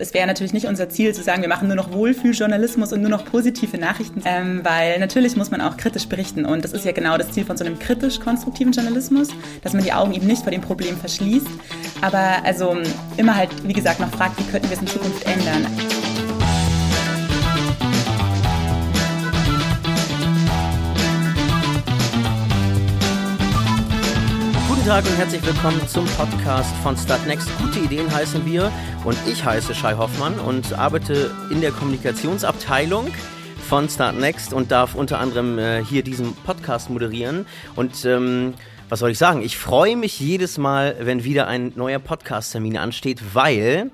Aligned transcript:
Es 0.00 0.14
wäre 0.14 0.26
natürlich 0.26 0.54
nicht 0.54 0.66
unser 0.66 0.88
Ziel 0.88 1.14
zu 1.14 1.22
sagen, 1.22 1.42
wir 1.42 1.48
machen 1.48 1.68
nur 1.68 1.76
noch 1.76 1.92
Wohlfühljournalismus 1.92 2.92
und 2.92 3.02
nur 3.02 3.10
noch 3.10 3.26
positive 3.26 3.76
Nachrichten, 3.76 4.22
ähm, 4.24 4.60
weil 4.62 4.98
natürlich 4.98 5.36
muss 5.36 5.50
man 5.50 5.60
auch 5.60 5.76
kritisch 5.76 6.06
berichten 6.06 6.46
und 6.46 6.64
das 6.64 6.72
ist 6.72 6.86
ja 6.86 6.92
genau 6.92 7.18
das 7.18 7.32
Ziel 7.32 7.44
von 7.44 7.58
so 7.58 7.64
einem 7.64 7.78
kritisch-konstruktiven 7.78 8.72
Journalismus, 8.72 9.28
dass 9.62 9.74
man 9.74 9.84
die 9.84 9.92
Augen 9.92 10.14
eben 10.14 10.26
nicht 10.26 10.42
vor 10.42 10.52
dem 10.52 10.62
Problem 10.62 10.96
verschließt, 10.96 11.46
aber 12.00 12.42
also 12.44 12.78
immer 13.18 13.36
halt, 13.36 13.50
wie 13.64 13.74
gesagt, 13.74 14.00
noch 14.00 14.10
fragt, 14.10 14.38
wie 14.38 14.50
könnten 14.50 14.70
wir 14.70 14.76
es 14.76 14.80
in 14.80 14.88
Zukunft 14.88 15.26
ändern. 15.26 15.66
Tag 24.90 25.04
und 25.04 25.16
herzlich 25.18 25.46
willkommen 25.46 25.86
zum 25.86 26.04
Podcast 26.04 26.74
von 26.82 26.96
Startnext. 26.96 27.48
Gute 27.58 27.78
Ideen 27.78 28.12
heißen 28.12 28.44
wir 28.44 28.72
und 29.04 29.16
ich 29.28 29.44
heiße 29.44 29.72
Shai 29.72 29.94
Hoffmann 29.94 30.40
und 30.40 30.72
arbeite 30.72 31.30
in 31.48 31.60
der 31.60 31.70
Kommunikationsabteilung 31.70 33.06
von 33.68 33.88
Startnext 33.88 34.52
und 34.52 34.72
darf 34.72 34.96
unter 34.96 35.20
anderem 35.20 35.60
äh, 35.60 35.84
hier 35.84 36.02
diesen 36.02 36.34
Podcast 36.34 36.90
moderieren. 36.90 37.46
Und 37.76 38.04
ähm, 38.04 38.54
was 38.88 38.98
soll 38.98 39.12
ich 39.12 39.18
sagen? 39.18 39.42
Ich 39.42 39.56
freue 39.58 39.96
mich 39.96 40.18
jedes 40.18 40.58
Mal, 40.58 40.96
wenn 40.98 41.22
wieder 41.22 41.46
ein 41.46 41.72
neuer 41.76 42.00
Podcast-Termin 42.00 42.76
ansteht, 42.76 43.20
weil 43.32 43.92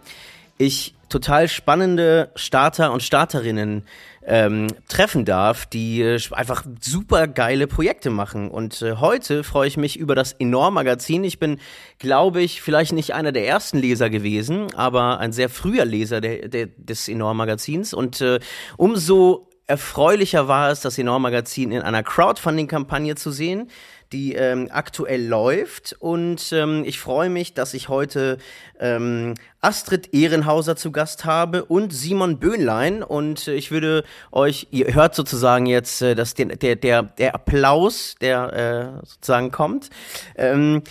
ich 0.56 0.95
total 1.10 1.48
spannende 1.48 2.30
Starter 2.37 2.90
und 2.92 3.02
Starterinnen 3.02 3.82
ähm, 4.27 4.66
treffen 4.89 5.25
darf, 5.25 5.66
die 5.66 6.03
äh, 6.03 6.21
einfach 6.33 6.65
super 6.80 7.29
geile 7.29 7.66
Projekte 7.66 8.11
machen. 8.11 8.51
Und 8.51 8.83
äh, 8.83 8.97
heute 8.97 9.45
freue 9.45 9.69
ich 9.69 9.77
mich 9.77 9.97
über 9.97 10.15
das 10.15 10.33
Enorm-Magazin. 10.33 11.23
Ich 11.25 11.39
bin, 11.39 11.61
glaube 11.99 12.43
ich, 12.43 12.61
vielleicht 12.61 12.93
nicht 12.93 13.15
einer 13.15 13.33
der 13.33 13.47
ersten 13.47 13.79
Leser 13.79 14.11
gewesen, 14.11 14.75
aber 14.75 15.21
ein 15.21 15.33
sehr 15.33 15.49
früher 15.49 15.85
Leser 15.85 16.21
der, 16.21 16.49
der, 16.49 16.66
des 16.66 17.09
Enorm-Magazins. 17.09 17.95
Und 17.95 18.21
äh, 18.21 18.41
umso 18.77 19.49
erfreulicher 19.69 20.49
war 20.49 20.71
es, 20.71 20.80
das 20.80 20.99
Enorm-Magazin 20.99 21.73
in 21.73 21.83
einer 21.83 22.02
Crowdfunding-Kampagne 22.02 23.15
zu 23.15 23.30
sehen 23.30 23.71
die 24.12 24.35
ähm, 24.35 24.68
aktuell 24.71 25.24
läuft. 25.26 25.96
Und 25.99 26.52
ähm, 26.52 26.85
ich 26.85 27.01
freue 27.01 27.30
mich, 27.30 27.54
dass 27.54 27.74
ich 27.74 27.88
heute 27.88 28.38
ähm, 28.79 29.35
Astrid 29.60 30.15
Ehrenhauser 30.15 30.76
zu 30.76 30.93
Gast 30.93 31.24
habe 31.24 31.65
und 31.65 31.93
Simon 31.93 32.38
Böhnlein. 32.38 33.02
Und 33.02 33.49
äh, 33.49 33.54
ich 33.54 33.71
würde 33.71 34.04
euch, 34.32 34.68
ihr 34.71 34.95
hört 34.95 35.15
sozusagen 35.15 35.66
jetzt, 35.66 36.02
äh, 36.02 36.15
dass 36.15 36.34
der, 36.34 36.46
der, 36.57 36.77
der, 36.77 37.02
der 37.02 37.34
Applaus, 37.34 38.15
der 38.21 39.02
äh, 39.02 39.07
sozusagen 39.07 39.51
kommt. 39.51 39.90
Ähm, 40.37 40.82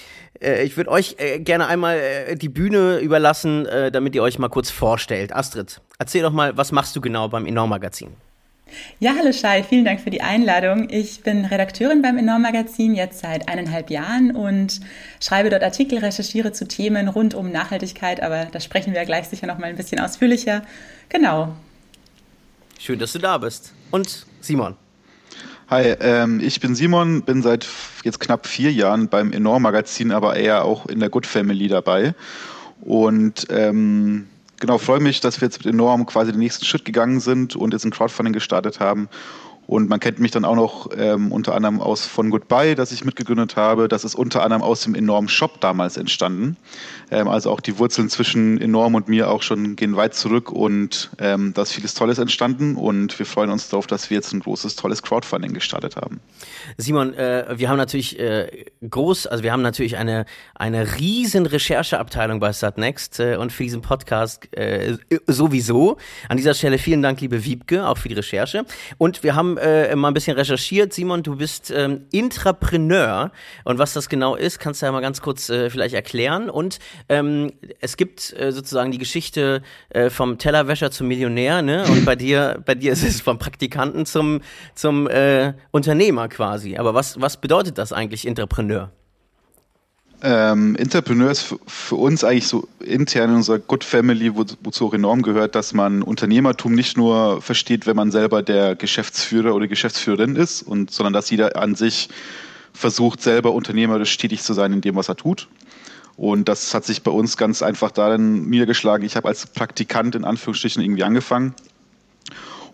äh, 0.41 0.63
ich 0.63 0.77
würde 0.77 0.91
euch 0.91 1.15
äh, 1.17 1.39
gerne 1.39 1.67
einmal 1.67 1.97
äh, 1.97 2.35
die 2.35 2.49
Bühne 2.49 2.99
überlassen, 2.99 3.67
damit 3.91 4.15
ihr 4.15 4.23
euch 4.23 4.39
mal 4.39 4.49
kurz 4.49 4.69
vorstellt. 4.69 5.33
Astrid, 5.33 5.81
erzähl 5.99 6.21
doch 6.21 6.31
mal, 6.31 6.57
was 6.57 6.71
machst 6.71 6.95
du 6.95 7.01
genau 7.01 7.27
beim 7.27 7.45
Enorm 7.45 7.69
Magazin? 7.69 8.15
Ja, 8.99 9.13
hallo 9.17 9.31
Shai, 9.31 9.61
vielen 9.63 9.85
Dank 9.85 10.01
für 10.01 10.09
die 10.09 10.21
Einladung. 10.21 10.87
Ich 10.89 11.21
bin 11.21 11.45
Redakteurin 11.45 12.01
beim 12.01 12.17
Enorm 12.17 12.41
Magazin 12.41 12.95
jetzt 12.95 13.19
seit 13.19 13.47
eineinhalb 13.47 13.89
Jahren 13.89 14.31
und 14.35 14.79
schreibe 15.19 15.49
dort 15.49 15.63
Artikel, 15.63 15.99
recherchiere 15.99 16.51
zu 16.51 16.67
Themen 16.67 17.07
rund 17.07 17.35
um 17.35 17.51
Nachhaltigkeit, 17.51 18.21
aber 18.21 18.45
da 18.45 18.59
sprechen 18.59 18.93
wir 18.93 18.99
ja 19.01 19.05
gleich 19.05 19.27
sicher 19.27 19.47
noch 19.47 19.59
mal 19.59 19.67
ein 19.67 19.75
bisschen 19.75 19.99
ausführlicher. 19.99 20.63
Genau. 21.09 21.55
Schön, 22.79 22.97
dass 22.97 23.13
du 23.13 23.19
da 23.19 23.37
bist. 23.37 23.73
Und 23.91 24.25
Simon. 24.41 24.75
Hi, 25.69 25.95
ähm, 25.99 26.39
ich 26.39 26.59
bin 26.59 26.75
Simon, 26.75 27.21
bin 27.21 27.41
seit 27.41 27.67
jetzt 28.03 28.19
knapp 28.19 28.47
vier 28.47 28.71
Jahren 28.71 29.09
beim 29.09 29.31
Enorm 29.31 29.63
Magazin, 29.63 30.11
aber 30.11 30.35
eher 30.35 30.63
auch 30.63 30.85
in 30.87 30.99
der 30.99 31.09
Good 31.09 31.25
Family 31.25 31.67
dabei. 31.67 32.15
Und 32.81 33.47
ähm, 33.49 34.27
genau, 34.59 34.77
freue 34.77 34.99
mich, 34.99 35.19
dass 35.21 35.41
wir 35.41 35.47
jetzt 35.47 35.63
mit 35.63 35.73
Enorm 35.73 36.05
quasi 36.05 36.31
den 36.31 36.39
nächsten 36.39 36.65
Schritt 36.65 36.85
gegangen 36.85 37.19
sind 37.19 37.55
und 37.55 37.73
jetzt 37.73 37.85
ein 37.85 37.91
Crowdfunding 37.91 38.33
gestartet 38.33 38.79
haben 38.79 39.09
und 39.67 39.89
man 39.89 39.99
kennt 39.99 40.19
mich 40.19 40.31
dann 40.31 40.45
auch 40.45 40.55
noch 40.55 40.89
ähm, 40.97 41.31
unter 41.31 41.55
anderem 41.55 41.81
aus 41.81 42.05
von 42.05 42.29
Goodbye, 42.29 42.75
das 42.75 42.91
ich 42.91 43.03
mitgegründet 43.03 43.55
habe. 43.55 43.87
Das 43.87 44.03
ist 44.03 44.15
unter 44.15 44.43
anderem 44.43 44.61
aus 44.61 44.81
dem 44.81 44.95
Enorm 44.95 45.27
Shop 45.27 45.59
damals 45.61 45.97
entstanden. 45.97 46.57
Ähm, 47.11 47.27
also 47.27 47.51
auch 47.51 47.59
die 47.59 47.77
Wurzeln 47.79 48.09
zwischen 48.09 48.59
Enorm 48.61 48.95
und 48.95 49.07
mir 49.07 49.29
auch 49.29 49.41
schon 49.41 49.75
gehen 49.75 49.95
weit 49.95 50.13
zurück 50.15 50.51
und 50.51 51.09
ähm, 51.19 51.53
da 51.53 51.63
ist 51.63 51.73
vieles 51.73 51.93
Tolles 51.93 52.17
entstanden 52.17 52.75
und 52.75 53.17
wir 53.17 53.25
freuen 53.25 53.49
uns 53.49 53.69
darauf, 53.69 53.87
dass 53.87 54.09
wir 54.09 54.15
jetzt 54.15 54.33
ein 54.33 54.39
großes, 54.39 54.75
tolles 54.75 55.01
Crowdfunding 55.01 55.53
gestartet 55.53 55.95
haben. 55.95 56.19
Simon, 56.77 57.13
äh, 57.13 57.45
wir 57.55 57.69
haben 57.69 57.77
natürlich 57.77 58.19
äh, 58.19 58.65
groß, 58.87 59.27
also 59.27 59.43
wir 59.43 59.51
haben 59.51 59.61
natürlich 59.61 59.97
eine, 59.97 60.25
eine 60.53 60.97
riesen 60.99 61.45
Rechercheabteilung 61.45 62.39
bei 62.39 62.53
Startnext 62.53 63.19
äh, 63.19 63.35
und 63.37 63.51
für 63.51 63.63
diesen 63.63 63.81
Podcast 63.81 64.47
äh, 64.55 64.97
sowieso. 65.27 65.97
An 66.29 66.37
dieser 66.37 66.53
Stelle 66.53 66.77
vielen 66.77 67.01
Dank, 67.01 67.21
liebe 67.21 67.45
Wiebke, 67.45 67.87
auch 67.87 67.97
für 67.97 68.09
die 68.09 68.15
Recherche. 68.15 68.65
Und 68.97 69.23
wir 69.23 69.35
haben 69.35 69.54
äh, 69.57 69.95
mal 69.95 70.09
ein 70.09 70.13
bisschen 70.13 70.37
recherchiert. 70.37 70.93
Simon, 70.93 71.23
du 71.23 71.35
bist 71.35 71.71
ähm, 71.71 72.05
Intrapreneur. 72.11 73.31
Und 73.63 73.79
was 73.79 73.93
das 73.93 74.09
genau 74.09 74.35
ist, 74.35 74.59
kannst 74.59 74.81
du 74.81 74.85
ja 74.85 74.91
mal 74.91 75.01
ganz 75.01 75.21
kurz 75.21 75.49
äh, 75.49 75.69
vielleicht 75.69 75.95
erklären. 75.95 76.49
Und 76.49 76.79
ähm, 77.09 77.53
es 77.79 77.97
gibt 77.97 78.33
äh, 78.39 78.51
sozusagen 78.51 78.91
die 78.91 78.97
Geschichte 78.97 79.61
äh, 79.89 80.09
vom 80.09 80.37
Tellerwäscher 80.37 80.91
zum 80.91 81.07
Millionär, 81.07 81.61
ne? 81.61 81.85
Und 81.89 82.05
bei 82.05 82.15
dir, 82.15 82.61
bei 82.65 82.75
dir 82.75 82.93
ist 82.93 83.03
es 83.03 83.21
vom 83.21 83.37
Praktikanten 83.39 84.05
zum, 84.05 84.41
zum 84.73 85.07
äh, 85.07 85.53
Unternehmer 85.71 86.27
quasi. 86.27 86.77
Aber 86.77 86.93
was, 86.93 87.19
was 87.19 87.39
bedeutet 87.41 87.77
das 87.77 87.93
eigentlich, 87.93 88.27
Intrapreneur? 88.27 88.91
Ähm, 90.21 90.75
ist 90.75 91.55
für, 91.67 91.95
uns 91.95 92.23
eigentlich 92.23 92.47
so 92.47 92.67
intern 92.79 93.31
in 93.31 93.35
unserer 93.37 93.59
Good 93.59 93.83
Family, 93.83 94.35
wo, 94.35 94.45
wozu 94.63 94.87
auch 94.87 94.93
enorm 94.93 95.21
gehört, 95.21 95.55
dass 95.55 95.73
man 95.73 96.01
Unternehmertum 96.01 96.73
nicht 96.73 96.97
nur 96.97 97.41
versteht, 97.41 97.85
wenn 97.85 97.95
man 97.95 98.11
selber 98.11 98.41
der 98.41 98.75
Geschäftsführer 98.75 99.53
oder 99.53 99.67
Geschäftsführerin 99.67 100.35
ist, 100.35 100.61
und, 100.61 100.91
sondern 100.91 101.13
dass 101.13 101.29
jeder 101.29 101.55
an 101.57 101.75
sich 101.75 102.09
versucht, 102.73 103.21
selber 103.21 103.53
unternehmerisch 103.53 104.17
tätig 104.17 104.41
zu 104.41 104.53
sein 104.53 104.73
in 104.73 104.81
dem, 104.81 104.95
was 104.95 105.09
er 105.09 105.15
tut. 105.15 105.47
Und 106.17 106.47
das 106.47 106.73
hat 106.73 106.85
sich 106.85 107.03
bei 107.03 107.11
uns 107.11 107.35
ganz 107.35 107.61
einfach 107.61 107.91
darin 107.91 108.49
niedergeschlagen. 108.49 109.05
Ich 109.05 109.15
habe 109.15 109.27
als 109.27 109.47
Praktikant 109.47 110.15
in 110.15 110.23
Anführungsstrichen 110.23 110.81
irgendwie 110.81 111.03
angefangen 111.03 111.53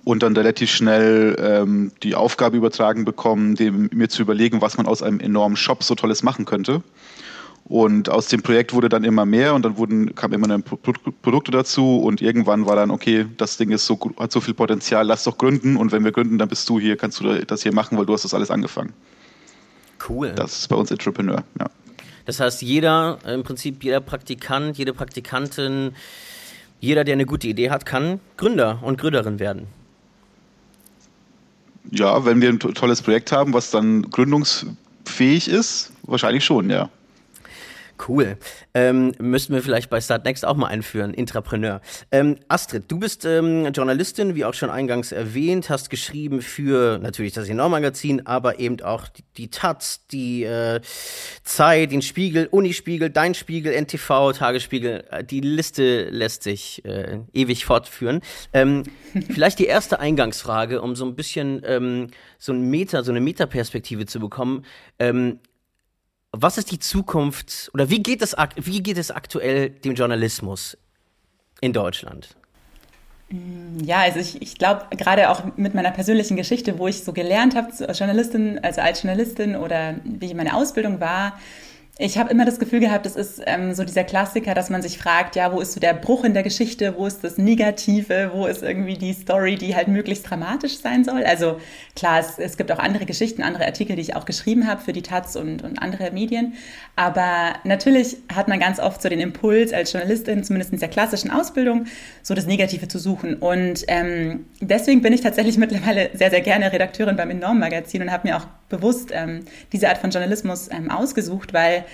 und 0.03 0.23
dann 0.23 0.35
relativ 0.35 0.71
schnell 0.71 1.35
ähm, 1.39 1.91
die 2.03 2.15
Aufgabe 2.15 2.57
übertragen 2.57 3.05
bekommen, 3.05 3.55
dem, 3.55 3.89
mir 3.93 4.09
zu 4.09 4.21
überlegen, 4.21 4.61
was 4.61 4.77
man 4.77 4.87
aus 4.87 5.01
einem 5.01 5.19
enormen 5.19 5.57
Shop 5.57 5.83
so 5.83 5.95
Tolles 5.95 6.23
machen 6.23 6.45
könnte. 6.45 6.83
Und 7.65 8.09
aus 8.09 8.27
dem 8.27 8.41
Projekt 8.41 8.73
wurde 8.73 8.89
dann 8.89 9.03
immer 9.03 9.25
mehr 9.25 9.53
und 9.53 9.63
dann 9.63 9.77
wurden, 9.77 10.13
kamen 10.13 10.33
immer 10.33 10.47
mehr 10.47 10.59
Produkte 10.59 11.51
dazu 11.51 11.99
und 11.99 12.21
irgendwann 12.21 12.65
war 12.65 12.75
dann, 12.75 12.91
okay, 12.91 13.25
das 13.37 13.55
Ding 13.57 13.71
ist 13.71 13.85
so, 13.85 13.97
hat 14.19 14.31
so 14.31 14.41
viel 14.41 14.53
Potenzial, 14.53 15.05
lass 15.05 15.23
doch 15.23 15.37
gründen 15.37 15.77
und 15.77 15.91
wenn 15.93 16.03
wir 16.03 16.11
gründen, 16.11 16.37
dann 16.37 16.49
bist 16.49 16.67
du 16.67 16.79
hier, 16.79 16.97
kannst 16.97 17.21
du 17.21 17.45
das 17.45 17.63
hier 17.63 17.73
machen, 17.73 17.97
weil 17.97 18.05
du 18.05 18.13
hast 18.13 18.25
das 18.25 18.33
alles 18.33 18.51
angefangen. 18.51 18.91
Cool. 20.09 20.33
Das 20.35 20.59
ist 20.59 20.67
bei 20.67 20.75
uns 20.75 20.91
Entrepreneur, 20.91 21.43
ja. 21.59 21.69
Das 22.25 22.39
heißt, 22.39 22.61
jeder, 22.61 23.19
im 23.25 23.43
Prinzip 23.43 23.83
jeder 23.83 24.01
Praktikant, 24.01 24.77
jede 24.77 24.93
Praktikantin, 24.93 25.93
jeder, 26.79 27.03
der 27.03 27.13
eine 27.13 27.25
gute 27.25 27.47
Idee 27.47 27.69
hat, 27.69 27.85
kann 27.85 28.19
Gründer 28.37 28.79
und 28.81 28.99
Gründerin 28.99 29.39
werden. 29.39 29.67
Ja, 31.91 32.25
wenn 32.25 32.41
wir 32.41 32.49
ein 32.49 32.59
tolles 32.59 33.01
Projekt 33.01 33.31
haben, 33.31 33.53
was 33.53 33.71
dann 33.71 34.03
gründungsfähig 34.03 35.47
ist, 35.47 35.91
wahrscheinlich 36.03 36.43
schon, 36.43 36.69
ja. 36.69 36.89
Cool. 38.07 38.37
Ähm, 38.73 39.13
müssten 39.19 39.53
wir 39.53 39.61
vielleicht 39.61 39.89
bei 39.89 40.01
Startnext 40.01 40.45
auch 40.45 40.55
mal 40.55 40.67
einführen, 40.67 41.13
Intrapreneur. 41.13 41.81
Ähm, 42.11 42.37
Astrid, 42.47 42.85
du 42.87 42.99
bist 42.99 43.25
ähm, 43.25 43.71
Journalistin, 43.73 44.35
wie 44.35 44.45
auch 44.45 44.53
schon 44.53 44.69
eingangs 44.69 45.11
erwähnt, 45.11 45.69
hast 45.69 45.89
geschrieben 45.89 46.41
für 46.41 46.97
natürlich 46.97 47.33
das 47.33 47.49
Enorm-Magazin, 47.49 48.25
aber 48.25 48.59
eben 48.59 48.81
auch 48.81 49.07
die, 49.07 49.23
die 49.37 49.49
Taz, 49.49 50.07
die 50.11 50.43
äh, 50.43 50.81
Zeit, 51.43 51.91
den 51.91 52.01
Spiegel, 52.01 52.47
Unispiegel, 52.47 53.09
Dein 53.09 53.35
Spiegel, 53.35 53.73
NTV, 53.73 54.33
Tagesspiegel. 54.33 55.03
Äh, 55.11 55.23
die 55.23 55.41
Liste 55.41 56.09
lässt 56.09 56.43
sich 56.43 56.83
äh, 56.85 57.19
ewig 57.33 57.65
fortführen. 57.65 58.21
Ähm, 58.53 58.83
vielleicht 59.29 59.59
die 59.59 59.65
erste 59.65 59.99
Eingangsfrage, 59.99 60.81
um 60.81 60.95
so 60.95 61.05
ein 61.05 61.15
bisschen 61.15 61.61
ähm, 61.65 62.07
so 62.39 62.53
ein 62.53 62.69
Meta, 62.69 63.03
so 63.03 63.11
eine 63.11 63.21
Metaperspektive 63.21 64.05
zu 64.07 64.19
bekommen. 64.19 64.65
Was 66.33 66.57
ist 66.57 66.71
die 66.71 66.79
Zukunft 66.79 67.69
oder 67.73 67.89
wie 67.89 68.01
geht 68.01 68.21
es, 68.21 68.35
wie 68.55 68.81
geht 68.81 68.97
es 68.97 69.11
aktuell 69.11 69.69
dem 69.69 69.95
Journalismus 69.95 70.77
in 71.59 71.73
Deutschland? 71.73 72.35
Mm, 73.29 73.83
ja, 73.83 73.99
also 73.99 74.19
ich, 74.19 74.41
ich 74.41 74.57
glaube, 74.57 74.85
gerade 74.95 75.29
auch 75.29 75.43
mit 75.57 75.73
meiner 75.73 75.91
persönlichen 75.91 76.37
Geschichte, 76.37 76.79
wo 76.79 76.87
ich 76.87 77.03
so 77.03 77.11
gelernt 77.11 77.55
habe, 77.55 77.67
als 77.85 77.99
Journalistin, 77.99 78.59
also 78.59 78.79
als 78.79 79.03
Journalistin 79.03 79.57
oder 79.57 79.95
wie 80.05 80.33
meine 80.33 80.55
Ausbildung 80.55 81.01
war, 81.01 81.37
Ich 82.03 82.17
habe 82.17 82.31
immer 82.31 82.45
das 82.45 82.57
Gefühl 82.57 82.79
gehabt, 82.79 83.05
es 83.05 83.15
ist 83.15 83.43
ähm, 83.45 83.75
so 83.75 83.83
dieser 83.83 84.03
Klassiker, 84.03 84.55
dass 84.55 84.71
man 84.71 84.81
sich 84.81 84.97
fragt, 84.97 85.35
ja, 85.35 85.53
wo 85.53 85.59
ist 85.61 85.73
so 85.73 85.79
der 85.79 85.93
Bruch 85.93 86.23
in 86.23 86.33
der 86.33 86.41
Geschichte, 86.41 86.95
wo 86.97 87.05
ist 87.05 87.23
das 87.23 87.37
Negative, 87.37 88.31
wo 88.33 88.47
ist 88.47 88.63
irgendwie 88.63 88.95
die 88.95 89.13
Story, 89.13 89.55
die 89.55 89.75
halt 89.75 89.87
möglichst 89.87 90.27
dramatisch 90.27 90.79
sein 90.79 91.03
soll. 91.03 91.23
Also 91.23 91.59
klar, 91.95 92.19
es, 92.19 92.39
es 92.39 92.57
gibt 92.57 92.71
auch 92.71 92.79
andere 92.79 93.05
Geschichten, 93.05 93.43
andere 93.43 93.67
Artikel, 93.67 93.95
die 93.95 94.01
ich 94.01 94.15
auch 94.15 94.25
geschrieben 94.25 94.67
habe 94.67 94.81
für 94.81 94.93
die 94.93 95.03
Taz 95.03 95.35
und, 95.35 95.63
und 95.63 95.77
andere 95.77 96.09
Medien. 96.09 96.55
Aber 96.95 97.53
natürlich 97.65 98.17
hat 98.33 98.47
man 98.47 98.59
ganz 98.59 98.79
oft 98.79 98.99
so 98.99 99.07
den 99.07 99.19
Impuls 99.19 99.71
als 99.71 99.93
Journalistin, 99.93 100.43
zumindest 100.43 100.73
in 100.73 100.79
der 100.79 100.89
klassischen 100.89 101.29
Ausbildung, 101.29 101.85
so 102.23 102.33
das 102.33 102.47
Negative 102.47 102.87
zu 102.87 102.97
suchen. 102.97 103.35
Und 103.35 103.83
ähm, 103.87 104.47
deswegen 104.59 105.03
bin 105.03 105.13
ich 105.13 105.21
tatsächlich 105.21 105.57
mittlerweile 105.59 106.09
sehr, 106.15 106.31
sehr 106.31 106.41
gerne 106.41 106.73
Redakteurin 106.73 107.15
beim 107.15 107.29
Enorm 107.29 107.59
Magazin 107.59 108.01
und 108.01 108.11
habe 108.11 108.27
mir 108.27 108.37
auch 108.37 108.47
bewusst 108.71 109.11
ähm, 109.13 109.41
diese 109.71 109.89
Art 109.89 109.99
von 109.99 110.09
Journalismus 110.09 110.69
ähm, 110.71 110.89
ausgesucht, 110.89 111.53
weil 111.53 111.85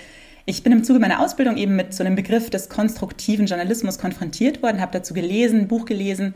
ich 0.46 0.62
bin 0.62 0.72
im 0.72 0.82
Zuge 0.82 0.98
meiner 0.98 1.20
Ausbildung 1.20 1.58
eben 1.58 1.76
mit 1.76 1.92
so 1.92 2.02
einem 2.02 2.14
Begriff 2.14 2.48
des 2.48 2.70
konstruktiven 2.70 3.44
Journalismus 3.44 3.98
konfrontiert 3.98 4.62
worden, 4.62 4.80
habe 4.80 4.92
dazu 4.92 5.12
gelesen, 5.12 5.68
Buch 5.68 5.84
gelesen 5.84 6.34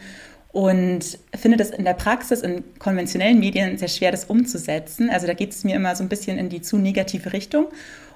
und 0.52 1.18
finde 1.34 1.56
das 1.56 1.70
in 1.70 1.84
der 1.84 1.94
Praxis 1.94 2.42
in 2.42 2.62
konventionellen 2.78 3.40
Medien 3.40 3.78
sehr 3.78 3.88
schwer, 3.88 4.10
das 4.10 4.26
umzusetzen. 4.26 5.08
Also 5.08 5.26
da 5.26 5.32
geht 5.32 5.52
es 5.52 5.64
mir 5.64 5.76
immer 5.76 5.96
so 5.96 6.02
ein 6.02 6.10
bisschen 6.10 6.36
in 6.36 6.50
die 6.50 6.60
zu 6.60 6.76
negative 6.76 7.32
Richtung. 7.32 7.68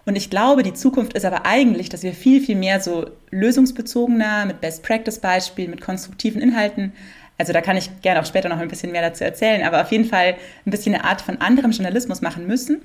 Und 0.05 0.17
ich 0.17 0.29
glaube, 0.29 0.63
die 0.63 0.75
Zukunft 0.75 1.15
ist 1.15 1.25
aber 1.25 1.47
eigentlich, 1.47 1.89
dass 1.89 2.03
wir 2.03 2.13
viel, 2.13 2.43
viel 2.43 2.57
mehr 2.57 2.81
so 2.81 3.07
lösungsbezogener, 3.31 4.45
mit 4.45 4.61
Best-Practice-Beispielen, 4.61 5.71
mit 5.71 5.81
konstruktiven 5.81 6.43
Inhalten 6.43 6.93
also 7.39 7.53
da 7.53 7.61
kann 7.61 7.77
ich 7.77 7.91
gerne 8.03 8.21
auch 8.21 8.27
später 8.27 8.49
noch 8.49 8.59
ein 8.59 8.69
bisschen 8.69 8.93
mehr 8.93 9.03
dazu 9.03 9.25
erzählen, 9.25 9.63
aber 9.63 9.83
auf 9.83 9.93
jeden 9.93 10.07
Fall 10.07 10.37
ein 10.65 10.71
bisschen 10.71 10.95
eine 10.95 11.05
Art 11.05 11.21
von 11.21 11.41
anderem 11.41 11.71
Journalismus 11.71 12.23
machen 12.23 12.47
müssen. 12.47 12.81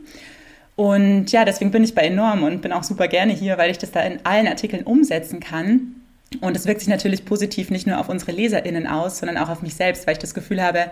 Und 0.76 1.32
ja, 1.32 1.46
deswegen 1.46 1.72
bin 1.72 1.84
ich 1.84 1.96
bei 1.96 2.04
Enorm 2.04 2.44
und 2.44 2.62
bin 2.62 2.72
auch 2.72 2.84
super 2.84 3.08
gerne 3.08 3.34
hier, 3.34 3.58
weil 3.58 3.72
ich 3.72 3.78
das 3.78 3.92
da 3.92 4.02
in 4.02 4.20
allen 4.26 4.48
Artikeln 4.48 4.84
umsetzen 4.84 5.40
kann. 5.40 5.96
Und 6.40 6.56
es 6.56 6.66
wirkt 6.66 6.80
sich 6.80 6.90
natürlich 6.90 7.26
positiv 7.26 7.70
nicht 7.70 7.88
nur 7.88 8.00
auf 8.00 8.10
unsere 8.10 8.32
LeserInnen 8.32 8.88
aus, 8.88 9.20
sondern 9.20 9.38
auch 9.38 9.50
auf 9.50 9.62
mich 9.62 9.76
selbst, 9.76 10.08
weil 10.08 10.14
ich 10.14 10.20
das 10.20 10.34
Gefühl 10.34 10.62
habe, 10.62 10.92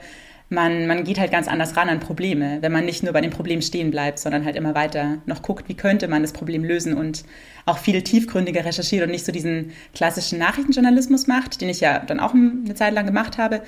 man, 0.49 0.87
man 0.87 1.03
geht 1.03 1.19
halt 1.19 1.31
ganz 1.31 1.47
anders 1.47 1.77
ran 1.77 1.89
an 1.89 1.99
Probleme, 1.99 2.57
wenn 2.61 2.71
man 2.71 2.83
nicht 2.83 3.03
nur 3.03 3.13
bei 3.13 3.21
dem 3.21 3.29
Problem 3.29 3.61
stehen 3.61 3.91
bleibt, 3.91 4.17
sondern 4.17 4.45
halt 4.45 4.55
immer 4.55 4.73
weiter 4.73 5.19
noch 5.25 5.43
guckt, 5.43 5.69
wie 5.69 5.75
könnte 5.75 6.07
man 6.07 6.23
das 6.23 6.33
Problem 6.33 6.63
lösen 6.63 6.95
und 6.95 7.23
auch 7.65 7.77
viel 7.77 8.01
tiefgründiger 8.01 8.65
recherchiert 8.65 9.03
und 9.03 9.11
nicht 9.11 9.25
so 9.25 9.31
diesen 9.31 9.71
klassischen 9.93 10.39
Nachrichtenjournalismus 10.39 11.27
macht, 11.27 11.61
den 11.61 11.69
ich 11.69 11.81
ja 11.81 11.99
dann 11.99 12.19
auch 12.19 12.33
eine 12.33 12.73
Zeit 12.73 12.93
lang 12.93 13.05
gemacht 13.05 13.37
habe 13.37 13.61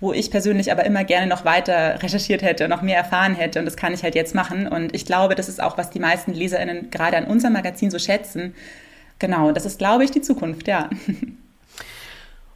wo 0.00 0.12
ich 0.12 0.30
persönlich 0.30 0.70
aber 0.70 0.84
immer 0.84 1.02
gerne 1.04 1.26
noch 1.26 1.44
weiter 1.44 2.02
recherchiert 2.02 2.42
hätte, 2.42 2.68
noch 2.68 2.82
mehr 2.82 2.98
erfahren 2.98 3.34
hätte. 3.34 3.58
Und 3.58 3.64
das 3.64 3.76
kann 3.76 3.94
ich 3.94 4.02
halt 4.02 4.14
jetzt 4.14 4.34
machen. 4.34 4.66
Und 4.66 4.94
ich 4.94 5.06
glaube, 5.06 5.34
das 5.34 5.48
ist 5.48 5.62
auch, 5.62 5.78
was 5.78 5.90
die 5.90 6.00
meisten 6.00 6.34
LeserInnen 6.34 6.90
gerade 6.90 7.16
an 7.16 7.24
unserem 7.24 7.54
Magazin 7.54 7.90
so 7.90 7.98
schätzen. 7.98 8.54
Genau, 9.18 9.52
das 9.52 9.64
ist, 9.64 9.78
glaube 9.78 10.04
ich, 10.04 10.10
die 10.10 10.20
Zukunft, 10.20 10.68
ja. 10.68 10.90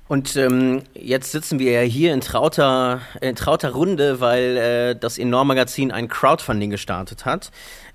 Und 0.08 0.36
ähm, 0.36 0.82
jetzt 0.94 1.32
sitzen 1.32 1.58
wir 1.58 1.70
ja 1.72 1.80
hier 1.82 2.14
in 2.14 2.22
trauter, 2.22 3.02
in 3.20 3.36
trauter 3.36 3.70
Runde, 3.72 4.20
weil 4.20 4.56
äh, 4.56 4.96
das 4.98 5.18
Enorm-Magazin 5.18 5.92
ein 5.92 6.08
Crowdfunding 6.08 6.70
gestartet 6.70 7.26
hat. 7.26 7.50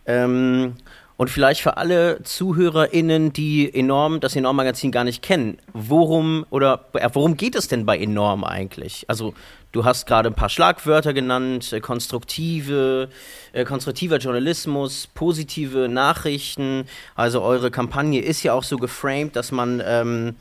Ähm, 0.05 0.75
und 1.15 1.29
vielleicht 1.29 1.61
für 1.61 1.77
alle 1.77 2.21
ZuhörerInnen, 2.23 3.33
die 3.33 3.73
enorm, 3.73 4.19
das 4.19 4.35
Enorm-Magazin 4.35 4.91
gar 4.91 5.03
nicht 5.03 5.21
kennen, 5.21 5.57
worum 5.73 6.45
oder 6.49 6.85
äh, 6.93 7.09
worum 7.13 7.37
geht 7.37 7.55
es 7.55 7.67
denn 7.67 7.85
bei 7.85 7.97
Enorm 7.97 8.43
eigentlich? 8.43 9.05
Also 9.07 9.33
du 9.71 9.85
hast 9.85 10.05
gerade 10.05 10.29
ein 10.29 10.35
paar 10.35 10.49
Schlagwörter 10.49 11.13
genannt, 11.13 11.71
äh, 11.73 11.79
konstruktive, 11.79 13.09
äh, 13.53 13.63
konstruktiver 13.63 14.17
Journalismus, 14.17 15.07
positive 15.13 15.87
Nachrichten. 15.87 16.85
Also 17.15 17.41
eure 17.41 17.71
Kampagne 17.71 18.21
ist 18.21 18.43
ja 18.43 18.53
auch 18.53 18.63
so 18.63 18.77
geframed, 18.77 19.35
dass 19.35 19.51
man 19.51 19.81
ähm, 19.85 20.35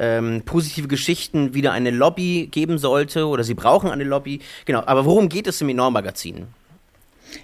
ähm, 0.00 0.42
positive 0.44 0.88
Geschichten 0.88 1.54
wieder 1.54 1.72
eine 1.72 1.90
Lobby 1.90 2.48
geben 2.50 2.78
sollte 2.78 3.26
oder 3.26 3.44
sie 3.44 3.54
brauchen 3.54 3.90
eine 3.90 4.04
Lobby. 4.04 4.40
Genau, 4.64 4.82
aber 4.86 5.04
worum 5.04 5.28
geht 5.28 5.46
es 5.46 5.60
im 5.60 5.68
Enorm-Magazin? 5.68 6.48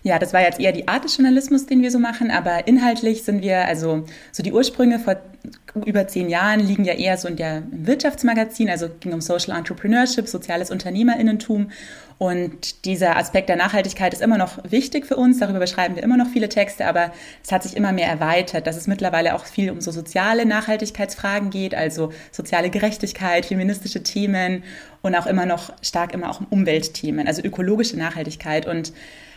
Ja, 0.02 0.18
das 0.18 0.32
war 0.32 0.42
jetzt 0.42 0.60
eher 0.60 0.72
die 0.72 0.88
Art 0.88 1.04
des 1.04 1.16
Journalismus, 1.16 1.66
den 1.66 1.82
wir 1.82 1.90
so 1.90 1.98
machen, 1.98 2.30
aber 2.30 2.66
inhaltlich 2.66 3.22
sind 3.22 3.42
wir, 3.42 3.66
also 3.66 4.04
so 4.32 4.42
die 4.42 4.52
Ursprünge 4.52 4.98
vor 4.98 5.16
über 5.84 6.08
zehn 6.08 6.28
Jahren 6.28 6.60
liegen 6.60 6.84
ja 6.84 6.94
eher 6.94 7.16
so 7.18 7.28
in 7.28 7.36
der 7.36 7.62
Wirtschaftsmagazin, 7.70 8.68
also 8.68 8.88
ging 9.00 9.12
um 9.12 9.20
Social 9.20 9.56
Entrepreneurship, 9.56 10.26
soziales 10.26 10.70
Unternehmerinnentum 10.70 11.68
und 12.18 12.86
dieser 12.86 13.16
Aspekt 13.16 13.50
der 13.50 13.56
Nachhaltigkeit 13.56 14.14
ist 14.14 14.22
immer 14.22 14.38
noch 14.38 14.58
wichtig 14.70 15.04
für 15.04 15.16
uns. 15.16 15.38
Darüber 15.38 15.58
beschreiben 15.58 15.96
wir 15.96 16.02
immer 16.02 16.16
noch 16.16 16.28
viele 16.28 16.48
Texte, 16.48 16.86
aber 16.86 17.12
es 17.44 17.52
hat 17.52 17.62
sich 17.62 17.76
immer 17.76 17.92
mehr 17.92 18.08
erweitert, 18.08 18.66
dass 18.66 18.76
es 18.78 18.86
mittlerweile 18.86 19.34
auch 19.34 19.44
viel 19.44 19.70
um 19.70 19.82
so 19.82 19.90
soziale 19.90 20.46
Nachhaltigkeitsfragen 20.46 21.50
geht, 21.50 21.74
also 21.74 22.12
soziale 22.32 22.70
Gerechtigkeit, 22.70 23.44
feministische 23.44 24.02
Themen 24.02 24.64
und 25.02 25.14
auch 25.14 25.26
immer 25.26 25.44
noch 25.44 25.74
stark 25.82 26.14
immer 26.14 26.30
auch 26.30 26.40
um 26.40 26.46
Umweltthemen, 26.48 27.26
also 27.26 27.42
ökologische 27.42 27.98
Nachhaltigkeit. 27.98 28.66
Und 28.66 28.94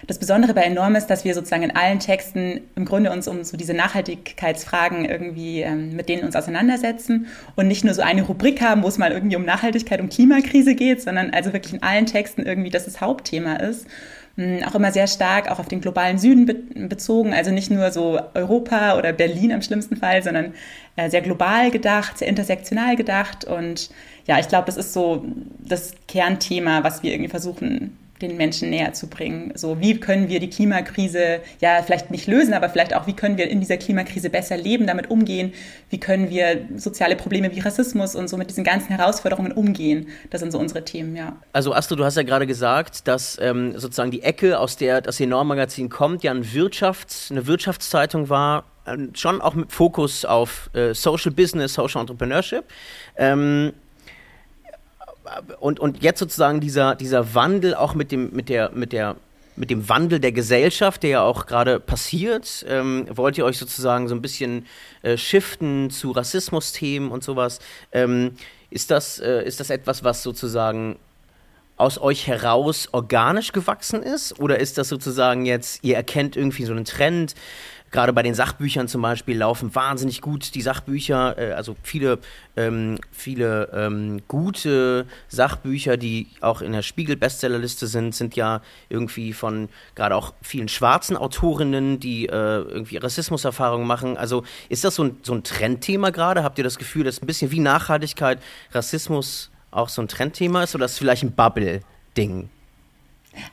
das 0.08 0.18
Besondere 0.18 0.54
bei 0.54 0.62
Enorm 0.62 0.96
ist, 0.96 1.08
dass 1.08 1.26
wir 1.26 1.34
sozusagen 1.34 1.64
in 1.64 1.76
allen 1.76 2.00
Texten 2.00 2.62
im 2.76 2.86
Grunde 2.86 3.12
uns 3.12 3.28
um 3.28 3.44
so 3.44 3.58
diese 3.58 3.74
Nachhaltigkeitsfragen 3.74 5.06
irgendwie, 5.06 5.62
ähm, 5.62 5.96
mit 5.96 6.10
denen 6.10 6.24
uns 6.24 6.36
auseinandersetzen 6.36 7.28
und 7.56 7.68
nicht 7.68 7.84
nur 7.84 7.94
so 7.94 8.02
eine 8.02 8.24
Rubrik 8.24 8.62
haben, 8.62 8.84
wo 8.84 8.88
es 8.88 8.98
mal 8.98 9.12
irgendwie 9.12 9.36
um 9.36 9.46
Nachhaltigkeit, 9.46 10.00
um 10.00 10.10
Klimakrise 10.10 10.76
geht, 10.76 11.02
sondern 11.02 11.32
also 11.32 11.54
wirklich 11.54 11.74
in 11.74 11.84
allen 11.84 12.06
Texten 12.06 12.44
irgendwie, 12.44 12.70
dass 12.70 12.86
das 12.86 13.02
Hauptthema 13.02 13.56
ist. 13.56 13.88
Hm, 14.36 14.64
auch 14.64 14.76
immer 14.76 14.92
sehr 14.94 15.08
stark 15.08 15.52
auch 15.52 15.60
auf 15.60 15.68
den 15.68 15.82
globalen 15.82 16.18
Süden 16.18 16.46
be 16.46 16.56
bezogen, 16.88 17.34
also 17.34 17.52
nicht 17.52 17.70
nur 17.70 17.92
so 17.92 18.20
Europa 18.34 18.98
oder 18.98 19.12
Berlin 19.12 19.52
im 19.52 19.62
schlimmsten 19.62 19.98
Fall, 19.98 20.24
sondern 20.24 20.54
äh, 20.96 21.10
sehr 21.10 21.22
global 21.22 21.72
gedacht, 21.72 22.18
sehr 22.18 22.30
intersektional 22.30 22.96
gedacht 22.96 23.44
und 23.44 23.90
ja, 24.28 24.40
ich 24.40 24.48
glaube, 24.48 24.68
das 24.68 24.78
ist 24.78 24.94
so 24.94 25.26
das 25.60 25.94
Kernthema, 26.08 26.84
was 26.84 27.04
wir 27.04 27.12
irgendwie 27.12 27.30
versuchen 27.30 27.98
den 28.22 28.38
Menschen 28.38 28.70
näher 28.70 28.94
zu 28.94 29.08
bringen. 29.08 29.52
So, 29.56 29.80
wie 29.80 30.00
können 30.00 30.30
wir 30.30 30.40
die 30.40 30.50
Klimakrise 30.50 31.42
ja 31.62 31.82
vielleicht 31.84 32.12
nicht 32.12 32.28
lösen, 32.28 32.54
aber 32.54 32.70
vielleicht 32.70 32.96
auch, 32.96 33.08
wie 33.08 33.14
können 33.14 33.38
wir 33.38 33.50
in 33.50 33.60
dieser 33.60 33.78
Klimakrise 33.78 34.30
besser 34.30 34.58
leben, 34.58 34.88
damit 34.88 35.10
umgehen? 35.10 35.54
Wie 35.90 36.00
können 36.00 36.30
wir 36.30 36.68
soziale 36.76 37.16
Probleme 37.16 37.54
wie 37.56 37.60
Rassismus 37.60 38.16
und 38.16 38.30
so 38.30 38.38
mit 38.38 38.50
diesen 38.50 38.64
ganzen 38.64 38.96
Herausforderungen 38.96 39.52
umgehen? 39.52 40.08
Das 40.30 40.42
sind 40.42 40.52
so 40.52 40.60
unsere 40.60 40.84
Themen, 40.84 41.16
ja. 41.16 41.38
Also 41.54 41.74
Astro, 41.74 41.96
du 41.96 42.04
hast 42.04 42.18
ja 42.18 42.24
gerade 42.24 42.48
gesagt, 42.48 43.08
dass 43.08 43.38
ähm, 43.42 43.78
sozusagen 43.78 44.12
die 44.12 44.24
Ecke, 44.24 44.60
aus 44.60 44.78
der 44.78 45.02
das 45.02 45.20
Enorm-Magazin 45.20 45.90
kommt, 45.90 46.24
ja 46.24 46.32
ein 46.32 46.44
Wirtschafts-, 46.44 47.32
eine 47.32 47.48
Wirtschaftszeitung 47.48 48.30
war, 48.30 48.66
äh, 48.86 48.98
schon 49.14 49.42
auch 49.42 49.54
mit 49.56 49.72
Fokus 49.72 50.26
auf 50.26 50.70
äh, 50.74 50.94
Social 50.94 51.32
Business, 51.32 51.74
Social 51.74 52.02
Entrepreneurship. 52.02 52.66
Ähm, 53.18 53.74
und, 55.60 55.80
und 55.80 56.02
jetzt 56.02 56.20
sozusagen 56.20 56.60
dieser, 56.60 56.96
dieser 56.96 57.34
Wandel 57.34 57.76
auch 57.76 57.94
mit 57.94 58.12
dem, 58.12 58.32
mit 58.34 58.50
der, 58.50 58.72
mit 58.72 58.94
der, 58.94 59.16
mit 59.56 59.70
dem 59.70 59.90
Wandel 59.90 60.20
der 60.20 60.32
Gesellschaft, 60.32 61.04
der 61.04 61.10
ja 61.10 61.22
auch 61.22 61.46
gerade 61.46 61.80
passiert, 61.80 62.66
ähm, 62.68 63.06
wollt 63.10 63.38
ihr 63.38 63.46
euch 63.46 63.58
sozusagen 63.58 64.08
so 64.08 64.16
ein 64.16 64.22
bisschen 64.22 64.66
äh, 65.02 65.18
shiften 65.18 65.90
zu 65.90 66.12
Rassismusthemen 66.12 67.12
und 67.12 67.24
sowas. 67.24 67.60
Ähm, 67.92 68.32
ist, 68.70 68.90
das, 68.90 69.20
äh, 69.20 69.44
ist 69.44 69.60
das 69.60 69.70
etwas, 69.70 70.04
was 70.04 70.24
sozusagen 70.24 70.98
aus 71.76 72.00
euch 72.00 72.28
heraus 72.28 72.90
organisch 72.92 73.52
gewachsen 73.52 74.04
ist? 74.04 74.40
Oder 74.40 74.60
ist 74.60 74.78
das 74.78 74.90
sozusagen 74.90 75.46
jetzt, 75.46 75.84
ihr 75.84 75.96
erkennt 75.96 76.36
irgendwie 76.36 76.66
so 76.66 76.74
einen 76.74 76.86
Trend? 76.86 77.36
Gerade 77.92 78.14
bei 78.14 78.24
den 78.24 78.34
Sachbüchern 78.34 78.88
zum 78.88 79.02
Beispiel 79.02 79.38
laufen 79.38 79.74
wahnsinnig 79.74 80.22
gut 80.22 80.54
die 80.54 80.62
Sachbücher, 80.62 81.38
äh, 81.38 81.52
also 81.54 81.76
viele, 81.84 82.20
ähm, 82.56 83.00
viele 83.12 83.70
ähm, 83.74 84.22
gute 84.28 85.06
Sachbücher, 85.28 85.98
die 85.98 86.28
auch 86.42 86.62
in 86.62 86.72
der 86.72 86.82
Spiegel-Bestsellerliste 86.82 87.88
sind, 87.88 88.14
sind 88.14 88.36
ja 88.36 88.62
irgendwie 88.90 89.34
von 89.34 89.70
gerade 89.96 90.16
auch 90.16 90.34
vielen 90.42 90.68
schwarzen 90.68 91.18
Autorinnen, 91.18 92.00
die 92.00 92.28
äh, 92.28 92.32
irgendwie 92.32 92.98
Rassismuserfahrungen 92.98 93.88
machen. 93.88 94.18
Also 94.18 94.44
ist 94.70 94.84
das 94.84 94.96
so 94.96 95.06
ein, 95.06 95.18
so 95.24 95.34
ein 95.34 95.44
Trendthema 95.44 96.12
gerade? 96.12 96.44
Habt 96.44 96.58
ihr 96.58 96.64
das 96.64 96.78
Gefühl, 96.78 97.04
dass 97.04 97.22
ein 97.22 97.28
bisschen 97.28 97.52
wie 97.52 97.60
Nachhaltigkeit 97.60 98.40
Rassismus 98.72 99.50
auch 99.72 99.90
so 99.90 100.02
ein 100.02 100.08
Trendthema 100.08 100.64
ist 100.64 100.76
oder 100.76 100.86
ist 100.86 100.94
es 100.94 100.98
vielleicht 101.00 101.24
ein 101.24 101.32
Bubble-Ding? 101.32 102.50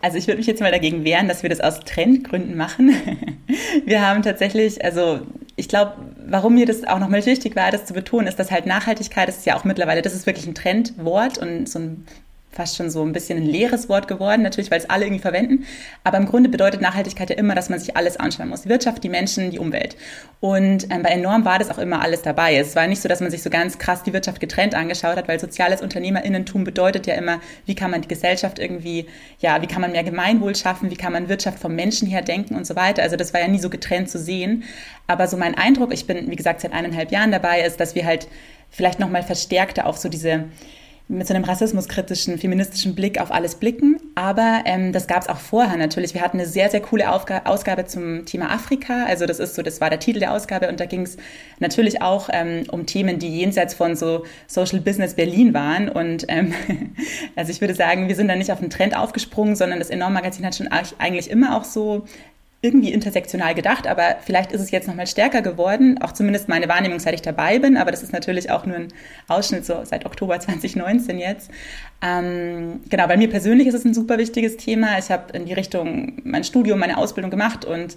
Also 0.00 0.18
ich 0.18 0.26
würde 0.26 0.38
mich 0.38 0.46
jetzt 0.46 0.60
mal 0.60 0.70
dagegen 0.70 1.04
wehren, 1.04 1.28
dass 1.28 1.42
wir 1.42 1.50
das 1.50 1.60
aus 1.60 1.80
Trendgründen 1.80 2.56
machen. 2.56 2.94
Wir 3.84 4.06
haben 4.06 4.22
tatsächlich, 4.22 4.84
also 4.84 5.20
ich 5.56 5.68
glaube, 5.68 5.92
warum 6.26 6.54
mir 6.54 6.66
das 6.66 6.84
auch 6.84 6.98
nochmal 6.98 7.24
wichtig 7.24 7.56
war, 7.56 7.70
das 7.70 7.86
zu 7.86 7.94
betonen, 7.94 8.26
ist, 8.26 8.38
dass 8.38 8.50
halt 8.50 8.66
Nachhaltigkeit 8.66 9.28
ist 9.28 9.46
ja 9.46 9.56
auch 9.56 9.64
mittlerweile, 9.64 10.02
das 10.02 10.14
ist 10.14 10.26
wirklich 10.26 10.46
ein 10.46 10.54
Trendwort 10.54 11.38
und 11.38 11.68
so 11.68 11.78
ein 11.78 12.06
fast 12.56 12.76
schon 12.76 12.90
so 12.90 13.02
ein 13.02 13.12
bisschen 13.12 13.38
ein 13.38 13.46
leeres 13.46 13.88
Wort 13.88 14.08
geworden, 14.08 14.42
natürlich, 14.42 14.70
weil 14.70 14.80
es 14.80 14.90
alle 14.90 15.04
irgendwie 15.04 15.22
verwenden. 15.22 15.66
Aber 16.02 16.16
im 16.16 16.26
Grunde 16.26 16.48
bedeutet 16.48 16.80
Nachhaltigkeit 16.80 17.30
ja 17.30 17.36
immer, 17.36 17.54
dass 17.54 17.68
man 17.68 17.78
sich 17.78 17.96
alles 17.96 18.16
anschauen 18.16 18.48
muss. 18.48 18.62
Die 18.62 18.68
Wirtschaft, 18.68 19.04
die 19.04 19.08
Menschen, 19.08 19.50
die 19.50 19.58
Umwelt. 19.58 19.96
Und 20.40 20.90
ähm, 20.90 21.02
bei 21.02 21.10
Enorm 21.10 21.44
war 21.44 21.58
das 21.58 21.70
auch 21.70 21.78
immer 21.78 22.00
alles 22.02 22.22
dabei. 22.22 22.56
Es 22.56 22.74
war 22.74 22.86
nicht 22.86 23.02
so, 23.02 23.08
dass 23.08 23.20
man 23.20 23.30
sich 23.30 23.42
so 23.42 23.50
ganz 23.50 23.78
krass 23.78 24.02
die 24.02 24.12
Wirtschaft 24.12 24.40
getrennt 24.40 24.74
angeschaut 24.74 25.16
hat, 25.16 25.28
weil 25.28 25.38
soziales 25.38 25.82
Unternehmerinnentum 25.82 26.64
bedeutet 26.64 27.06
ja 27.06 27.14
immer, 27.14 27.40
wie 27.66 27.74
kann 27.74 27.90
man 27.90 28.00
die 28.00 28.08
Gesellschaft 28.08 28.58
irgendwie, 28.58 29.06
ja, 29.38 29.60
wie 29.62 29.66
kann 29.66 29.82
man 29.82 29.92
mehr 29.92 30.04
Gemeinwohl 30.04 30.56
schaffen, 30.56 30.90
wie 30.90 30.96
kann 30.96 31.12
man 31.12 31.28
Wirtschaft 31.28 31.58
vom 31.58 31.74
Menschen 31.74 32.08
her 32.08 32.22
denken 32.22 32.56
und 32.56 32.66
so 32.66 32.74
weiter. 32.74 33.02
Also 33.02 33.16
das 33.16 33.34
war 33.34 33.40
ja 33.40 33.48
nie 33.48 33.58
so 33.58 33.70
getrennt 33.70 34.10
zu 34.10 34.18
sehen. 34.18 34.64
Aber 35.06 35.28
so 35.28 35.36
mein 35.36 35.54
Eindruck, 35.54 35.92
ich 35.92 36.06
bin, 36.06 36.30
wie 36.30 36.36
gesagt, 36.36 36.62
seit 36.62 36.72
eineinhalb 36.72 37.12
Jahren 37.12 37.30
dabei, 37.30 37.60
ist, 37.60 37.78
dass 37.78 37.94
wir 37.94 38.06
halt 38.06 38.28
vielleicht 38.70 38.98
nochmal 38.98 39.22
verstärkter 39.22 39.86
auf 39.86 39.98
so 39.98 40.08
diese 40.08 40.44
mit 41.08 41.26
so 41.28 41.34
einem 41.34 41.44
rassismuskritischen, 41.44 42.36
feministischen 42.36 42.96
Blick 42.96 43.20
auf 43.20 43.30
alles 43.30 43.54
blicken. 43.54 44.00
Aber 44.16 44.62
ähm, 44.64 44.92
das 44.92 45.06
gab 45.06 45.22
es 45.22 45.28
auch 45.28 45.38
vorher 45.38 45.76
natürlich. 45.76 46.14
Wir 46.14 46.20
hatten 46.20 46.38
eine 46.38 46.48
sehr, 46.48 46.68
sehr 46.68 46.80
coole 46.80 47.12
Aufga 47.12 47.42
Ausgabe 47.44 47.84
zum 47.84 48.24
Thema 48.26 48.50
Afrika. 48.50 49.04
Also 49.06 49.24
das 49.24 49.38
ist 49.38 49.54
so, 49.54 49.62
das 49.62 49.80
war 49.80 49.88
der 49.88 50.00
Titel 50.00 50.18
der 50.18 50.32
Ausgabe 50.32 50.68
und 50.68 50.80
da 50.80 50.86
ging 50.86 51.02
es 51.02 51.16
natürlich 51.60 52.02
auch 52.02 52.28
ähm, 52.32 52.64
um 52.72 52.86
Themen, 52.86 53.20
die 53.20 53.28
jenseits 53.28 53.72
von 53.72 53.94
so 53.94 54.24
Social 54.48 54.80
Business 54.80 55.14
Berlin 55.14 55.54
waren. 55.54 55.88
Und 55.88 56.24
ähm, 56.28 56.52
also 57.36 57.52
ich 57.52 57.60
würde 57.60 57.74
sagen, 57.74 58.08
wir 58.08 58.16
sind 58.16 58.26
da 58.26 58.34
nicht 58.34 58.50
auf 58.50 58.58
den 58.58 58.70
Trend 58.70 58.96
aufgesprungen, 58.96 59.54
sondern 59.54 59.78
das 59.78 59.90
Enorm 59.90 60.12
Magazin 60.12 60.44
hat 60.44 60.56
schon 60.56 60.68
eigentlich 60.68 61.30
immer 61.30 61.56
auch 61.56 61.64
so 61.64 62.04
irgendwie 62.62 62.92
intersektional 62.92 63.54
gedacht, 63.54 63.86
aber 63.86 64.16
vielleicht 64.24 64.50
ist 64.50 64.60
es 64.60 64.70
jetzt 64.70 64.88
nochmal 64.88 65.06
stärker 65.06 65.42
geworden, 65.42 65.98
auch 66.00 66.12
zumindest 66.12 66.48
meine 66.48 66.68
Wahrnehmung, 66.68 66.98
seit 66.98 67.14
ich 67.14 67.22
dabei 67.22 67.58
bin, 67.58 67.76
aber 67.76 67.90
das 67.90 68.02
ist 68.02 68.12
natürlich 68.12 68.50
auch 68.50 68.64
nur 68.64 68.76
ein 68.76 68.88
Ausschnitt 69.28 69.66
so 69.66 69.84
seit 69.84 70.06
Oktober 70.06 70.40
2019 70.40 71.18
jetzt. 71.18 71.50
Ähm, 72.02 72.80
genau, 72.88 73.06
bei 73.06 73.16
mir 73.16 73.28
persönlich 73.28 73.68
ist 73.68 73.74
es 73.74 73.84
ein 73.84 73.94
super 73.94 74.18
wichtiges 74.18 74.56
Thema. 74.56 74.98
Ich 74.98 75.10
habe 75.10 75.36
in 75.36 75.44
die 75.44 75.52
Richtung 75.52 76.20
mein 76.24 76.44
Studium, 76.44 76.78
meine 76.78 76.98
Ausbildung 76.98 77.30
gemacht 77.30 77.64
und 77.64 77.96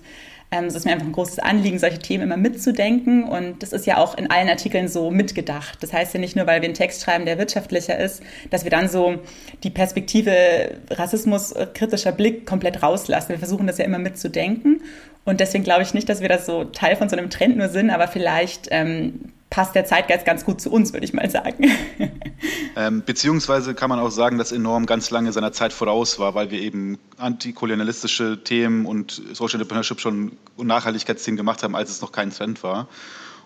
ähm, 0.51 0.65
es 0.65 0.75
ist 0.75 0.86
mir 0.86 0.94
einfach 0.94 1.06
ein 1.06 1.12
großes 1.12 1.39
Anliegen, 1.39 1.77
solche 1.77 2.00
Themen 2.00 2.24
immer 2.24 2.38
mitzudenken. 2.38 3.24
Und 3.24 3.62
das 3.62 3.72
ist 3.72 3.86
ja 3.86 3.98
auch 3.98 4.18
in 4.18 4.32
allen 4.32 4.50
Artikeln 4.50 4.88
so 4.88 5.12
mitgedacht. 5.12 5.77
Das 5.82 5.94
heißt 5.94 6.13
ja 6.15 6.20
nicht 6.20 6.36
nur, 6.36 6.48
weil 6.48 6.62
wir 6.62 6.65
einen 6.65 6.74
Text 6.74 7.03
schreiben, 7.03 7.25
der 7.25 7.38
wirtschaftlicher 7.38 7.98
ist, 7.98 8.24
dass 8.50 8.63
wir 8.63 8.72
dann 8.72 8.89
so 8.89 9.20
die 9.63 9.70
Perspektive 9.70 10.77
Rassismus, 10.89 11.53
kritischer 11.75 12.12
Blick 12.12 12.48
komplett 12.48 12.82
rauslassen. 12.82 13.29
Wir 13.29 13.38
versuchen 13.38 13.68
das 13.68 13.77
ja 13.77 13.86
immer 13.86 14.00
mitzudenken. 14.00 14.82
Und 15.24 15.39
deswegen 15.39 15.63
glaube 15.63 15.84
ich 15.84 15.94
nicht, 15.94 16.10
dass 16.10 16.22
wir 16.22 16.29
da 16.29 16.39
so 16.39 16.63
Teil 16.63 16.96
von 16.96 17.10
so 17.10 17.15
einem 17.15 17.29
Trend 17.29 17.58
nur 17.58 17.70
sind, 17.70 17.91
aber 17.91 18.08
vielleicht 18.08 18.70
ähm, 18.72 19.32
passt 19.50 19.75
der 19.75 19.86
Zeitgeist 19.86 20.25
ganz 20.25 20.46
gut 20.46 20.62
zu 20.62 20.72
uns, 20.72 20.94
würde 20.94 21.06
ich 21.06 21.13
mal 21.13 21.29
sagen. 21.29 21.65
Ähm, 22.75 23.03
beziehungsweise 23.06 23.74
kann 23.74 23.89
man 23.89 24.00
auch 24.00 24.12
sagen, 24.12 24.38
dass 24.38 24.53
Enorm 24.53 24.86
ganz 24.86 25.10
lange 25.10 25.34
seiner 25.34 25.51
Zeit 25.51 25.74
voraus 25.74 26.18
war, 26.20 26.36
weil 26.36 26.51
wir 26.51 26.62
eben 26.62 26.98
antikolonialistische 27.18 28.41
Themen 28.41 28.86
und 28.86 29.22
Social 29.34 29.56
Entrepreneurship 29.56 30.00
schon 30.00 30.38
und 30.56 30.68
Nachhaltigkeitsthemen 30.68 31.36
gemacht 31.36 31.62
haben, 31.63 31.75
als 31.75 31.89
es 31.89 32.01
noch 32.01 32.13
kein 32.13 32.32
Trend 32.32 32.63
war. 32.63 32.88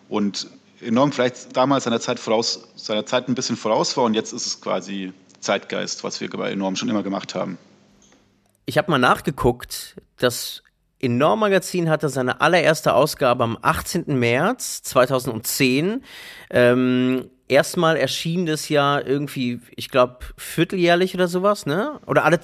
Und 0.09 0.49
Enorm 0.81 1.11
vielleicht 1.11 1.55
damals 1.55 1.85
seiner 1.85 1.99
Zeit 1.99 2.19
voraus, 2.19 2.67
seiner 2.75 3.05
Zeit 3.07 3.27
ein 3.27 3.33
bisschen 3.33 3.55
voraus 3.55 3.97
war 3.97 4.03
und 4.03 4.13
jetzt 4.13 4.33
ist 4.33 4.45
es 4.45 4.61
quasi 4.61 5.13
Zeitgeist, 5.39 6.03
was 6.03 6.21
wir 6.21 6.29
bei 6.29 6.51
Enorm 6.51 6.75
schon 6.75 6.89
immer 6.89 7.01
gemacht 7.01 7.33
haben. 7.33 7.57
Ich 8.65 8.77
habe 8.77 8.91
mal 8.91 8.99
nachgeguckt, 8.99 9.95
dass 10.17 10.63
Enorm 11.03 11.41
Magazin 11.41 11.89
hatte 11.89 12.07
seine 12.07 12.39
allererste 12.39 12.93
Ausgabe 12.93 13.43
am 13.43 13.57
18. 13.61 14.05
März 14.07 14.83
2010. 14.83 16.01
Ähm, 16.49 17.25
erstmal 17.49 17.97
erschien 17.97 18.45
das 18.45 18.69
ja 18.69 19.01
irgendwie, 19.01 19.59
ich 19.75 19.89
glaube, 19.89 20.19
vierteljährlich 20.37 21.13
oder 21.13 21.27
sowas, 21.27 21.65
ne? 21.65 21.99
Oder 22.05 22.23
alle, 22.23 22.39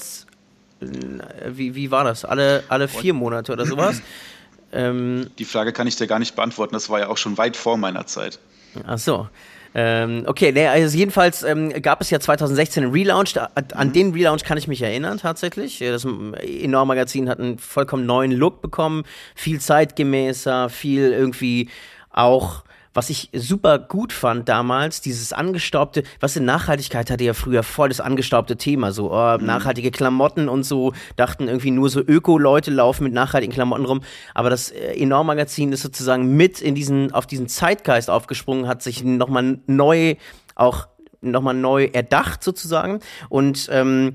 wie, 0.82 1.76
wie 1.76 1.90
war 1.90 2.04
das? 2.04 2.26
Alle, 2.26 2.64
alle 2.68 2.90
vier 2.90 3.14
Monate 3.14 3.54
oder 3.54 3.66
sowas? 3.66 4.02
ähm, 4.74 5.30
Die 5.40 5.46
Frage 5.46 5.72
kann 5.72 5.88
ich 5.88 5.96
dir 5.96 6.08
gar 6.08 6.20
nicht 6.20 6.36
beantworten. 6.36 6.74
Das 6.74 6.90
war 6.90 7.00
ja 7.00 7.08
auch 7.08 7.18
schon 7.18 7.38
weit 7.38 7.56
vor 7.56 7.78
meiner 7.78 8.08
Zeit. 8.08 8.40
Ach 8.86 8.98
so. 8.98 9.30
Ähm, 9.76 10.24
okay, 10.26 10.52
nee, 10.52 10.66
also 10.68 10.98
jedenfalls 10.98 11.44
ähm, 11.44 11.70
gab 11.82 12.02
es 12.02 12.10
ja 12.10 12.20
2016 12.20 12.84
einen 12.84 12.92
Relaunch. 12.92 13.34
Da, 13.34 13.50
an 13.74 13.90
mhm. 13.90 13.94
den 13.94 14.14
Relaunch 14.14 14.44
kann 14.44 14.58
ich 14.58 14.68
mich 14.68 14.82
erinnern 14.82 15.18
tatsächlich. 15.20 15.80
Das 15.80 16.06
Enorm-Magazin 16.06 17.30
hat 17.30 17.40
einen 17.40 17.60
vollkommen 17.60 18.06
neuen 18.06 18.32
Look 18.32 18.62
bekommen, 18.62 19.04
viel 19.36 19.60
zeitgemäßer, 19.60 20.70
viel 20.70 21.12
irgendwie 21.12 21.70
auch 22.12 22.64
was 22.94 23.10
ich 23.10 23.30
super 23.34 23.80
gut 23.80 24.14
fand 24.14 24.50
damals, 24.50 25.02
dieses 25.02 25.34
angestaubte, 25.34 26.04
was 26.20 26.36
in 26.36 26.46
Nachhaltigkeit 26.46 27.10
hatte 27.12 27.24
ja 27.24 27.34
früher 27.34 27.64
voll 27.64 27.90
das 27.90 28.02
angestaubte 28.02 28.58
Thema, 28.58 28.92
so 28.92 29.12
oh, 29.14 29.38
mhm. 29.38 29.46
nachhaltige 29.46 29.92
Klamotten 29.92 30.50
und 30.50 30.64
so, 30.64 30.94
dachten 31.16 31.48
irgendwie 31.48 31.72
nur 31.72 31.90
so 31.90 32.02
Öko-Leute 32.02 32.72
laufen 32.72 33.04
mit 33.04 33.14
nachhaltigen 33.14 33.54
Klamotten 33.54 33.86
rum, 33.86 34.02
aber 34.34 34.50
das 34.50 34.72
äh, 34.72 34.94
Enorm-Magazin 34.96 35.72
ist 35.72 35.82
sozusagen 35.82 36.36
mit 36.36 36.62
in 36.62 36.76
diesen, 36.76 37.14
auf 37.14 37.28
diesen 37.28 37.48
Zeitgeist 37.48 38.10
aufgesprungen, 38.10 38.68
hat 38.68 38.82
sich 38.82 39.04
nochmal 39.04 39.60
neu 39.68 40.16
auch 40.56 40.88
nochmal 41.22 41.54
neu 41.54 41.90
erdacht 41.92 42.44
sozusagen 42.44 43.00
und 43.28 43.68
ähm, 43.72 44.14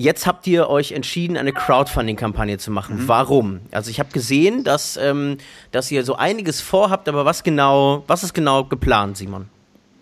Jetzt 0.00 0.28
habt 0.28 0.46
ihr 0.46 0.70
euch 0.70 0.92
entschieden, 0.92 1.36
eine 1.36 1.52
Crowdfunding-Kampagne 1.52 2.56
zu 2.58 2.70
machen. 2.70 3.02
Mhm. 3.02 3.08
Warum? 3.08 3.60
Also 3.72 3.90
ich 3.90 3.98
habe 3.98 4.12
gesehen, 4.12 4.62
dass, 4.62 4.96
ähm, 4.96 5.38
dass 5.72 5.90
ihr 5.90 6.04
so 6.04 6.14
einiges 6.14 6.60
vorhabt, 6.60 7.08
aber 7.08 7.24
was 7.24 7.42
genau, 7.42 8.04
was 8.06 8.22
ist 8.22 8.32
genau 8.32 8.62
geplant, 8.62 9.16
Simon? 9.16 9.48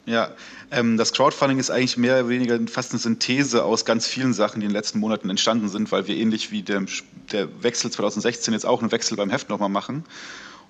Ja, 0.04 0.32
ähm, 0.70 0.98
das 0.98 1.14
Crowdfunding 1.14 1.58
ist 1.58 1.70
eigentlich 1.70 1.96
mehr 1.96 2.18
oder 2.20 2.28
weniger 2.28 2.58
fast 2.68 2.92
eine 2.92 2.98
Synthese 2.98 3.64
aus 3.64 3.86
ganz 3.86 4.06
vielen 4.06 4.34
Sachen, 4.34 4.60
die 4.60 4.66
in 4.66 4.70
den 4.70 4.76
letzten 4.76 4.98
Monaten 4.98 5.30
entstanden 5.30 5.70
sind, 5.70 5.90
weil 5.90 6.06
wir 6.06 6.14
ähnlich 6.14 6.50
wie 6.50 6.60
der, 6.60 6.82
der 7.32 7.48
Wechsel 7.62 7.90
2016 7.90 8.52
jetzt 8.52 8.66
auch 8.66 8.82
einen 8.82 8.92
Wechsel 8.92 9.16
beim 9.16 9.30
Heft 9.30 9.48
nochmal 9.48 9.70
machen. 9.70 10.04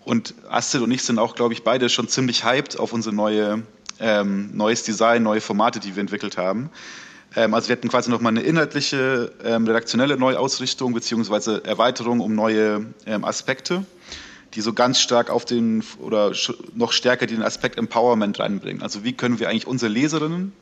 Und 0.04 0.34
Astrid 0.48 0.82
und 0.82 0.92
ich 0.92 1.02
sind 1.02 1.18
auch, 1.18 1.34
glaube 1.34 1.52
ich, 1.52 1.64
beide 1.64 1.88
schon 1.88 2.06
ziemlich 2.06 2.44
hyped 2.44 2.78
auf 2.78 2.92
unsere 2.92 3.12
neue, 3.12 3.64
ähm, 3.98 4.50
neues 4.56 4.84
Design, 4.84 5.24
neue 5.24 5.40
Formate, 5.40 5.80
die 5.80 5.96
wir 5.96 6.00
entwickelt 6.00 6.38
haben. 6.38 6.70
Ähm, 7.36 7.54
also 7.54 7.68
wir 7.68 7.76
hatten 7.76 7.88
quasi 7.88 8.10
nochmal 8.10 8.32
eine 8.32 8.42
inhaltliche, 8.42 9.30
ähm, 9.44 9.66
redaktionelle 9.66 10.16
Neuausrichtung 10.16 10.94
bzw. 10.94 11.60
Erweiterung 11.62 12.20
um 12.20 12.34
neue 12.34 12.86
ähm, 13.04 13.24
Aspekte, 13.24 13.84
die 14.54 14.62
so 14.62 14.72
ganz 14.72 14.98
stark 15.00 15.30
auf 15.30 15.44
den 15.44 15.84
oder 16.00 16.32
noch 16.74 16.92
stärker 16.92 17.26
den 17.26 17.42
Aspekt 17.42 17.78
Empowerment 17.78 18.40
reinbringen. 18.40 18.82
Also 18.82 19.04
wie 19.04 19.12
können 19.12 19.38
wir 19.38 19.50
eigentlich 19.50 19.66
unsere 19.66 19.92
Leserinnen 19.92 20.52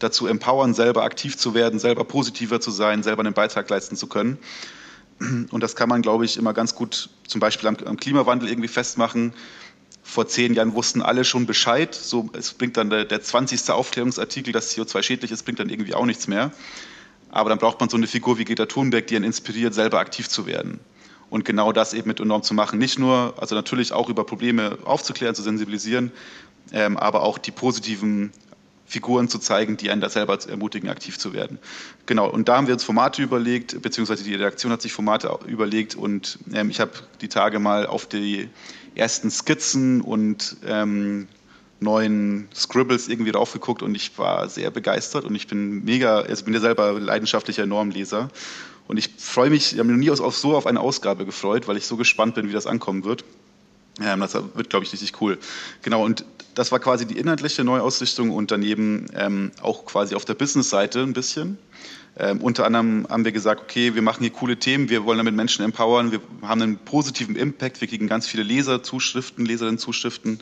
dazu 0.00 0.26
empowern, 0.26 0.74
selber 0.74 1.04
aktiv 1.04 1.36
zu 1.38 1.54
werden, 1.54 1.78
selber 1.78 2.02
positiver 2.04 2.60
zu 2.60 2.72
sein, 2.72 3.04
selber 3.04 3.20
einen 3.20 3.34
Beitrag 3.34 3.70
leisten 3.70 3.94
zu 3.94 4.08
können. 4.08 4.38
Und 5.52 5.62
das 5.62 5.76
kann 5.76 5.88
man, 5.88 6.02
glaube 6.02 6.24
ich, 6.24 6.36
immer 6.36 6.52
ganz 6.52 6.74
gut 6.74 7.10
zum 7.28 7.40
Beispiel 7.40 7.68
am, 7.68 7.76
am 7.84 7.96
Klimawandel 7.96 8.48
irgendwie 8.48 8.66
festmachen 8.66 9.32
vor 10.02 10.26
zehn 10.26 10.54
Jahren 10.54 10.74
wussten 10.74 11.00
alle 11.00 11.24
schon 11.24 11.46
Bescheid. 11.46 11.94
So, 11.94 12.28
es 12.32 12.52
bringt 12.52 12.76
dann 12.76 12.90
der, 12.90 13.04
der 13.04 13.22
20. 13.22 13.70
Aufklärungsartikel, 13.70 14.52
dass 14.52 14.76
CO2 14.76 15.02
schädlich 15.02 15.30
ist, 15.30 15.44
bringt 15.44 15.60
dann 15.60 15.68
irgendwie 15.68 15.94
auch 15.94 16.04
nichts 16.04 16.26
mehr. 16.26 16.52
Aber 17.30 17.48
dann 17.48 17.58
braucht 17.58 17.80
man 17.80 17.88
so 17.88 17.96
eine 17.96 18.06
Figur 18.06 18.38
wie 18.38 18.44
Greta 18.44 18.66
Thunberg, 18.66 19.06
die 19.06 19.16
einen 19.16 19.24
inspiriert, 19.24 19.72
selber 19.72 20.00
aktiv 20.00 20.28
zu 20.28 20.46
werden. 20.46 20.80
Und 21.30 21.46
genau 21.46 21.72
das 21.72 21.94
eben 21.94 22.08
mit 22.08 22.20
enorm 22.20 22.42
zu 22.42 22.52
machen. 22.52 22.78
Nicht 22.78 22.98
nur, 22.98 23.34
also 23.38 23.54
natürlich 23.54 23.92
auch 23.92 24.10
über 24.10 24.24
Probleme 24.24 24.76
aufzuklären, 24.84 25.34
zu 25.34 25.42
sensibilisieren, 25.42 26.12
ähm, 26.72 26.98
aber 26.98 27.22
auch 27.22 27.38
die 27.38 27.52
positiven 27.52 28.32
Figuren 28.86 29.28
zu 29.28 29.38
zeigen, 29.38 29.76
die 29.76 29.90
einen 29.90 30.00
da 30.00 30.08
selber 30.08 30.38
ermutigen, 30.46 30.88
aktiv 30.88 31.18
zu 31.18 31.32
werden. 31.32 31.58
Genau, 32.06 32.28
und 32.28 32.48
da 32.48 32.56
haben 32.56 32.66
wir 32.66 32.74
uns 32.74 32.84
Formate 32.84 33.22
überlegt, 33.22 33.80
beziehungsweise 33.80 34.24
die 34.24 34.34
Redaktion 34.34 34.72
hat 34.72 34.82
sich 34.82 34.92
Formate 34.92 35.38
überlegt 35.46 35.94
und 35.94 36.38
ähm, 36.52 36.70
ich 36.70 36.80
habe 36.80 36.92
die 37.20 37.28
Tage 37.28 37.58
mal 37.58 37.86
auf 37.86 38.06
die 38.06 38.48
ersten 38.94 39.30
Skizzen 39.30 40.00
und 40.00 40.56
ähm, 40.66 41.28
neuen 41.80 42.48
Scribbles 42.54 43.08
irgendwie 43.08 43.32
draufgeguckt 43.32 43.82
und 43.82 43.94
ich 43.94 44.16
war 44.18 44.48
sehr 44.48 44.70
begeistert 44.70 45.24
und 45.24 45.34
ich 45.34 45.46
bin 45.46 45.84
mega, 45.84 46.20
also 46.20 46.44
bin 46.44 46.54
ja 46.54 46.60
selber 46.60 46.92
leidenschaftlicher 46.92 47.66
Normleser 47.66 48.28
und 48.88 48.98
ich 48.98 49.10
freue 49.16 49.50
mich, 49.50 49.72
ich 49.72 49.78
habe 49.78 49.88
mich 49.88 50.06
noch 50.06 50.12
nie 50.14 50.32
so 50.32 50.56
auf 50.56 50.66
eine 50.66 50.80
Ausgabe 50.80 51.24
gefreut, 51.24 51.68
weil 51.68 51.76
ich 51.76 51.86
so 51.86 51.96
gespannt 51.96 52.34
bin, 52.34 52.48
wie 52.48 52.52
das 52.52 52.66
ankommen 52.66 53.04
wird. 53.04 53.24
Ähm, 54.00 54.20
das 54.20 54.34
wird, 54.34 54.70
glaube 54.70 54.84
ich, 54.84 54.92
richtig 54.92 55.20
cool. 55.20 55.38
Genau, 55.82 56.04
und 56.04 56.24
das 56.54 56.72
war 56.72 56.80
quasi 56.80 57.06
die 57.06 57.18
inhaltliche 57.18 57.64
Neuausrichtung 57.64 58.30
und 58.30 58.50
daneben 58.50 59.06
ähm, 59.14 59.52
auch 59.60 59.84
quasi 59.84 60.14
auf 60.14 60.24
der 60.24 60.34
Business-Seite 60.34 61.00
ein 61.00 61.12
bisschen. 61.12 61.58
Ähm, 62.18 62.42
unter 62.42 62.66
anderem 62.66 63.06
haben 63.08 63.24
wir 63.24 63.32
gesagt, 63.32 63.62
okay, 63.62 63.94
wir 63.94 64.02
machen 64.02 64.22
hier 64.22 64.32
coole 64.32 64.58
Themen, 64.58 64.90
wir 64.90 65.04
wollen 65.06 65.16
damit 65.16 65.34
Menschen 65.34 65.64
empowern, 65.64 66.12
wir 66.12 66.20
haben 66.42 66.60
einen 66.60 66.76
positiven 66.76 67.36
Impact, 67.36 67.80
wir 67.80 67.88
kriegen 67.88 68.06
ganz 68.06 68.26
viele 68.26 68.42
Leserzuschriften, 68.42 69.46
Leserinnenzuschriften, 69.46 70.40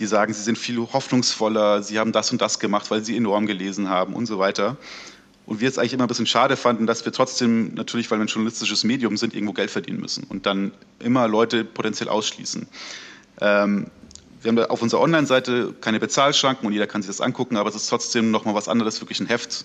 die 0.00 0.06
sagen, 0.06 0.34
sie 0.34 0.42
sind 0.42 0.58
viel 0.58 0.78
hoffnungsvoller, 0.78 1.84
sie 1.84 2.00
haben 2.00 2.10
das 2.10 2.32
und 2.32 2.40
das 2.40 2.58
gemacht, 2.58 2.90
weil 2.90 3.04
sie 3.04 3.16
enorm 3.16 3.46
gelesen 3.46 3.88
haben 3.88 4.14
und 4.14 4.26
so 4.26 4.40
weiter. 4.40 4.76
Und 5.46 5.60
wir 5.60 5.68
es 5.68 5.78
eigentlich 5.78 5.92
immer 5.92 6.04
ein 6.04 6.08
bisschen 6.08 6.26
schade 6.26 6.56
fanden, 6.56 6.86
dass 6.86 7.04
wir 7.04 7.12
trotzdem 7.12 7.74
natürlich, 7.74 8.10
weil 8.10 8.18
wir 8.18 8.24
ein 8.24 8.28
journalistisches 8.28 8.82
Medium 8.84 9.16
sind, 9.16 9.34
irgendwo 9.34 9.52
Geld 9.52 9.70
verdienen 9.70 10.00
müssen 10.00 10.24
und 10.24 10.46
dann 10.46 10.72
immer 11.00 11.28
Leute 11.28 11.64
potenziell 11.64 12.08
ausschließen. 12.08 12.66
Ähm, 13.40 13.86
wir 14.40 14.50
haben 14.50 14.58
auf 14.70 14.82
unserer 14.82 15.00
Online-Seite 15.00 15.74
keine 15.80 16.00
Bezahlschranken 16.00 16.66
und 16.66 16.72
jeder 16.72 16.86
kann 16.86 17.02
sich 17.02 17.08
das 17.08 17.20
angucken, 17.20 17.56
aber 17.56 17.68
es 17.68 17.76
ist 17.76 17.88
trotzdem 17.88 18.30
nochmal 18.30 18.54
was 18.54 18.68
anderes, 18.68 19.00
wirklich 19.00 19.20
ein 19.20 19.26
Heft 19.26 19.64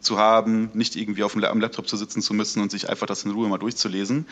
zu 0.00 0.18
haben, 0.18 0.70
nicht 0.74 0.96
irgendwie 0.96 1.22
auf 1.22 1.32
dem, 1.32 1.44
am 1.44 1.60
Laptop 1.60 1.88
zu 1.88 1.96
sitzen 1.96 2.22
zu 2.22 2.34
müssen 2.34 2.60
und 2.60 2.70
sich 2.70 2.88
einfach 2.88 3.06
das 3.06 3.24
in 3.24 3.30
Ruhe 3.30 3.48
mal 3.48 3.58
durchzulesen. 3.58 4.26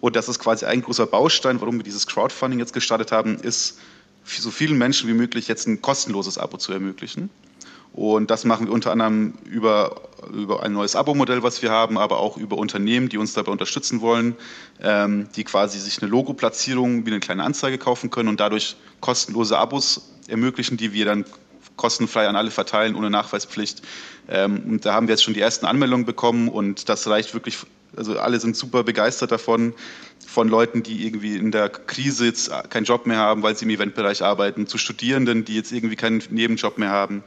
Und 0.00 0.16
das 0.16 0.28
ist 0.28 0.38
quasi 0.38 0.64
ein 0.64 0.82
großer 0.82 1.06
Baustein, 1.06 1.60
warum 1.60 1.76
wir 1.76 1.84
dieses 1.84 2.06
Crowdfunding 2.06 2.58
jetzt 2.58 2.72
gestartet 2.72 3.12
haben, 3.12 3.36
ist, 3.36 3.78
so 4.24 4.50
vielen 4.50 4.78
Menschen 4.78 5.08
wie 5.08 5.14
möglich 5.14 5.48
jetzt 5.48 5.66
ein 5.66 5.80
kostenloses 5.80 6.38
Abo 6.38 6.56
zu 6.56 6.72
ermöglichen. 6.72 7.30
Und 8.00 8.30
das 8.30 8.46
machen 8.46 8.66
wir 8.66 8.72
unter 8.72 8.92
anderem 8.92 9.34
über, 9.44 10.00
über 10.32 10.62
ein 10.62 10.72
neues 10.72 10.96
Abo-Modell, 10.96 11.42
was 11.42 11.60
wir 11.60 11.70
haben, 11.70 11.98
aber 11.98 12.18
auch 12.18 12.38
über 12.38 12.56
Unternehmen, 12.56 13.10
die 13.10 13.18
uns 13.18 13.34
dabei 13.34 13.52
unterstützen 13.52 14.00
wollen, 14.00 14.36
ähm, 14.82 15.28
die 15.36 15.44
quasi 15.44 15.78
sich 15.78 16.00
eine 16.00 16.10
Logo-Platzierung 16.10 17.04
wie 17.04 17.10
eine 17.10 17.20
kleine 17.20 17.44
Anzeige 17.44 17.76
kaufen 17.76 18.08
können 18.08 18.30
und 18.30 18.40
dadurch 18.40 18.76
kostenlose 19.00 19.58
Abos 19.58 20.12
ermöglichen, 20.28 20.78
die 20.78 20.94
wir 20.94 21.04
dann 21.04 21.26
kostenfrei 21.76 22.26
an 22.26 22.36
alle 22.36 22.50
verteilen, 22.50 22.94
ohne 22.94 23.10
Nachweispflicht. 23.10 23.82
Ähm, 24.30 24.62
und 24.66 24.86
da 24.86 24.94
haben 24.94 25.06
wir 25.06 25.12
jetzt 25.12 25.22
schon 25.22 25.34
die 25.34 25.40
ersten 25.40 25.66
Anmeldungen 25.66 26.06
bekommen 26.06 26.48
und 26.48 26.88
das 26.88 27.06
reicht 27.06 27.34
wirklich, 27.34 27.58
also 27.94 28.18
alle 28.18 28.40
sind 28.40 28.56
super 28.56 28.82
begeistert 28.82 29.30
davon, 29.30 29.74
von 30.26 30.48
Leuten, 30.48 30.82
die 30.82 31.04
irgendwie 31.04 31.36
in 31.36 31.50
der 31.50 31.68
Krise 31.68 32.24
jetzt 32.26 32.50
keinen 32.70 32.84
Job 32.84 33.04
mehr 33.04 33.18
haben, 33.18 33.42
weil 33.42 33.56
sie 33.56 33.64
im 33.64 33.70
Eventbereich 33.70 34.22
arbeiten, 34.22 34.68
zu 34.68 34.78
Studierenden, 34.78 35.44
die 35.44 35.56
jetzt 35.56 35.72
irgendwie 35.72 35.96
keinen 35.96 36.22
Nebenjob 36.30 36.78
mehr 36.78 36.90
haben 36.90 37.24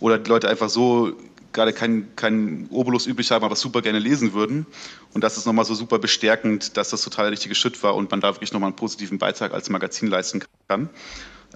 oder 0.00 0.18
die 0.18 0.28
Leute 0.28 0.48
einfach 0.48 0.68
so 0.68 1.16
gerade 1.52 1.72
keinen 1.72 2.14
kein 2.16 2.68
Obolus 2.70 3.06
übrig 3.06 3.30
haben, 3.30 3.44
aber 3.44 3.56
super 3.56 3.82
gerne 3.82 3.98
lesen 3.98 4.34
würden. 4.34 4.66
Und 5.14 5.24
das 5.24 5.36
ist 5.38 5.46
nochmal 5.46 5.64
so 5.64 5.74
super 5.74 5.98
bestärkend, 5.98 6.76
dass 6.76 6.90
das 6.90 7.02
total 7.02 7.24
der 7.26 7.32
richtige 7.32 7.54
Schritt 7.54 7.82
war 7.82 7.96
und 7.96 8.10
man 8.10 8.20
da 8.20 8.34
wirklich 8.34 8.52
nochmal 8.52 8.68
einen 8.68 8.76
positiven 8.76 9.18
Beitrag 9.18 9.52
als 9.52 9.70
Magazin 9.70 10.08
leisten 10.08 10.42
kann. 10.68 10.90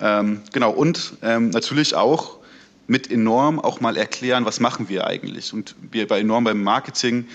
Ähm, 0.01 0.41
genau, 0.53 0.71
und 0.71 1.15
ähm, 1.23 1.51
natürlich 1.51 1.95
auch 1.95 2.39
mit 2.87 3.11
enorm 3.11 3.61
auch 3.61 3.81
mal 3.81 3.97
erklären, 3.97 4.45
was 4.47 4.59
machen 4.59 4.89
wir 4.89 5.07
eigentlich. 5.07 5.53
Und 5.53 5.77
wir 5.93 6.09
bei 6.09 6.21
enorm 6.21 6.45
beim 6.45 6.63
Marketing 6.63 7.29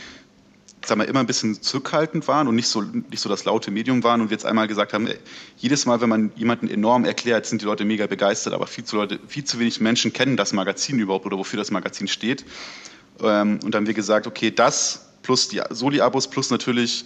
sagen 0.88 1.02
wir, 1.02 1.08
immer 1.08 1.20
ein 1.20 1.26
bisschen 1.26 1.62
zurückhaltend 1.62 2.28
waren 2.28 2.48
und 2.48 2.56
nicht 2.56 2.68
so, 2.68 2.82
nicht 2.82 3.20
so 3.20 3.30
das 3.30 3.46
laute 3.46 3.72
Medium 3.72 4.04
waren 4.04 4.22
und 4.22 4.30
wir 4.30 4.36
jetzt 4.36 4.46
einmal 4.46 4.68
gesagt 4.68 4.94
haben, 4.94 5.10
jedes 5.58 5.86
Mal, 5.86 6.02
wenn 6.02 6.10
man 6.10 6.32
jemanden 6.36 6.68
enorm 6.68 7.06
erklärt, 7.06 7.46
sind 7.46 7.62
die 7.62 7.66
Leute 7.66 7.86
mega 7.86 8.08
begeistert, 8.08 8.54
aber 8.54 8.68
viel 8.68 8.84
zu, 8.84 8.96
Leute, 8.96 9.20
viel 9.28 9.44
zu 9.44 9.60
wenig 9.60 9.82
Menschen 9.82 10.14
kennen 10.14 10.38
das 10.38 10.54
Magazin 10.54 11.00
überhaupt 11.00 11.26
oder 11.26 11.38
wofür 11.38 11.58
das 11.58 11.72
Magazin 11.72 12.08
steht. 12.08 12.46
Ähm, 13.22 13.60
und 13.64 13.74
dann 13.74 13.82
haben 13.82 13.88
wir 13.88 13.94
gesagt, 13.94 14.28
okay, 14.28 14.52
das 14.52 15.06
plus 15.22 15.48
die 15.48 15.62
Soli-Abos 15.70 16.28
plus 16.28 16.50
natürlich 16.50 17.06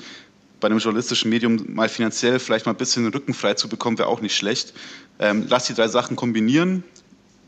bei 0.60 0.68
einem 0.68 0.80
journalistischen 0.80 1.30
Medium 1.30 1.64
mal 1.74 1.88
finanziell 1.88 2.40
vielleicht 2.40 2.66
mal 2.66 2.74
ein 2.74 2.78
bisschen 2.78 3.08
rückenfrei 3.08 3.54
zu 3.54 3.70
bekommen, 3.70 3.98
wäre 3.98 4.10
auch 4.10 4.22
nicht 4.22 4.36
schlecht. 4.36 4.74
Ähm, 5.20 5.46
lass 5.48 5.66
die 5.66 5.74
drei 5.74 5.88
Sachen 5.88 6.16
kombinieren 6.16 6.84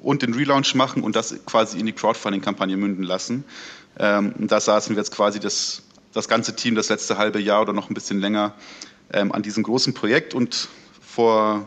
und 0.02 0.22
den 0.22 0.34
Relaunch 0.34 0.76
machen 0.76 1.04
und 1.04 1.16
das 1.16 1.36
quasi 1.46 1.80
in 1.80 1.86
die 1.86 1.94
Crowdfunding-Kampagne 1.94 2.78
münden 2.78 3.04
lassen. 3.04 3.44
Ähm, 4.00 4.34
und 4.38 4.52
da 4.52 4.60
saßen 4.60 4.96
wir 4.96 5.02
jetzt 5.02 5.12
quasi 5.12 5.40
das 5.40 5.84
das 6.14 6.28
ganze 6.28 6.56
Team 6.56 6.76
das 6.76 6.90
letzte 6.90 7.18
halbe 7.18 7.40
Jahr 7.40 7.62
oder 7.62 7.74
noch 7.74 7.90
ein 7.90 7.94
bisschen 7.94 8.20
länger 8.20 8.54
ähm, 9.14 9.32
an 9.32 9.42
diesem 9.42 9.64
großen 9.64 9.94
Projekt. 9.94 10.34
Und 10.34 10.70
vor, 11.02 11.66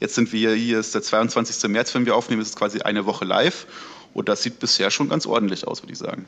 jetzt 0.00 0.14
sind 0.14 0.32
wir 0.32 0.54
hier, 0.54 0.78
ist 0.78 0.94
der 0.94 1.02
22. 1.02 1.70
März, 1.70 1.94
wenn 1.94 2.06
wir 2.06 2.16
aufnehmen, 2.16 2.42
ist 2.42 2.48
es 2.48 2.56
quasi 2.56 2.80
eine 2.80 3.06
Woche 3.06 3.24
live. 3.24 3.66
Und 4.12 4.28
das 4.28 4.42
sieht 4.42 4.60
bisher 4.60 4.90
schon 4.90 5.08
ganz 5.08 5.26
ordentlich 5.26 5.66
aus, 5.66 5.82
würde 5.82 5.92
ich 5.92 5.98
sagen. 5.98 6.26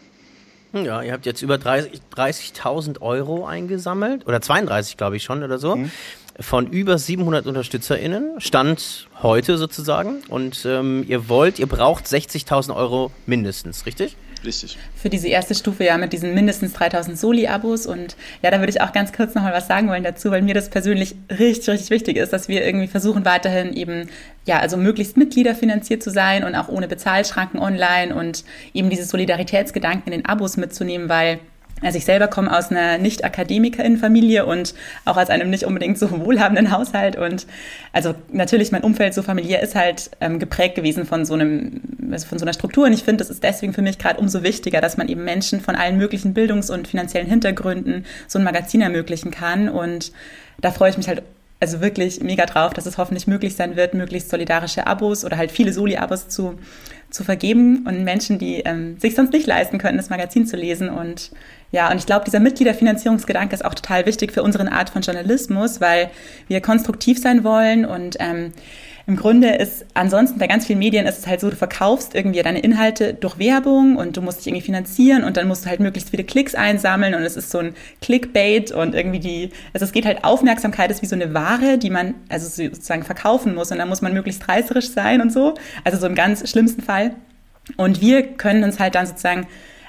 Ja, 0.73 1.03
ihr 1.03 1.13
habt 1.13 1.25
jetzt 1.27 1.43
über 1.43 1.55
30.000 1.55 2.01
30 2.11 3.01
Euro 3.01 3.47
eingesammelt, 3.47 4.27
oder 4.27 4.41
32, 4.41 4.97
glaube 4.97 5.17
ich 5.17 5.23
schon, 5.23 5.43
oder 5.43 5.59
so, 5.59 5.77
mhm. 5.77 5.91
von 6.41 6.67
über 6.67 6.99
700 6.99 7.47
UnterstützerInnen, 7.47 8.41
Stand 8.41 9.09
heute 9.23 9.57
sozusagen. 9.57 10.23
Und 10.29 10.67
ähm, 10.67 11.05
ihr 11.09 11.29
wollt, 11.29 11.59
ihr 11.61 11.67
braucht 11.67 12.07
60.000 12.07 12.75
Euro 12.75 13.13
mindestens, 13.27 13.87
richtig? 13.87 14.17
Richtig. 14.47 14.79
Für 14.95 15.11
diese 15.11 15.29
erste 15.29 15.55
Stufe 15.57 15.85
ja 15.85 15.99
mit 15.99 16.13
diesen 16.13 16.33
mindestens 16.33 16.73
3000 16.75 17.19
Soli-Abos. 17.19 17.87
Und 17.87 18.17
ja, 18.43 18.51
da 18.51 18.61
würde 18.61 18.71
ich 18.71 18.81
auch 18.81 18.93
ganz 18.93 19.13
kurz 19.13 19.35
noch 19.35 19.43
mal 19.43 19.53
was 19.53 19.67
sagen 19.67 19.89
wollen 19.89 20.05
dazu, 20.05 20.31
weil 20.31 20.43
mir 20.43 20.55
das 20.55 20.71
persönlich 20.71 21.17
richtig, 21.31 21.69
richtig 21.69 21.91
wichtig 21.91 22.17
ist, 22.17 22.33
dass 22.33 22.49
wir 22.49 22.65
irgendwie 22.65 22.87
versuchen 22.87 23.25
weiterhin 23.25 23.75
eben, 23.75 24.09
ja, 24.47 24.61
also 24.61 24.77
möglichst 24.77 25.17
Mitgliederfinanziert 25.17 26.03
zu 26.03 26.11
sein 26.11 26.45
und 26.45 26.55
auch 26.55 26.69
ohne 26.69 26.87
Bezahlschranken 26.87 27.59
online 27.59 28.15
und 28.15 28.45
eben 28.73 28.89
dieses 28.89 29.09
Solidaritätsgedanken 29.09 30.13
in 30.13 30.21
den 30.21 30.27
Abos 30.27 30.57
mitzunehmen, 30.57 31.09
weil 31.09 31.41
also 31.83 31.99
ich 31.99 32.07
selber 32.07 32.29
komme 32.29 32.57
aus 32.57 32.71
einer 32.71 32.97
Nicht-Akademikerin-Familie 32.97 34.47
und 34.47 34.75
auch 35.05 35.19
aus 35.19 35.29
einem 35.29 35.51
nicht 35.51 35.65
unbedingt 35.65 35.99
so 35.99 36.11
wohlhabenden 36.25 36.71
Haushalt. 36.71 37.17
Und 37.17 37.47
also 37.93 38.15
natürlich 38.33 38.73
mein 38.73 38.83
Umfeld 38.83 39.13
so 39.13 39.23
familiär 39.23 39.63
ist 39.63 39.75
halt 39.75 40.11
ähm, 40.21 40.39
geprägt 40.39 40.75
gewesen 40.75 41.05
von 41.05 41.27
so 41.27 41.35
einem, 41.35 41.83
also 42.11 42.27
von 42.27 42.39
so 42.39 42.45
einer 42.45 42.55
Struktur. 42.55 42.87
Und 42.87 42.95
ich 42.95 43.05
finde, 43.05 43.19
das 43.19 43.31
ist 43.31 43.43
deswegen 43.43 43.75
für 43.75 43.83
mich 43.83 43.99
gerade 43.99 44.19
umso 44.19 44.43
wichtiger, 44.43 44.81
dass 44.81 44.97
man 44.97 45.09
eben 45.09 45.25
Menschen 45.25 45.61
von 45.61 45.75
allen 45.77 45.99
möglichen 45.99 46.33
Bildungs- 46.33 46.71
und 46.71 46.89
finanziellen 46.89 47.29
Hintergründen 47.29 48.07
so 48.27 48.39
ein 48.39 48.45
Magazin 48.45 48.81
ermöglichen 48.81 49.31
kann. 49.31 49.69
Und 49.69 50.13
da 50.59 50.71
freue 50.71 50.91
ich 50.91 50.97
mich 50.97 51.09
halt 51.09 51.23
also 51.61 51.81
wirklich 51.81 52.21
mega 52.21 52.47
drauf, 52.47 52.75
dass 52.75 52.87
es 52.87 52.99
hoffentlich 52.99 53.27
möglich 53.27 53.55
sein 53.57 53.77
wird, 53.77 53.95
möglichst 53.95 54.31
solidarische 54.31 54.87
Abos 54.87 55.25
oder 55.25 55.37
halt 55.37 55.51
viele 55.51 55.73
Soli-Abos 55.73 56.29
zu, 56.29 56.59
zu 57.11 57.25
vergeben 57.25 57.87
und 57.87 58.05
Menschen, 58.05 58.39
die 58.39 58.61
ähm, 58.61 58.99
sich 58.99 59.15
sonst 59.15 59.33
nicht 59.33 59.47
leisten 59.47 59.79
können, 59.79 59.97
das 59.97 60.11
Magazin 60.11 60.47
zu 60.47 60.57
lesen. 60.57 60.89
Und 60.89 61.31
ja, 61.73 61.91
und 61.91 61.99
ich 61.99 62.07
glaube, 62.07 62.25
dieser 62.25 62.41
Mitgliederfinanzierungsgedanke 62.41 63.55
ist 63.55 63.65
auch 63.65 63.75
total 63.75 64.07
wichtig 64.07 64.33
für 64.33 64.43
unsere 64.43 64.71
Art 64.71 64.91
von 64.91 65.03
Journalismus, 65.03 65.81
weil 65.81 66.11
wir 66.49 66.61
konstruktiv 66.61 67.21
sein 67.21 67.45
wollen 67.45 67.85
und 67.85 68.17
ähm, 68.19 68.53
im 69.09 69.15
Grunde 69.15 69.51
ist 69.51 69.87
ansonsten 69.95 70.41
bei 70.41 70.49
ganz 70.49 70.67
vielen 70.67 70.81
Medien 70.81 71.07
ist 71.07 71.19
es 71.19 71.27
halt 71.29 71.41
so, 71.41 71.49
du 71.49 71.55
verkaufst 71.55 72.17
irgendwie 72.17 72.43
deine 72.43 72.59
Inhalte 72.59 73.15
durch 73.15 73.39
Werbung 73.39 73.95
und 73.97 74.17
du 74.17 74.21
musst 74.21 74.41
dich 74.41 74.49
irgendwie 74.49 74.65
finanzieren 74.65 75.23
und 75.23 75.37
dann 75.37 75.47
musst 75.47 75.65
du 75.65 75.69
halt 75.69 75.79
möglichst 75.79 76.11
viele 76.11 76.25
Klicks 76.25 76.57
einsammeln 76.57 77.15
und 77.15 77.23
es 77.23 77.37
ist 77.37 77.51
so 77.51 77.59
ein 77.59 77.75
Clickbait 78.03 78.73
und 78.73 78.97
irgendwie 78.97 79.21
die, 79.21 79.51
also 79.73 79.85
es 79.85 79.93
geht 79.93 80.07
halt 80.07 80.25
Aufmerksamkeit 80.25 80.91
ist 80.91 81.03
wie 81.03 81.07
so 81.07 81.15
eine 81.15 81.35
Ware, 81.35 81.79
die 81.79 81.91
man 81.91 82.15
also 82.29 82.49
sozusagen 82.49 83.05
verkaufen 83.05 83.55
muss 83.55 83.71
und 83.71 83.79
dann 83.79 83.89
muss 83.89 84.03
man 84.03 84.13
möglichst 84.13 84.49
reißerisch 84.49 84.91
sein 84.91 85.21
und 85.21 85.33
so, 85.33 85.55
also 85.85 85.99
so 85.99 86.07
im 86.07 86.17
ganz 86.17 86.49
schlimmsten 86.51 86.83
Fall. 86.83 87.15
Und 87.77 88.01
wir 88.01 88.23
können 88.23 88.65
uns 88.65 88.81
halt 88.81 88.97
dann 88.97 89.07
sozusagen 89.07 89.47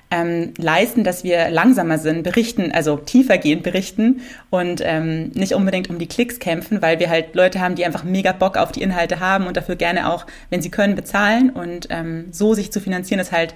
ähm, 0.10 0.54
leisten, 0.58 1.04
dass 1.04 1.24
wir 1.24 1.50
langsamer 1.50 1.98
sind, 1.98 2.24
berichten, 2.24 2.72
also 2.72 2.98
tiefergehend 2.98 3.64
berichten 3.64 4.22
und 4.50 4.82
ähm, 4.84 5.32
nicht 5.34 5.54
unbedingt 5.54 5.90
um 5.90 6.00
die 6.00 6.08
Klicks 6.08 6.40
kämpfen, 6.40 6.82
weil 6.82 7.00
wir 7.00 7.10
halt 7.10 7.36
Leute 7.36 7.60
haben, 7.60 7.76
die 7.76 7.86
einfach 7.86 8.04
mega 8.04 8.32
Bock 8.32 8.58
auf 8.58 8.72
die 8.72 8.82
Inhalte 8.82 9.20
haben 9.20 9.48
und 9.48 9.58
dafür 9.58 9.76
gerne 9.76 10.10
auch, 10.10 10.26
wenn 10.50 10.62
sie 10.62 10.72
können, 10.72 10.96
bezahlen. 10.96 11.50
Und 11.50 11.88
ähm, 11.90 12.28
so 12.32 12.54
sich 12.54 12.72
zu 12.72 12.80
finanzieren 12.80 13.20
ist 13.20 13.32
halt, 13.32 13.54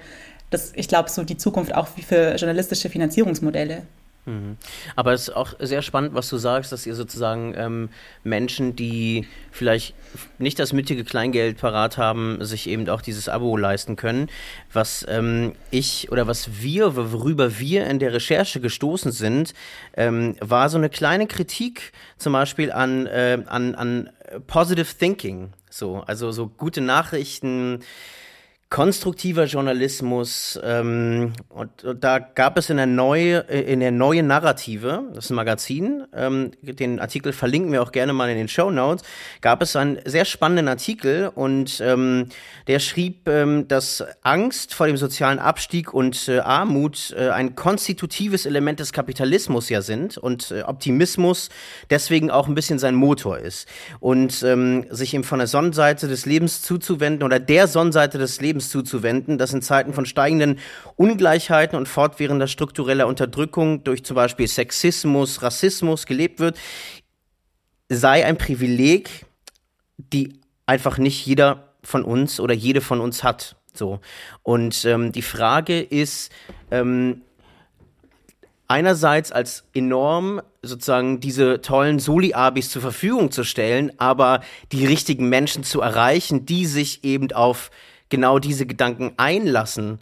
das, 0.50 0.74
ich 0.76 0.90
glaube, 0.90 1.10
so 1.10 1.24
die 1.24 1.38
Zukunft 1.38 1.74
auch 1.74 1.88
für 1.88 2.36
journalistische 2.36 2.90
Finanzierungsmodelle. 2.90 3.84
Mhm. 4.26 4.58
Aber 4.96 5.14
es 5.14 5.24
ist 5.24 5.36
auch 5.36 5.54
sehr 5.60 5.82
spannend, 5.82 6.14
was 6.14 6.30
du 6.30 6.38
sagst, 6.38 6.72
dass 6.72 6.86
ihr 6.86 6.94
sozusagen 6.94 7.54
ähm, 7.58 7.90
Menschen, 8.24 8.76
die 8.76 9.28
vielleicht 9.52 9.96
nicht 10.38 10.60
das 10.60 10.74
nötige 10.74 11.04
Kleingeld 11.04 11.58
parat 11.58 11.98
haben, 11.98 12.44
sich 12.44 12.68
eben 12.68 12.88
auch 12.90 13.02
dieses 13.02 13.30
Abo 13.30 13.58
leisten 13.58 13.96
können. 13.96 14.30
Was 14.72 15.06
ähm, 15.10 15.54
ich 15.72 16.12
oder 16.12 16.28
was 16.28 16.62
wir, 16.62 16.96
worüber 16.96 17.58
wir 17.58 17.88
in 17.88 17.98
der 17.98 18.14
Recherche 18.14 18.62
gestoßen 18.62 19.12
sind, 19.12 19.54
ähm, 19.98 20.36
war 20.40 20.70
so 20.70 20.78
eine 20.78 20.90
kleine 20.90 21.26
Kritik 21.26 21.92
zum 22.18 22.34
Beispiel 22.34 22.72
an, 22.72 23.08
äh, 23.08 23.40
an, 23.48 23.74
an 23.74 24.10
Positive 24.46 24.88
Thinking. 24.98 25.54
So, 25.70 26.04
also 26.06 26.32
so 26.32 26.48
gute 26.48 26.82
Nachrichten, 26.82 27.80
konstruktiver 28.72 29.44
Journalismus 29.44 30.58
ähm, 30.64 31.34
und, 31.50 31.84
und, 31.84 32.02
da 32.02 32.20
gab 32.20 32.58
es 32.58 32.70
in 32.70 32.78
der 32.78 32.86
neue 32.86 33.40
in 33.40 33.82
der 33.82 33.92
neue 33.92 34.24
Narrative, 34.24 35.04
das 35.14 35.26
ist 35.26 35.32
ein 35.32 35.36
Magazin, 35.36 36.06
ähm, 36.16 36.52
den 36.62 37.02
Artikel 37.02 37.34
verlinken 37.34 37.74
wir 37.74 37.84
auch 37.84 37.92
gerne 37.92 38.14
mal 38.14 38.30
in 38.30 38.38
den 38.38 38.48
Show 38.48 38.72
Notes, 38.72 39.04
gab 39.42 39.62
es 39.62 39.76
einen 39.76 40.00
sehr 40.06 40.24
spannenden 40.24 40.70
Artikel 40.70 41.30
und 41.36 41.82
ähm, 41.84 42.30
der 42.68 42.80
schrieb, 42.80 43.28
ähm, 43.28 43.68
dass 43.68 44.06
Angst 44.22 44.74
vor 44.74 44.88
dem 44.88 44.96
sozialen 44.96 45.40
Abstieg 45.40 45.94
und 45.94 46.30
äh, 46.30 46.40
Armut 46.40 47.14
äh, 47.18 47.28
ein 47.28 47.56
konstitutives 47.56 48.46
Element 48.46 48.80
des 48.80 48.94
Kapitalismus 48.94 49.68
ja 49.68 49.82
sind 49.82 50.18
und 50.18 50.52
äh, 50.52 50.62
Optimismus 50.62 51.50
deswegen 51.90 52.32
auch 52.32 52.48
ein 52.48 52.56
bisschen 52.56 52.80
sein 52.80 52.96
Motor 52.96 53.38
ist. 53.40 53.68
Und 54.00 54.44
ähm, 54.44 54.86
sich 54.90 55.14
ihm 55.14 55.26
von 55.26 55.40
der 55.40 55.48
Sonnenseite 55.48 56.08
des 56.08 56.26
Lebens 56.26 56.62
zuzuwenden 56.62 57.24
oder 57.24 57.42
der 57.42 57.68
Sonnenseite 57.68 58.18
des 58.18 58.40
Lebens 58.40 58.61
Lebens 58.62 58.70
zuzuwenden, 58.70 59.38
das 59.38 59.54
in 59.54 59.62
Zeiten 59.62 59.94
von 59.94 60.06
steigenden 60.06 60.60
Ungleichheiten 60.96 61.78
und 61.78 61.88
fortwährender 61.88 62.48
struktureller 62.48 63.08
Unterdrückung 63.08 63.84
durch 63.84 64.04
zum 64.04 64.16
Beispiel 64.16 64.48
Sexismus, 64.48 65.42
Rassismus 65.42 66.06
gelebt 66.06 66.40
wird, 66.40 66.58
sei 67.90 68.26
ein 68.26 68.38
Privileg, 68.38 69.26
die 69.98 70.40
einfach 70.66 70.98
nicht 70.98 71.26
jeder 71.26 71.74
von 71.84 72.04
uns 72.04 72.40
oder 72.40 72.54
jede 72.54 72.82
von 72.82 73.02
uns 73.02 73.24
hat. 73.24 73.56
So. 73.74 74.00
Und 74.44 74.86
ähm, 74.86 75.12
die 75.12 75.22
Frage 75.22 75.82
ist, 75.82 76.32
ähm, 76.70 77.22
einerseits 78.68 79.32
als 79.32 79.66
enorm 79.74 80.42
sozusagen 80.62 81.20
diese 81.20 81.62
tollen 81.62 82.00
Soli-Abis 82.00 82.70
zur 82.70 82.82
Verfügung 82.82 83.32
zu 83.32 83.44
stellen, 83.44 83.92
aber 83.98 84.42
die 84.72 84.86
richtigen 84.86 85.28
Menschen 85.28 85.64
zu 85.64 85.82
erreichen, 85.82 86.46
die 86.46 86.66
sich 86.66 87.04
eben 87.04 87.32
auf 87.32 87.72
genau 88.12 88.38
diese 88.38 88.68
Gedanken 88.68 89.14
einlassen, 89.18 90.00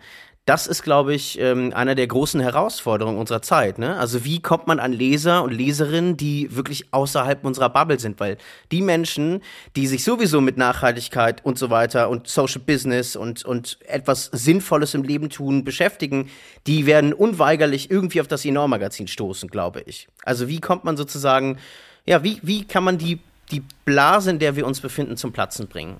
das 0.50 0.66
ist, 0.66 0.82
glaube 0.82 1.14
ich, 1.14 1.40
ähm, 1.40 1.74
einer 1.76 1.94
der 1.94 2.08
großen 2.08 2.42
Herausforderungen 2.42 3.20
unserer 3.20 3.44
Zeit. 3.44 3.78
Ne? 3.78 3.98
Also 3.98 4.26
wie 4.26 4.42
kommt 4.42 4.66
man 4.66 4.80
an 4.80 4.94
Leser 4.94 5.44
und 5.44 5.52
Leserinnen, 5.52 6.18
die 6.18 6.56
wirklich 6.56 6.92
außerhalb 6.92 7.46
unserer 7.46 7.70
Bubble 7.70 8.00
sind? 8.00 8.20
Weil 8.20 8.40
die 8.72 8.82
Menschen, 8.82 9.44
die 9.76 9.86
sich 9.86 10.04
sowieso 10.04 10.42
mit 10.42 10.58
Nachhaltigkeit 10.58 11.46
und 11.46 11.60
so 11.60 11.70
weiter 11.70 12.10
und 12.10 12.28
Social 12.28 12.62
Business 12.66 13.16
und, 13.16 13.46
und 13.46 13.78
etwas 13.86 14.32
Sinnvolles 14.34 14.96
im 14.96 15.04
Leben 15.04 15.30
tun 15.30 15.64
beschäftigen, 15.64 16.32
die 16.66 16.88
werden 16.88 17.14
unweigerlich 17.14 17.92
irgendwie 17.92 18.20
auf 18.20 18.28
das 18.28 18.44
Enorm-Magazin 18.44 19.08
stoßen, 19.08 19.50
glaube 19.50 19.82
ich. 19.86 20.08
Also 20.24 20.48
wie 20.48 20.60
kommt 20.60 20.84
man 20.84 20.98
sozusagen, 20.98 21.60
ja, 22.08 22.24
wie, 22.24 22.40
wie 22.42 22.66
kann 22.66 22.84
man 22.84 22.98
die, 22.98 23.20
die 23.52 23.62
Blase, 23.86 24.32
in 24.32 24.40
der 24.40 24.56
wir 24.56 24.66
uns 24.66 24.80
befinden, 24.80 25.16
zum 25.16 25.32
Platzen 25.32 25.68
bringen? 25.68 25.98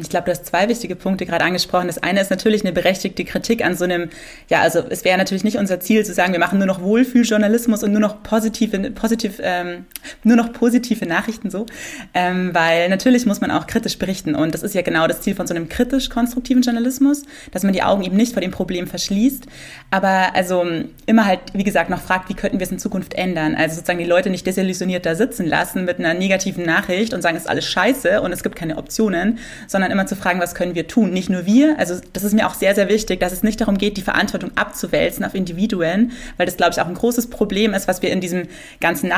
Ich 0.00 0.08
glaube, 0.08 0.24
du 0.24 0.30
hast 0.30 0.46
zwei 0.46 0.68
wichtige 0.68 0.96
Punkte 0.96 1.26
gerade 1.26 1.44
angesprochen. 1.44 1.88
Das 1.88 2.02
eine 2.02 2.18
ist 2.18 2.30
natürlich 2.30 2.62
eine 2.62 2.72
berechtigte 2.72 3.22
Kritik 3.24 3.62
an 3.62 3.76
so 3.76 3.84
einem, 3.84 4.08
ja, 4.48 4.62
also 4.62 4.78
es 4.88 5.04
wäre 5.04 5.18
natürlich 5.18 5.44
nicht 5.44 5.58
unser 5.58 5.78
Ziel 5.78 6.06
zu 6.06 6.14
sagen, 6.14 6.32
wir 6.32 6.40
machen 6.40 6.58
nur 6.58 6.66
noch 6.66 6.80
Wohlfühljournalismus 6.80 7.82
und 7.84 7.92
nur 7.92 8.00
noch 8.00 8.22
positive, 8.22 8.90
positiv, 8.92 9.40
ähm, 9.42 9.84
nur 10.22 10.36
noch 10.36 10.52
positive 10.52 11.06
Nachrichten 11.06 11.50
so, 11.50 11.66
ähm, 12.14 12.50
weil 12.52 12.88
natürlich 12.88 13.26
muss 13.26 13.40
man 13.40 13.50
auch 13.50 13.66
kritisch 13.66 13.98
berichten 13.98 14.34
und 14.34 14.54
das 14.54 14.62
ist 14.62 14.74
ja 14.74 14.82
genau 14.82 15.06
das 15.06 15.20
Ziel 15.20 15.34
von 15.34 15.46
so 15.46 15.54
einem 15.54 15.68
kritisch-konstruktiven 15.68 16.62
Journalismus, 16.62 17.22
dass 17.52 17.62
man 17.62 17.72
die 17.72 17.82
Augen 17.82 18.02
eben 18.04 18.16
nicht 18.16 18.32
vor 18.32 18.42
dem 18.42 18.50
Problem 18.50 18.86
verschließt, 18.86 19.46
aber 19.90 20.34
also 20.34 20.64
immer 21.06 21.26
halt, 21.26 21.40
wie 21.52 21.64
gesagt, 21.64 21.90
noch 21.90 22.00
fragt, 22.00 22.28
wie 22.28 22.34
könnten 22.34 22.58
wir 22.58 22.64
es 22.64 22.72
in 22.72 22.78
Zukunft 22.78 23.14
ändern? 23.14 23.54
Also 23.54 23.76
sozusagen 23.76 23.98
die 23.98 24.04
Leute 24.04 24.30
nicht 24.30 24.46
desillusioniert 24.46 25.06
da 25.06 25.14
sitzen 25.14 25.46
lassen 25.46 25.84
mit 25.84 25.98
einer 25.98 26.14
negativen 26.14 26.64
Nachricht 26.64 27.14
und 27.14 27.22
sagen, 27.22 27.36
es 27.36 27.44
ist 27.44 27.48
alles 27.48 27.66
scheiße 27.66 28.20
und 28.20 28.32
es 28.32 28.42
gibt 28.42 28.56
keine 28.56 28.76
Optionen, 28.76 29.38
sondern 29.66 29.90
immer 29.90 30.06
zu 30.06 30.16
fragen, 30.16 30.40
was 30.40 30.54
können 30.54 30.74
wir 30.74 30.88
tun? 30.88 31.10
Nicht 31.10 31.30
nur 31.30 31.46
wir, 31.46 31.78
also 31.78 31.94
das 32.12 32.24
ist 32.24 32.34
mir 32.34 32.46
auch 32.46 32.54
sehr, 32.54 32.74
sehr 32.74 32.88
wichtig, 32.88 33.20
dass 33.20 33.32
es 33.32 33.42
nicht 33.42 33.60
darum 33.60 33.78
geht, 33.78 33.96
die 33.96 34.02
Verantwortung 34.02 34.50
abzuwälzen 34.56 35.24
auf 35.24 35.34
Individuen, 35.34 36.12
weil 36.36 36.46
das, 36.46 36.56
glaube 36.56 36.72
ich, 36.72 36.80
auch 36.80 36.86
ein 36.86 36.94
großes 36.94 37.28
Problem 37.28 37.74
ist, 37.74 37.88
was 37.88 38.02
wir 38.02 38.10
in 38.10 38.20
diesem 38.20 38.48
ganzen 38.80 39.08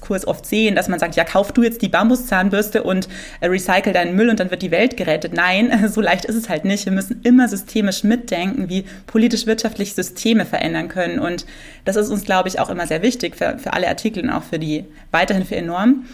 Nachhaltigkeitsdiskurs 0.00 0.26
oft 0.26 0.46
sehen, 0.46 0.74
dass 0.74 0.88
man 0.88 0.98
sagt, 0.98 1.16
ja, 1.16 1.24
kauf 1.24 1.52
du 1.52 1.62
jetzt 1.62 1.82
die 1.82 1.88
Bambuszahnbürste 1.88 2.82
und 2.82 3.08
äh, 3.40 3.46
recycle 3.46 3.92
deinen 3.92 4.16
Müll 4.16 4.30
und 4.30 4.40
dann 4.40 4.50
wird 4.50 4.62
die 4.62 4.70
Welt 4.70 4.96
gerettet. 4.96 5.32
Nein, 5.34 5.88
so 5.92 6.00
leicht 6.00 6.24
ist 6.24 6.36
es 6.36 6.48
halt 6.48 6.64
nicht. 6.64 6.86
Wir 6.86 6.92
müssen 6.92 7.20
immer 7.22 7.48
systemisch 7.48 8.04
mitdenken, 8.04 8.68
wie 8.68 8.84
politisch-wirtschaftlich 9.06 9.94
Systeme 9.94 10.46
verändern 10.46 10.88
können. 10.88 11.18
Und 11.18 11.46
das 11.84 11.96
ist 11.96 12.10
uns, 12.10 12.24
glaube 12.24 12.48
ich, 12.48 12.58
auch 12.58 12.70
immer 12.70 12.86
sehr 12.86 13.02
wichtig 13.02 13.36
für, 13.36 13.58
für 13.58 13.72
alle 13.72 13.88
Artikel 13.88 14.22
und 14.22 14.30
auch 14.30 14.42
für 14.44 14.58
die, 14.58 14.84
weiterhin 15.10 15.44
für 15.44 15.56
enorm. 15.56 16.04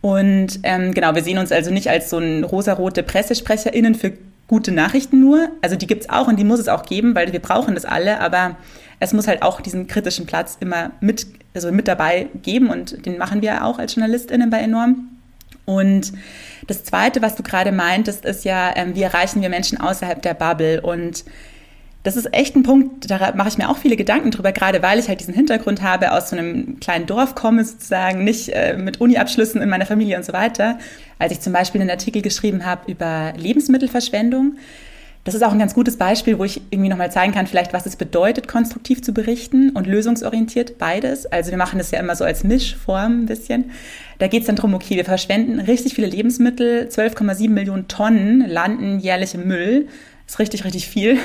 Und 0.00 0.60
ähm, 0.62 0.94
genau, 0.94 1.14
wir 1.14 1.22
sehen 1.22 1.38
uns 1.38 1.50
also 1.50 1.70
nicht 1.70 1.90
als 1.90 2.10
so 2.10 2.18
ein 2.18 2.44
rosarote 2.44 3.02
PressesprecherInnen 3.02 3.94
für 3.94 4.12
gute 4.48 4.72
Nachrichten 4.72 5.20
nur. 5.20 5.48
Also 5.62 5.76
die 5.76 5.86
gibt's 5.86 6.08
auch 6.08 6.28
und 6.28 6.38
die 6.38 6.44
muss 6.44 6.60
es 6.60 6.68
auch 6.68 6.84
geben, 6.84 7.14
weil 7.14 7.32
wir 7.32 7.40
brauchen 7.40 7.74
das 7.74 7.84
alle, 7.84 8.20
aber 8.20 8.56
es 9.00 9.12
muss 9.12 9.28
halt 9.28 9.42
auch 9.42 9.60
diesen 9.60 9.86
kritischen 9.86 10.26
Platz 10.26 10.56
immer 10.60 10.92
mit, 11.00 11.26
also 11.54 11.72
mit 11.72 11.88
dabei 11.88 12.28
geben 12.42 12.70
und 12.70 13.04
den 13.04 13.18
machen 13.18 13.42
wir 13.42 13.64
auch 13.64 13.78
als 13.78 13.94
JournalistInnen 13.94 14.50
bei 14.50 14.60
Enorm. 14.60 15.08
Und 15.64 16.12
das 16.68 16.84
Zweite, 16.84 17.22
was 17.22 17.34
du 17.34 17.42
gerade 17.42 17.72
meintest, 17.72 18.24
ist 18.24 18.44
ja, 18.44 18.74
ähm, 18.76 18.94
wie 18.94 19.02
erreichen 19.02 19.42
wir 19.42 19.48
Menschen 19.48 19.80
außerhalb 19.80 20.22
der 20.22 20.34
Bubble 20.34 20.80
und 20.80 21.24
das 22.06 22.16
ist 22.16 22.32
echt 22.32 22.54
ein 22.54 22.62
Punkt, 22.62 23.10
da 23.10 23.32
mache 23.34 23.48
ich 23.48 23.58
mir 23.58 23.68
auch 23.68 23.78
viele 23.78 23.96
Gedanken 23.96 24.30
drüber, 24.30 24.52
gerade 24.52 24.80
weil 24.80 25.00
ich 25.00 25.08
halt 25.08 25.18
diesen 25.18 25.34
Hintergrund 25.34 25.82
habe, 25.82 26.12
aus 26.12 26.30
so 26.30 26.36
einem 26.36 26.78
kleinen 26.78 27.06
Dorf 27.06 27.34
komme 27.34 27.64
sozusagen, 27.64 28.22
nicht 28.22 28.50
äh, 28.50 28.76
mit 28.78 29.00
Uni-Abschlüssen 29.00 29.60
in 29.60 29.68
meiner 29.68 29.86
Familie 29.86 30.16
und 30.16 30.24
so 30.24 30.32
weiter. 30.32 30.78
Als 31.18 31.32
ich 31.32 31.40
zum 31.40 31.52
Beispiel 31.52 31.80
einen 31.80 31.90
Artikel 31.90 32.22
geschrieben 32.22 32.64
habe 32.64 32.92
über 32.92 33.32
Lebensmittelverschwendung, 33.36 34.56
das 35.24 35.34
ist 35.34 35.42
auch 35.42 35.50
ein 35.50 35.58
ganz 35.58 35.74
gutes 35.74 35.96
Beispiel, 35.96 36.38
wo 36.38 36.44
ich 36.44 36.62
irgendwie 36.70 36.88
nochmal 36.88 37.10
zeigen 37.10 37.34
kann, 37.34 37.48
vielleicht, 37.48 37.72
was 37.72 37.86
es 37.86 37.96
bedeutet, 37.96 38.46
konstruktiv 38.46 39.02
zu 39.02 39.12
berichten 39.12 39.70
und 39.70 39.88
lösungsorientiert, 39.88 40.78
beides. 40.78 41.26
Also 41.26 41.50
wir 41.50 41.58
machen 41.58 41.78
das 41.78 41.90
ja 41.90 41.98
immer 41.98 42.14
so 42.14 42.24
als 42.24 42.44
Mischform 42.44 43.22
ein 43.22 43.26
bisschen. 43.26 43.72
Da 44.20 44.28
geht 44.28 44.42
es 44.42 44.46
dann 44.46 44.54
darum, 44.54 44.74
okay, 44.74 44.94
wir 44.94 45.04
verschwenden 45.04 45.58
richtig 45.58 45.94
viele 45.94 46.06
Lebensmittel, 46.06 46.86
12,7 46.88 47.50
Millionen 47.50 47.88
Tonnen 47.88 48.48
landen 48.48 49.00
jährlich 49.00 49.34
im 49.34 49.48
Müll 49.48 49.88
ist 50.26 50.38
richtig, 50.38 50.64
richtig 50.64 50.88
viel. 50.88 51.18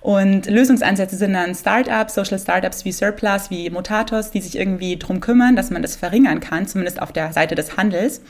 Und 0.00 0.46
Lösungsansätze 0.46 1.16
sind 1.16 1.32
dann 1.32 1.54
Startups, 1.54 2.14
Social 2.14 2.38
Startups 2.38 2.84
wie 2.84 2.92
Surplus, 2.92 3.50
wie 3.50 3.70
Motatos, 3.70 4.30
die 4.30 4.40
sich 4.40 4.56
irgendwie 4.56 4.96
drum 4.96 5.20
kümmern, 5.20 5.56
dass 5.56 5.70
man 5.70 5.82
das 5.82 5.96
verringern 5.96 6.40
kann, 6.40 6.66
zumindest 6.66 7.02
auf 7.02 7.12
der 7.12 7.32
Seite 7.32 7.54
des 7.54 7.76
Handels. 7.76 8.20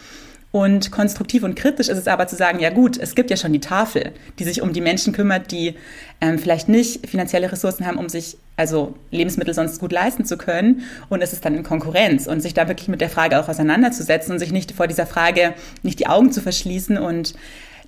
Und 0.53 0.91
konstruktiv 0.91 1.45
und 1.45 1.55
kritisch 1.55 1.89
ist 1.89 1.99
es 1.99 2.09
aber 2.09 2.27
zu 2.27 2.35
sagen, 2.35 2.59
ja 2.59 2.71
gut, 2.71 2.99
es 2.99 3.15
gibt 3.15 3.31
ja 3.31 3.37
schon 3.37 3.53
die 3.53 3.61
Tafel, 3.61 4.13
die 4.41 4.45
sich 4.45 4.63
um 4.63 4.73
die 4.73 4.81
Menschen 4.81 5.13
kümmert, 5.13 5.53
die 5.53 5.77
ähm, 6.21 6.41
vielleicht 6.41 6.69
nicht 6.69 7.07
finanzielle 7.07 7.53
Ressourcen 7.53 7.87
haben, 7.87 7.99
um 7.99 8.09
sich 8.09 8.37
also 8.57 8.97
Lebensmittel 9.13 9.55
sonst 9.55 9.79
gut 9.79 9.93
leisten 9.93 10.25
zu 10.25 10.37
können. 10.37 10.83
Und 11.09 11.23
es 11.23 11.33
ist 11.33 11.45
dann 11.45 11.55
in 11.55 11.63
Konkurrenz 11.63 12.27
und 12.27 12.41
sich 12.41 12.53
da 12.53 12.67
wirklich 12.67 12.89
mit 12.89 13.01
der 13.01 13.11
Frage 13.11 13.39
auch 13.39 13.49
auseinanderzusetzen 13.49 14.33
und 14.33 14.41
sich 14.41 14.51
nicht 14.51 14.73
vor 14.73 14.89
dieser 14.89 15.07
Frage 15.07 15.55
nicht 15.85 16.01
die 16.01 16.09
Augen 16.09 16.33
zu 16.33 16.41
verschließen 16.41 16.99
und 16.99 17.35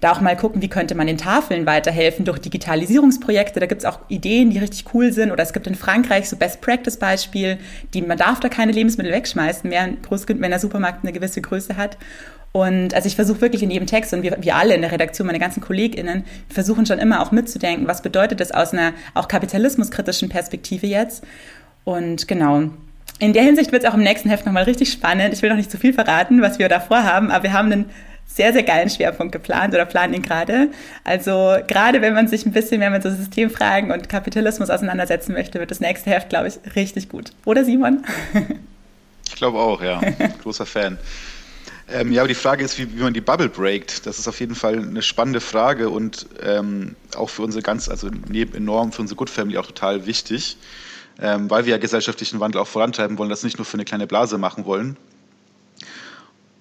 da 0.02 0.10
auch 0.10 0.20
mal 0.20 0.36
gucken, 0.36 0.60
wie 0.60 0.68
könnte 0.68 0.96
man 0.96 1.06
den 1.06 1.16
Tafeln 1.16 1.64
weiterhelfen 1.64 2.24
durch 2.24 2.40
Digitalisierungsprojekte. 2.40 3.60
Da 3.60 3.66
gibt 3.66 3.82
es 3.82 3.84
auch 3.84 4.00
Ideen, 4.08 4.50
die 4.50 4.58
richtig 4.58 4.92
cool 4.92 5.12
sind. 5.12 5.30
Oder 5.30 5.44
es 5.44 5.52
gibt 5.52 5.68
in 5.68 5.76
Frankreich 5.76 6.28
so 6.28 6.36
Best-Practice-Beispiel, 6.36 7.58
die 7.94 8.02
man 8.02 8.18
darf 8.18 8.40
da 8.40 8.48
keine 8.48 8.72
Lebensmittel 8.72 9.12
wegschmeißen 9.12 9.70
mehr, 9.70 9.90
wenn 10.10 10.50
der 10.50 10.58
Supermarkt 10.58 11.04
eine 11.04 11.12
gewisse 11.12 11.40
Größe 11.40 11.76
hat. 11.76 11.98
Und 12.50 12.94
also 12.94 13.06
ich 13.06 13.14
versuche 13.14 13.40
wirklich 13.42 13.62
in 13.62 13.70
jedem 13.70 13.86
Text 13.86 14.12
und 14.12 14.24
wir, 14.24 14.38
wir 14.40 14.56
alle 14.56 14.74
in 14.74 14.82
der 14.82 14.90
Redaktion, 14.90 15.28
meine 15.28 15.38
ganzen 15.38 15.62
KollegInnen, 15.62 16.24
versuchen 16.48 16.84
schon 16.84 16.98
immer 16.98 17.22
auch 17.22 17.30
mitzudenken, 17.30 17.86
was 17.86 18.02
bedeutet 18.02 18.40
das 18.40 18.50
aus 18.50 18.72
einer 18.72 18.94
auch 19.14 19.28
kapitalismuskritischen 19.28 20.28
Perspektive 20.28 20.88
jetzt. 20.88 21.22
Und 21.84 22.26
genau, 22.26 22.70
in 23.20 23.32
der 23.32 23.44
Hinsicht 23.44 23.70
wird 23.70 23.84
es 23.84 23.88
auch 23.88 23.94
im 23.94 24.02
nächsten 24.02 24.28
Heft 24.30 24.46
nochmal 24.46 24.64
richtig 24.64 24.90
spannend. 24.90 25.32
Ich 25.32 25.42
will 25.42 25.50
noch 25.50 25.56
nicht 25.56 25.70
zu 25.70 25.78
viel 25.78 25.92
verraten, 25.92 26.42
was 26.42 26.58
wir 26.58 26.68
davor 26.68 27.04
haben, 27.04 27.30
aber 27.30 27.44
wir 27.44 27.52
haben 27.52 27.70
einen 27.70 27.84
sehr, 28.26 28.52
sehr 28.52 28.62
geilen 28.62 28.88
Schwerpunkt 28.88 29.32
geplant 29.32 29.74
oder 29.74 29.84
planen 29.84 30.14
ihn 30.14 30.22
gerade. 30.22 30.68
Also 31.04 31.56
gerade 31.66 32.00
wenn 32.00 32.14
man 32.14 32.28
sich 32.28 32.46
ein 32.46 32.52
bisschen 32.52 32.78
mehr 32.78 32.90
mit 32.90 33.02
so 33.02 33.10
Systemfragen 33.10 33.90
und 33.90 34.08
Kapitalismus 34.08 34.70
auseinandersetzen 34.70 35.32
möchte, 35.32 35.58
wird 35.58 35.70
das 35.70 35.80
nächste 35.80 36.10
Heft, 36.10 36.30
glaube 36.30 36.48
ich, 36.48 36.74
richtig 36.74 37.08
gut. 37.08 37.30
Oder 37.44 37.64
Simon? 37.64 38.04
Ich 39.32 39.36
glaube 39.36 39.58
auch, 39.58 39.82
ja. 39.82 40.00
Großer 40.42 40.66
Fan. 40.66 40.98
Ähm, 41.92 42.12
ja, 42.12 42.22
aber 42.22 42.28
die 42.28 42.34
Frage 42.34 42.64
ist, 42.64 42.78
wie, 42.78 42.96
wie, 42.96 43.02
man 43.02 43.12
die 43.12 43.20
Bubble 43.20 43.48
breakt. 43.48 44.06
Das 44.06 44.18
ist 44.18 44.28
auf 44.28 44.40
jeden 44.40 44.54
Fall 44.54 44.78
eine 44.78 45.02
spannende 45.02 45.40
Frage 45.40 45.90
und 45.90 46.26
ähm, 46.42 46.96
auch 47.16 47.28
für 47.28 47.42
unsere 47.42 47.62
ganz, 47.62 47.88
also 47.88 48.08
neben 48.28 48.54
enorm 48.54 48.92
für 48.92 49.02
unsere 49.02 49.16
Good 49.16 49.30
Family 49.30 49.58
auch 49.58 49.66
total 49.66 50.06
wichtig, 50.06 50.56
ähm, 51.20 51.50
weil 51.50 51.66
wir 51.66 51.72
ja 51.72 51.78
gesellschaftlichen 51.78 52.40
Wandel 52.40 52.60
auch 52.60 52.66
vorantreiben 52.66 53.18
wollen, 53.18 53.30
das 53.30 53.42
nicht 53.42 53.58
nur 53.58 53.64
für 53.64 53.74
eine 53.74 53.84
kleine 53.84 54.06
Blase 54.06 54.38
machen 54.38 54.64
wollen, 54.64 54.96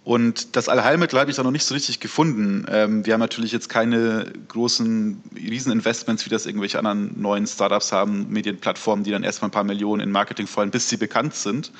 und 0.04 0.56
das 0.56 0.68
Allheilmittel 0.68 1.20
habe 1.20 1.30
ich 1.30 1.38
da 1.38 1.44
noch 1.44 1.52
nicht 1.52 1.64
so 1.64 1.76
richtig 1.76 2.00
gefunden. 2.00 2.66
Ähm, 2.70 3.06
wir 3.06 3.14
haben 3.14 3.20
natürlich 3.20 3.52
jetzt 3.52 3.70
keine 3.70 4.34
großen 4.48 5.22
Rieseninvestments, 5.36 6.26
wie 6.26 6.30
das 6.32 6.48
irgendwelche 6.48 6.80
anderen 6.80 7.22
neuen 7.22 7.46
Startups 7.46 7.92
haben, 7.92 8.28
Medienplattformen, 8.30 9.04
die 9.04 9.12
dann 9.12 9.24
erstmal 9.24 9.50
ein 9.50 9.52
paar 9.52 9.64
Millionen 9.64 10.02
in 10.02 10.12
Marketing 10.12 10.48
fallen, 10.48 10.72
bis 10.72 10.90
sie 10.90 10.98
bekannt 10.98 11.36
sind. 11.36 11.72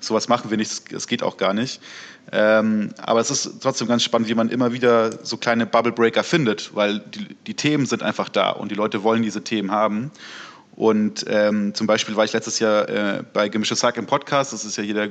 Sowas 0.00 0.28
machen 0.28 0.50
wir 0.50 0.58
nicht, 0.58 0.92
das 0.92 1.06
geht 1.06 1.22
auch 1.22 1.38
gar 1.38 1.54
nicht. 1.54 1.80
Ähm, 2.30 2.90
aber 2.98 3.20
es 3.20 3.30
ist 3.30 3.62
trotzdem 3.62 3.88
ganz 3.88 4.02
spannend, 4.02 4.28
wie 4.28 4.34
man 4.34 4.50
immer 4.50 4.72
wieder 4.74 5.24
so 5.24 5.38
kleine 5.38 5.64
Bubble 5.64 5.92
Breaker 5.92 6.24
findet, 6.24 6.74
weil 6.74 6.98
die, 6.98 7.34
die 7.46 7.54
Themen 7.54 7.86
sind 7.86 8.02
einfach 8.02 8.28
da 8.28 8.50
und 8.50 8.70
die 8.70 8.74
Leute 8.74 9.02
wollen 9.02 9.22
diese 9.22 9.44
Themen 9.44 9.70
haben. 9.70 10.10
Und 10.74 11.26
ähm, 11.28 11.74
zum 11.74 11.86
Beispiel 11.86 12.16
war 12.16 12.24
ich 12.24 12.32
letztes 12.32 12.58
Jahr 12.58 12.88
äh, 12.88 13.22
bei 13.32 13.48
Gemischtes 13.48 13.82
Hack 13.82 13.98
im 13.98 14.06
Podcast, 14.06 14.52
das 14.52 14.64
ist 14.64 14.76
ja 14.76 14.82
hier 14.82 14.94
der 14.94 15.10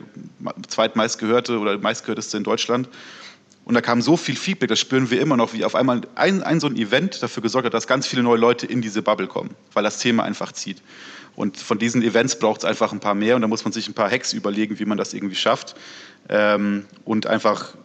zweitmeistgehörte 0.67 1.60
oder 1.60 1.78
meistgehörteste 1.78 2.38
in 2.38 2.43
Deutschland. 2.43 2.89
Und 3.63 3.76
da 3.76 3.82
kam 3.82 4.02
so 4.02 4.17
viel 4.17 4.36
Feedback, 4.36 4.69
das 4.69 4.80
spüren 4.80 5.12
wir 5.12 5.21
immer 5.21 5.38
noch, 5.38 5.54
wie 5.54 5.63
auf 5.63 5.76
einmal 5.76 6.02
ein, 6.15 6.41
ein 6.41 6.60
so 6.60 6.67
ein 6.67 6.76
Event 6.76 7.21
dafür 7.21 7.43
gesorgt 7.43 7.67
hat, 7.67 7.74
dass 7.76 7.86
ganz 7.86 8.08
viele 8.08 8.24
neue 8.24 8.39
Leute 8.39 8.65
in 8.65 8.82
diese 8.82 9.04
Bubble 9.04 9.28
kommen, 9.28 9.52
weil 9.74 9.84
das 9.84 10.00
Thema 10.00 10.24
einfach 10.24 10.52
zieht. 10.52 10.82
Und 11.36 11.58
von 11.58 11.78
diesen 11.78 12.02
Events 12.02 12.38
braucht 12.39 12.62
es 12.62 12.65
einfach 12.65 12.91
ein 12.91 13.00
paar 13.00 13.15
mehr 13.15 13.36
und 13.36 13.41
da 13.43 13.47
muss 13.47 13.63
man 13.63 13.71
sich 13.71 13.88
ein 13.88 13.93
paar 13.93 14.10
Hacks 14.10 14.34
überlegen, 14.34 14.80
wie 14.80 14.86
man 14.86 14.97
das 14.97 15.13
irgendwie 15.13 15.36
schafft. 15.36 15.76
Ähm, 16.28 16.86
und 17.06 17.28
einfach 17.28 17.76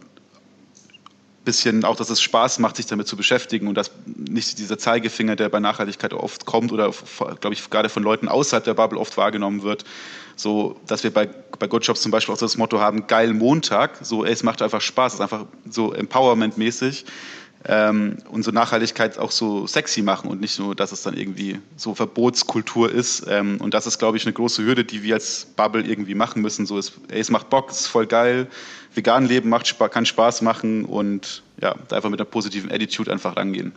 bisschen 1.46 1.84
auch, 1.84 1.96
dass 1.96 2.10
es 2.10 2.20
Spaß 2.20 2.58
macht, 2.58 2.76
sich 2.76 2.84
damit 2.84 3.08
zu 3.08 3.16
beschäftigen 3.16 3.68
und 3.68 3.74
dass 3.76 3.90
nicht 4.04 4.58
dieser 4.58 4.76
Zeigefinger, 4.76 5.36
der 5.36 5.48
bei 5.48 5.60
Nachhaltigkeit 5.60 6.12
oft 6.12 6.44
kommt 6.44 6.72
oder, 6.72 6.92
glaube 7.40 7.54
ich, 7.54 7.70
gerade 7.70 7.88
von 7.88 8.02
Leuten 8.02 8.28
außerhalb 8.28 8.64
der 8.64 8.74
Bubble 8.74 8.98
oft 8.98 9.16
wahrgenommen 9.16 9.62
wird, 9.62 9.84
so, 10.34 10.78
dass 10.86 11.02
wir 11.04 11.12
bei, 11.12 11.30
bei 11.58 11.66
Good 11.66 11.86
Jobs 11.86 12.02
zum 12.02 12.12
Beispiel 12.12 12.34
auch 12.34 12.38
so 12.38 12.44
das 12.44 12.58
Motto 12.58 12.80
haben, 12.80 13.06
geil 13.06 13.32
Montag, 13.32 13.98
so, 14.02 14.26
ey, 14.26 14.32
es 14.32 14.42
macht 14.42 14.60
einfach 14.60 14.82
Spaß, 14.82 15.14
es 15.14 15.20
ist 15.20 15.22
einfach 15.22 15.46
so 15.70 15.94
Empowerment-mäßig 15.94 17.06
ähm, 17.68 18.18
so 18.40 18.50
Nachhaltigkeit 18.50 19.18
auch 19.18 19.30
so 19.30 19.66
sexy 19.66 20.02
machen 20.02 20.30
und 20.30 20.40
nicht 20.40 20.58
nur, 20.58 20.74
dass 20.74 20.92
es 20.92 21.02
dann 21.02 21.16
irgendwie 21.16 21.58
so 21.76 21.94
Verbotskultur 21.94 22.92
ist. 22.92 23.26
Ähm, 23.28 23.60
und 23.60 23.74
das 23.74 23.86
ist, 23.86 23.98
glaube 23.98 24.16
ich, 24.16 24.24
eine 24.24 24.32
große 24.32 24.64
Hürde, 24.64 24.84
die 24.84 25.02
wir 25.02 25.14
als 25.14 25.46
Bubble 25.56 25.82
irgendwie 25.82 26.14
machen 26.14 26.42
müssen. 26.42 26.66
So 26.66 26.78
ist, 26.78 26.92
ey, 27.08 27.20
es 27.20 27.30
macht 27.30 27.50
Bock, 27.50 27.70
es 27.70 27.80
ist 27.80 27.86
voll 27.88 28.06
geil, 28.06 28.46
vegan 28.94 29.26
leben 29.26 29.48
macht, 29.48 29.76
kann 29.90 30.06
Spaß 30.06 30.42
machen 30.42 30.84
und 30.84 31.42
ja, 31.60 31.74
da 31.88 31.96
einfach 31.96 32.10
mit 32.10 32.20
einer 32.20 32.28
positiven 32.28 32.70
Attitude 32.70 33.10
einfach 33.10 33.36
rangehen. 33.36 33.72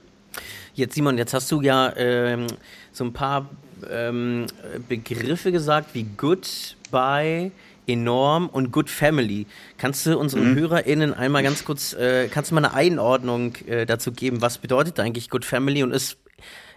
Jetzt 0.76 0.96
Simon, 0.96 1.18
jetzt 1.18 1.34
hast 1.34 1.52
du 1.52 1.62
ja 1.62 1.94
ähm, 1.98 2.48
so 2.92 3.04
ein 3.04 3.14
paar 3.14 3.50
ähm, 3.90 4.46
Begriffe 4.88 5.52
gesagt 5.52 5.94
wie 5.94 6.04
Good, 6.04 6.76
By, 6.92 7.52
Enorm 7.90 8.48
und 8.48 8.72
Good 8.72 8.90
Family. 8.90 9.48
Kannst 9.78 10.06
du 10.06 10.18
unseren 10.18 10.52
mhm. 10.52 10.60
HörerInnen 10.60 11.14
einmal 11.14 11.44
ganz 11.44 11.66
kurz, 11.66 11.94
äh, 11.94 12.28
kannst 12.30 12.52
du 12.52 12.56
mal 12.56 12.64
eine 12.64 12.74
Einordnung 12.74 13.56
äh, 13.68 13.86
dazu 13.86 14.12
geben? 14.12 14.42
Was 14.42 14.58
bedeutet 14.58 15.00
eigentlich 15.00 15.30
Good 15.30 15.46
Family 15.46 15.84
und 15.84 15.92
ist, 15.92 16.18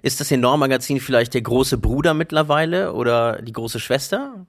ist 0.03 0.21
das 0.21 0.31
Enorm-Magazin 0.31 1.01
vielleicht 1.01 1.35
der 1.35 1.43
große 1.43 1.79
Bruder 1.79 2.15
mittlerweile 2.15 2.93
oder 2.93 3.41
die 3.43 3.53
große 3.53 3.81
Schwester? 3.81 4.47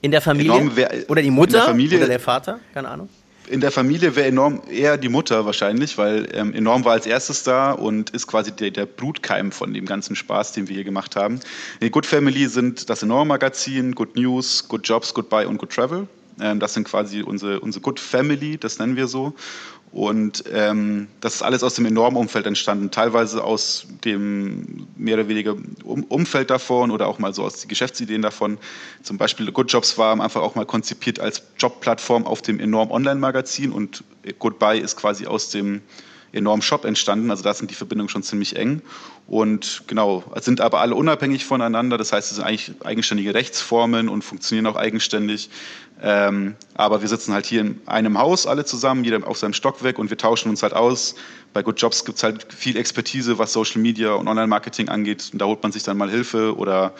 In 0.00 0.10
der 0.10 0.20
Familie? 0.20 0.76
Wär, 0.76 0.90
oder 1.08 1.22
die 1.22 1.30
Mutter? 1.30 1.62
Familie, 1.62 1.98
oder 1.98 2.08
der 2.08 2.20
Vater? 2.20 2.60
Keine 2.72 2.88
Ahnung 2.88 3.08
in 3.48 3.60
der 3.60 3.70
Familie 3.70 4.14
wäre 4.16 4.28
enorm 4.28 4.62
eher 4.70 4.96
die 4.96 5.08
Mutter 5.08 5.44
wahrscheinlich, 5.46 5.98
weil 5.98 6.28
ähm, 6.32 6.52
enorm 6.54 6.84
war 6.84 6.92
als 6.92 7.06
erstes 7.06 7.42
da 7.42 7.72
und 7.72 8.10
ist 8.10 8.26
quasi 8.26 8.52
der, 8.52 8.70
der 8.70 8.86
Brutkeim 8.86 9.52
von 9.52 9.72
dem 9.72 9.86
ganzen 9.86 10.16
Spaß, 10.16 10.52
den 10.52 10.68
wir 10.68 10.74
hier 10.74 10.84
gemacht 10.84 11.16
haben. 11.16 11.40
Die 11.82 11.90
Good 11.90 12.06
Family 12.06 12.46
sind 12.48 12.90
das 12.90 13.02
Enorm 13.02 13.28
Magazin, 13.28 13.94
Good 13.94 14.16
News, 14.16 14.68
Good 14.68 14.86
Jobs, 14.86 15.14
Goodbye 15.14 15.48
und 15.48 15.58
Good 15.58 15.70
Travel. 15.70 16.08
Ähm, 16.40 16.60
das 16.60 16.74
sind 16.74 16.84
quasi 16.84 17.22
unsere, 17.22 17.60
unsere 17.60 17.82
Good 17.82 18.00
Family, 18.00 18.58
das 18.58 18.78
nennen 18.78 18.96
wir 18.96 19.08
so. 19.08 19.34
Und 19.90 20.44
ähm, 20.52 21.08
das 21.20 21.36
ist 21.36 21.42
alles 21.42 21.62
aus 21.62 21.74
dem 21.74 21.86
enormen 21.86 22.16
Umfeld 22.18 22.46
entstanden, 22.46 22.90
teilweise 22.90 23.42
aus 23.42 23.86
dem 24.04 24.86
mehr 24.96 25.14
oder 25.14 25.28
weniger 25.28 25.56
um 25.82 26.04
Umfeld 26.04 26.50
davon 26.50 26.90
oder 26.90 27.06
auch 27.06 27.18
mal 27.18 27.32
so 27.32 27.42
aus 27.44 27.60
den 27.60 27.68
Geschäftsideen 27.68 28.20
davon. 28.20 28.58
Zum 29.02 29.16
Beispiel 29.16 29.50
Good 29.50 29.72
Jobs 29.72 29.96
war 29.96 30.20
Anfang 30.20 30.42
auch 30.42 30.54
mal 30.54 30.66
konzipiert 30.66 31.20
als 31.20 31.42
Jobplattform 31.58 32.26
auf 32.26 32.42
dem 32.42 32.60
enorm 32.60 32.90
Online-Magazin 32.90 33.72
und 33.72 34.04
Goodbye 34.38 34.78
ist 34.78 34.96
quasi 34.96 35.26
aus 35.26 35.48
dem 35.48 35.80
enormen 36.32 36.62
Shop 36.62 36.84
entstanden. 36.84 37.30
Also 37.30 37.42
da 37.42 37.54
sind 37.54 37.70
die 37.70 37.74
Verbindungen 37.74 38.08
schon 38.08 38.22
ziemlich 38.22 38.56
eng. 38.56 38.82
Und 39.26 39.82
genau, 39.86 40.24
sind 40.40 40.60
aber 40.60 40.80
alle 40.80 40.94
unabhängig 40.94 41.44
voneinander. 41.44 41.98
Das 41.98 42.12
heißt, 42.12 42.30
es 42.30 42.36
sind 42.36 42.44
eigentlich 42.44 42.72
eigenständige 42.84 43.34
Rechtsformen 43.34 44.08
und 44.08 44.22
funktionieren 44.22 44.66
auch 44.66 44.76
eigenständig. 44.76 45.50
Ähm, 46.00 46.54
aber 46.74 47.00
wir 47.02 47.08
sitzen 47.08 47.34
halt 47.34 47.46
hier 47.46 47.60
in 47.60 47.80
einem 47.86 48.18
Haus 48.18 48.46
alle 48.46 48.64
zusammen, 48.64 49.04
jeder 49.04 49.26
auf 49.26 49.36
seinem 49.36 49.52
Stockwerk 49.52 49.98
und 49.98 50.10
wir 50.10 50.16
tauschen 50.16 50.48
uns 50.48 50.62
halt 50.62 50.72
aus. 50.72 51.16
Bei 51.52 51.62
Good 51.62 51.80
Jobs 51.80 52.04
gibt 52.04 52.18
es 52.18 52.22
halt 52.22 52.52
viel 52.52 52.76
Expertise, 52.76 53.38
was 53.38 53.52
Social 53.52 53.82
Media 53.82 54.12
und 54.12 54.28
Online-Marketing 54.28 54.88
angeht. 54.88 55.30
Und 55.32 55.40
da 55.40 55.46
holt 55.46 55.62
man 55.62 55.72
sich 55.72 55.82
dann 55.82 55.96
mal 55.96 56.10
Hilfe 56.10 56.56
oder 56.56 56.94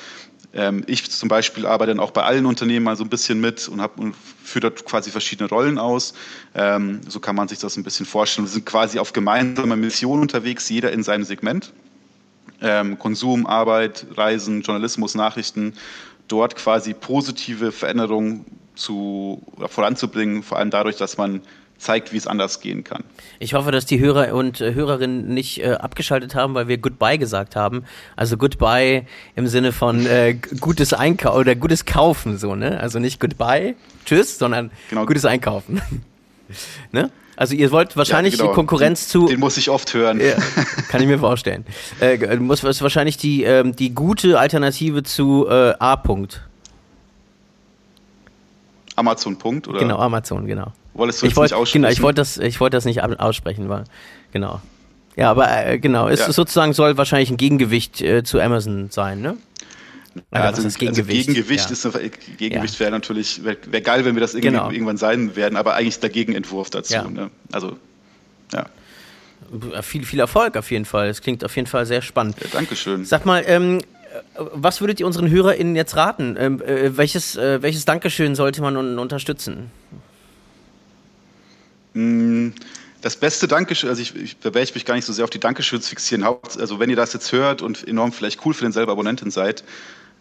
ich 0.87 1.11
zum 1.11 1.29
Beispiel 1.29 1.67
arbeite 1.67 1.91
dann 1.91 2.01
auch 2.01 2.11
bei 2.11 2.23
allen 2.23 2.47
Unternehmen 2.47 2.85
mal 2.85 2.97
so 2.97 3.05
ein 3.05 3.11
bisschen 3.11 3.39
mit 3.39 3.69
und, 3.69 3.83
hab, 3.83 3.99
und 3.99 4.15
führe 4.43 4.71
dort 4.71 4.87
quasi 4.87 5.11
verschiedene 5.11 5.49
Rollen 5.49 5.79
aus. 5.79 6.15
Ähm, 6.55 7.03
so 7.07 7.21
kann 7.21 7.37
man 7.37 7.49
sich 7.49 7.59
das 7.59 7.77
ein 7.77 7.85
bisschen 7.85 8.07
vorstellen. 8.07 8.47
Wir 8.47 8.53
sind 8.53 8.65
quasi 8.65 8.99
auf 8.99 9.13
gemeinsamer 9.13 9.77
Mission 9.77 10.21
unterwegs, 10.21 10.69
jeder 10.71 10.91
in 10.91 11.03
seinem 11.03 11.25
Segment. 11.25 11.73
Ähm, 12.63 12.99
Konsum, 12.99 13.47
Arbeit, 13.47 14.07
Reisen, 14.17 14.63
Journalismus, 14.63 15.15
Nachrichten, 15.15 15.75
dort 16.29 16.57
quasi 16.57 16.95
positive 16.95 17.71
Veränderungen 17.71 18.47
zu, 18.75 19.43
voranzubringen, 19.67 20.43
vor 20.43 20.59
allem 20.59 20.71
dadurch, 20.71 20.97
dass 20.97 21.19
man 21.19 21.43
zeigt, 21.79 22.13
wie 22.13 22.17
es 22.17 22.27
anders 22.27 22.61
gehen 22.61 22.85
kann. 22.85 23.05
Ich 23.39 23.55
hoffe, 23.55 23.71
dass 23.71 23.87
die 23.87 24.01
Hörer 24.01 24.35
und 24.35 24.61
äh, 24.61 24.75
Hörerinnen 24.75 25.33
nicht 25.33 25.63
äh, 25.63 25.73
abgeschaltet 25.73 26.35
haben, 26.35 26.55
weil 26.55 26.69
wir 26.69 26.79
Goodbye 26.79 27.19
gesagt 27.19 27.57
haben. 27.57 27.85
Also 28.17 28.37
Goodbye 28.37 29.07
im 29.37 29.47
Sinne 29.47 29.73
von 29.73 30.05
äh, 30.07 30.35
gutes 30.61 30.93
Einkaufen 30.93 31.39
oder 31.39 31.55
gutes 31.55 31.85
Kaufen, 31.85 32.37
so, 32.39 32.55
ne? 32.55 32.81
Also 32.81 32.99
nicht 32.99 33.21
Goodbye, 33.21 33.77
tschüss, 34.05 34.39
sondern 34.39 34.71
genau. 34.91 35.07
gutes 35.07 35.25
Einkaufen. 35.25 35.81
ne? 36.93 37.11
Also 37.37 37.55
ihr 37.55 37.71
wollt 37.71 37.97
wahrscheinlich 37.97 38.35
ja, 38.35 38.39
genau. 38.39 38.51
die 38.51 38.55
Konkurrenz 38.57 39.07
den, 39.07 39.11
zu. 39.11 39.27
Den 39.29 39.39
muss 39.39 39.57
ich 39.57 39.71
oft 39.71 39.95
hören. 39.95 40.21
Ja, 40.21 40.35
kann 40.89 41.01
ich 41.01 41.07
mir 41.07 41.21
vorstellen. 41.21 41.65
Äh, 42.01 42.37
muss 42.37 42.65
ist 42.65 42.83
wahrscheinlich 42.83 43.17
die 43.17 43.45
ähm, 43.45 43.77
die 43.77 43.95
gute 43.95 44.41
Alternative 44.41 45.05
zu 45.05 45.47
äh, 45.49 45.75
A. 45.79 45.95
-Punkt. 45.95 46.41
Amazon 48.97 49.39
Punkt 49.39 49.69
oder? 49.69 49.79
Genau 49.79 49.99
Amazon 49.99 50.49
genau. 50.49 50.73
Wolltest 50.99 51.23
du 51.23 51.27
ich 51.27 51.37
wollt, 51.37 51.51
nicht 51.51 51.59
aussprechen? 51.59 51.83
Genau, 51.83 51.93
ich 51.93 52.03
wollte 52.03 52.21
das, 52.21 52.39
ich 52.39 52.61
wollte 52.61 52.77
das 52.77 52.85
nicht 52.85 53.03
aussprechen, 53.03 53.69
weil, 53.69 53.85
genau. 54.33 54.61
Ja, 55.17 55.31
aber 55.31 55.67
äh, 55.67 55.79
genau, 55.79 56.09
es 56.09 56.21
ja. 56.21 56.33
sozusagen 56.33 56.73
soll 56.73 56.97
wahrscheinlich 56.97 57.31
ein 57.31 57.37
Gegengewicht 57.37 58.01
äh, 58.03 58.25
zu 58.25 58.41
Amazon 58.41 58.91
sein, 58.91 59.21
ne? 59.21 59.37
Ja, 60.35 60.41
also, 60.41 60.63
das 60.63 60.77
Gegengewicht, 60.77 61.29
also 61.29 61.33
Gegengewicht, 61.33 61.71
ja. 61.71 61.73
ist, 62.01 62.39
Gegengewicht 62.39 62.81
wäre 62.81 62.91
natürlich, 62.91 63.45
wäre 63.45 63.57
wär 63.71 63.81
geil, 63.81 64.05
wenn 64.05 64.17
wir 64.17 64.21
das 64.21 64.33
genau. 64.33 64.71
irgendwann 64.71 64.97
sein 64.97 65.37
werden, 65.37 65.57
aber 65.57 65.75
eigentlich 65.75 66.01
der 66.01 66.11
Gegenentwurf 66.11 66.71
dazu. 66.71 67.09
Ne? 67.09 67.31
Also, 67.53 67.77
ja. 68.53 68.67
Viel, 69.83 70.05
viel 70.05 70.19
Erfolg 70.19 70.57
auf 70.57 70.71
jeden 70.73 70.85
Fall. 70.85 71.09
Es 71.09 71.23
klingt 71.23 71.45
auf 71.45 71.55
jeden 71.55 71.69
Fall 71.69 71.87
sehr 71.87 72.03
spannend. 72.03 72.37
Ja, 72.41 72.49
Dankeschön. 72.53 73.05
Sag 73.05 73.25
mal, 73.25 73.45
ähm, 73.47 73.81
was 74.37 74.81
würdet 74.81 74.99
ihr 74.99 75.07
unseren 75.07 75.31
HörerInnen 75.31 75.77
jetzt 75.77 75.97
raten? 75.97 76.37
Ähm, 76.39 76.61
äh, 76.61 76.97
welches, 76.97 77.37
äh, 77.37 77.63
welches 77.63 77.85
Dankeschön 77.85 78.35
sollte 78.35 78.61
man 78.61 78.77
un 78.77 78.99
unterstützen? 78.99 79.71
Mm, 81.99 82.53
das 83.01 83.17
beste 83.17 83.49
Dankeschön, 83.49 83.91
also 83.91 84.01
ich, 84.01 84.15
ich, 84.15 84.39
da 84.39 84.47
werde 84.55 84.63
ich 84.63 84.75
mich 84.75 84.85
gar 84.85 84.95
nicht 84.95 85.05
so 85.05 85.13
sehr 85.13 85.25
auf 85.25 85.31
die 85.31 85.41
Dankeschöns 85.41 85.89
fixieren. 85.89 86.25
Also 86.25 86.79
wenn 86.79 86.91
ihr 86.91 86.97
das 86.97 87.13
jetzt 87.13 87.33
hört 87.33 87.61
und 87.61 87.87
enorm 87.87 88.13
vielleicht 88.13 88.45
cool 88.45 88.55
für 88.55 88.65
den 88.65 88.73
selber 88.73 88.93
Abonnentin 88.93 89.31
seid 89.33 89.65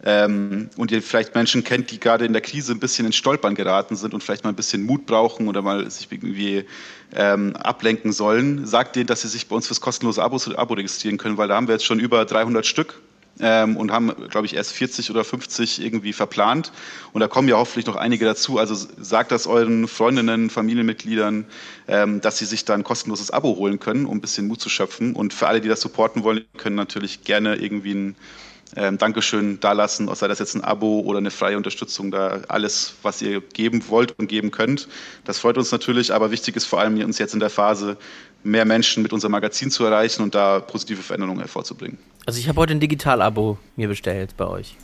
ähm, 0.04 0.70
und 0.76 0.90
ihr 0.90 1.02
vielleicht 1.02 1.34
Menschen 1.36 1.62
kennt, 1.62 1.90
die 1.92 2.00
gerade 2.00 2.24
in 2.24 2.32
der 2.32 2.42
Krise 2.42 2.72
ein 2.72 2.80
bisschen 2.80 3.06
ins 3.06 3.16
Stolpern 3.16 3.54
geraten 3.54 3.94
sind 3.94 4.12
und 4.12 4.24
vielleicht 4.24 4.42
mal 4.42 4.50
ein 4.50 4.56
bisschen 4.56 4.84
Mut 4.84 5.06
brauchen 5.06 5.46
oder 5.48 5.62
mal 5.62 5.88
sich 5.88 6.10
irgendwie 6.10 6.64
ähm, 7.14 7.54
ablenken 7.56 8.12
sollen, 8.12 8.66
sagt 8.66 8.96
denen, 8.96 9.06
dass 9.06 9.22
sie 9.22 9.28
sich 9.28 9.46
bei 9.46 9.54
uns 9.54 9.68
fürs 9.68 9.80
kostenlose 9.80 10.22
Abo, 10.22 10.40
Abo 10.56 10.74
registrieren 10.74 11.18
können, 11.18 11.36
weil 11.36 11.48
da 11.48 11.56
haben 11.56 11.68
wir 11.68 11.74
jetzt 11.74 11.84
schon 11.84 12.00
über 12.00 12.24
300 12.24 12.66
Stück 12.66 13.00
ähm, 13.40 13.76
und 13.76 13.90
haben, 13.90 14.12
glaube 14.28 14.46
ich, 14.46 14.54
erst 14.54 14.72
40 14.72 15.10
oder 15.10 15.24
50 15.24 15.82
irgendwie 15.82 16.12
verplant. 16.12 16.72
Und 17.12 17.20
da 17.20 17.28
kommen 17.28 17.48
ja 17.48 17.56
hoffentlich 17.56 17.86
noch 17.86 17.96
einige 17.96 18.24
dazu. 18.24 18.58
Also 18.58 18.74
sagt 18.98 19.32
das 19.32 19.46
euren 19.46 19.88
Freundinnen, 19.88 20.50
Familienmitgliedern, 20.50 21.46
ähm, 21.86 22.20
dass 22.20 22.38
sie 22.38 22.44
sich 22.44 22.64
da 22.64 22.74
ein 22.74 22.84
kostenloses 22.84 23.30
Abo 23.30 23.56
holen 23.56 23.78
können, 23.78 24.06
um 24.06 24.18
ein 24.18 24.20
bisschen 24.20 24.48
Mut 24.48 24.60
zu 24.60 24.68
schöpfen. 24.68 25.14
Und 25.14 25.32
für 25.34 25.48
alle, 25.48 25.60
die 25.60 25.68
das 25.68 25.80
supporten 25.80 26.24
wollen, 26.24 26.44
können 26.56 26.76
natürlich 26.76 27.24
gerne 27.24 27.56
irgendwie 27.56 27.94
ein 27.94 28.16
ähm, 28.76 28.98
Dankeschön 28.98 29.60
dalassen, 29.60 30.12
sei 30.14 30.28
das 30.28 30.38
jetzt 30.38 30.54
ein 30.54 30.62
Abo 30.62 31.00
oder 31.00 31.18
eine 31.18 31.30
freie 31.30 31.56
Unterstützung, 31.56 32.10
da 32.10 32.40
alles, 32.48 32.94
was 33.02 33.22
ihr 33.22 33.40
geben 33.40 33.82
wollt 33.88 34.18
und 34.18 34.28
geben 34.28 34.50
könnt. 34.50 34.88
Das 35.24 35.38
freut 35.38 35.56
uns 35.56 35.72
natürlich, 35.72 36.12
aber 36.12 36.30
wichtig 36.30 36.56
ist 36.56 36.66
vor 36.66 36.80
allem 36.80 37.00
uns 37.02 37.18
jetzt 37.18 37.34
in 37.34 37.40
der 37.40 37.50
Phase, 37.50 37.96
mehr 38.44 38.64
Menschen 38.64 39.02
mit 39.02 39.12
unserem 39.12 39.32
Magazin 39.32 39.70
zu 39.70 39.84
erreichen 39.84 40.22
und 40.22 40.34
da 40.34 40.60
positive 40.60 41.02
Veränderungen 41.02 41.40
hervorzubringen. 41.40 41.98
Also 42.26 42.38
ich 42.38 42.48
habe 42.48 42.60
heute 42.60 42.72
ein 42.72 42.80
Digital-Abo 42.80 43.58
mir 43.76 43.88
bestellt 43.88 44.36
bei 44.36 44.46
euch. 44.46 44.76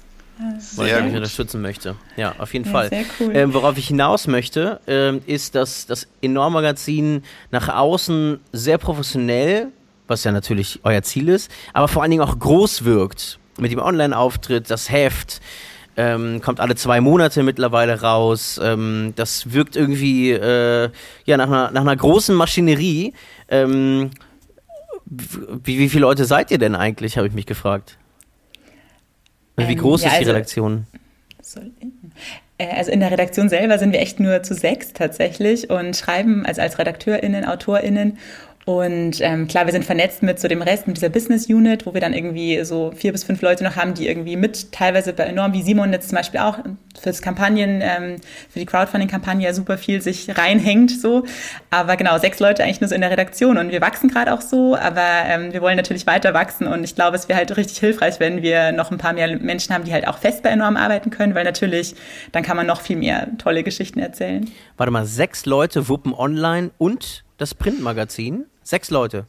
Weil 0.74 0.88
ich 0.88 1.04
mich 1.04 1.14
unterstützen 1.14 1.62
möchte. 1.62 1.94
Ja, 2.16 2.34
auf 2.38 2.52
jeden 2.52 2.64
ja, 2.64 2.72
Fall. 2.72 2.90
Cool. 3.20 3.30
Ähm, 3.34 3.54
worauf 3.54 3.78
ich 3.78 3.86
hinaus 3.86 4.26
möchte, 4.26 4.80
ähm, 4.88 5.22
ist, 5.26 5.54
dass 5.54 5.86
das 5.86 6.08
Enorm-Magazin 6.22 7.22
nach 7.52 7.68
außen 7.68 8.40
sehr 8.52 8.78
professionell, 8.78 9.68
was 10.08 10.24
ja 10.24 10.32
natürlich 10.32 10.80
euer 10.82 11.02
Ziel 11.02 11.28
ist, 11.28 11.50
aber 11.72 11.86
vor 11.86 12.02
allen 12.02 12.10
Dingen 12.10 12.22
auch 12.22 12.36
groß 12.36 12.84
wirkt. 12.84 13.38
Mit 13.58 13.72
dem 13.72 13.78
Online-Auftritt, 13.78 14.70
das 14.70 14.90
Heft, 14.90 15.40
ähm, 15.96 16.40
kommt 16.40 16.60
alle 16.60 16.74
zwei 16.74 17.00
Monate 17.00 17.42
mittlerweile 17.42 18.00
raus. 18.00 18.60
Ähm, 18.62 19.12
das 19.16 19.52
wirkt 19.52 19.76
irgendwie 19.76 20.32
äh, 20.32 20.90
ja, 21.24 21.36
nach, 21.36 21.46
einer, 21.46 21.70
nach 21.70 21.82
einer 21.82 21.96
großen 21.96 22.34
Maschinerie. 22.34 23.14
Ähm, 23.48 24.10
wie, 25.06 25.78
wie 25.78 25.88
viele 25.88 26.02
Leute 26.02 26.24
seid 26.24 26.50
ihr 26.50 26.58
denn 26.58 26.74
eigentlich, 26.74 27.16
habe 27.16 27.28
ich 27.28 27.34
mich 27.34 27.46
gefragt. 27.46 27.98
Wie 29.56 29.64
ähm, 29.64 29.78
groß 29.78 30.02
ja, 30.02 30.08
ist 30.08 30.14
die 30.14 30.18
also, 30.20 30.32
Redaktion? 30.32 30.86
Äh, 32.58 32.76
also 32.76 32.90
in 32.90 33.00
der 33.00 33.10
Redaktion 33.10 33.48
selber 33.48 33.78
sind 33.78 33.92
wir 33.92 34.00
echt 34.00 34.20
nur 34.20 34.42
zu 34.42 34.54
sechs 34.54 34.92
tatsächlich 34.92 35.70
und 35.70 35.96
schreiben 35.96 36.44
also 36.46 36.60
als 36.62 36.78
RedakteurInnen, 36.78 37.44
AutorInnen 37.44 38.18
und 38.66 39.20
ähm, 39.20 39.46
klar, 39.46 39.66
wir 39.66 39.72
sind 39.72 39.84
vernetzt 39.84 40.22
mit 40.22 40.40
so 40.40 40.48
dem 40.48 40.62
Rest, 40.62 40.86
mit 40.86 40.96
dieser 40.96 41.10
Business 41.10 41.46
Unit, 41.48 41.84
wo 41.84 41.92
wir 41.92 42.00
dann 42.00 42.14
irgendwie 42.14 42.64
so 42.64 42.92
vier 42.96 43.12
bis 43.12 43.22
fünf 43.22 43.42
Leute 43.42 43.62
noch 43.62 43.76
haben, 43.76 43.92
die 43.92 44.08
irgendwie 44.08 44.36
mit 44.36 44.72
teilweise 44.72 45.12
bei 45.12 45.24
enorm, 45.24 45.52
wie 45.52 45.62
Simon 45.62 45.92
jetzt 45.92 46.08
zum 46.08 46.16
Beispiel 46.16 46.40
auch 46.40 46.58
fürs 46.98 47.20
Kampagnen, 47.20 47.82
ähm, 47.82 48.16
für 48.48 48.58
die 48.58 48.64
Crowdfunding-Kampagne 48.64 49.44
ja 49.44 49.52
super 49.52 49.76
viel 49.76 50.00
sich 50.00 50.38
reinhängt 50.38 50.90
so. 50.90 51.24
Aber 51.68 51.96
genau, 51.96 52.16
sechs 52.18 52.40
Leute 52.40 52.64
eigentlich 52.64 52.80
nur 52.80 52.88
so 52.88 52.94
in 52.94 53.02
der 53.02 53.10
Redaktion 53.10 53.58
und 53.58 53.70
wir 53.70 53.82
wachsen 53.82 54.08
gerade 54.08 54.32
auch 54.32 54.40
so, 54.40 54.76
aber 54.76 55.24
ähm, 55.26 55.52
wir 55.52 55.60
wollen 55.60 55.76
natürlich 55.76 56.06
weiter 56.06 56.32
wachsen 56.32 56.66
und 56.66 56.84
ich 56.84 56.94
glaube, 56.94 57.16
es 57.16 57.28
wäre 57.28 57.38
halt 57.38 57.54
richtig 57.58 57.76
hilfreich, 57.78 58.18
wenn 58.18 58.40
wir 58.40 58.72
noch 58.72 58.90
ein 58.90 58.96
paar 58.96 59.12
mehr 59.12 59.38
Menschen 59.38 59.74
haben, 59.74 59.84
die 59.84 59.92
halt 59.92 60.08
auch 60.08 60.16
fest 60.16 60.42
bei 60.42 60.48
enorm 60.48 60.78
arbeiten 60.78 61.10
können, 61.10 61.34
weil 61.34 61.44
natürlich 61.44 61.94
dann 62.32 62.42
kann 62.42 62.56
man 62.56 62.66
noch 62.66 62.80
viel 62.80 62.96
mehr 62.96 63.28
tolle 63.36 63.62
Geschichten 63.62 63.98
erzählen. 63.98 64.50
Warte 64.78 64.90
mal, 64.90 65.04
sechs 65.04 65.44
Leute 65.44 65.88
wuppen 65.90 66.14
online 66.14 66.70
und 66.78 67.24
das 67.36 67.54
Printmagazin? 67.54 68.44
Sechs 68.62 68.90
Leute. 68.90 69.26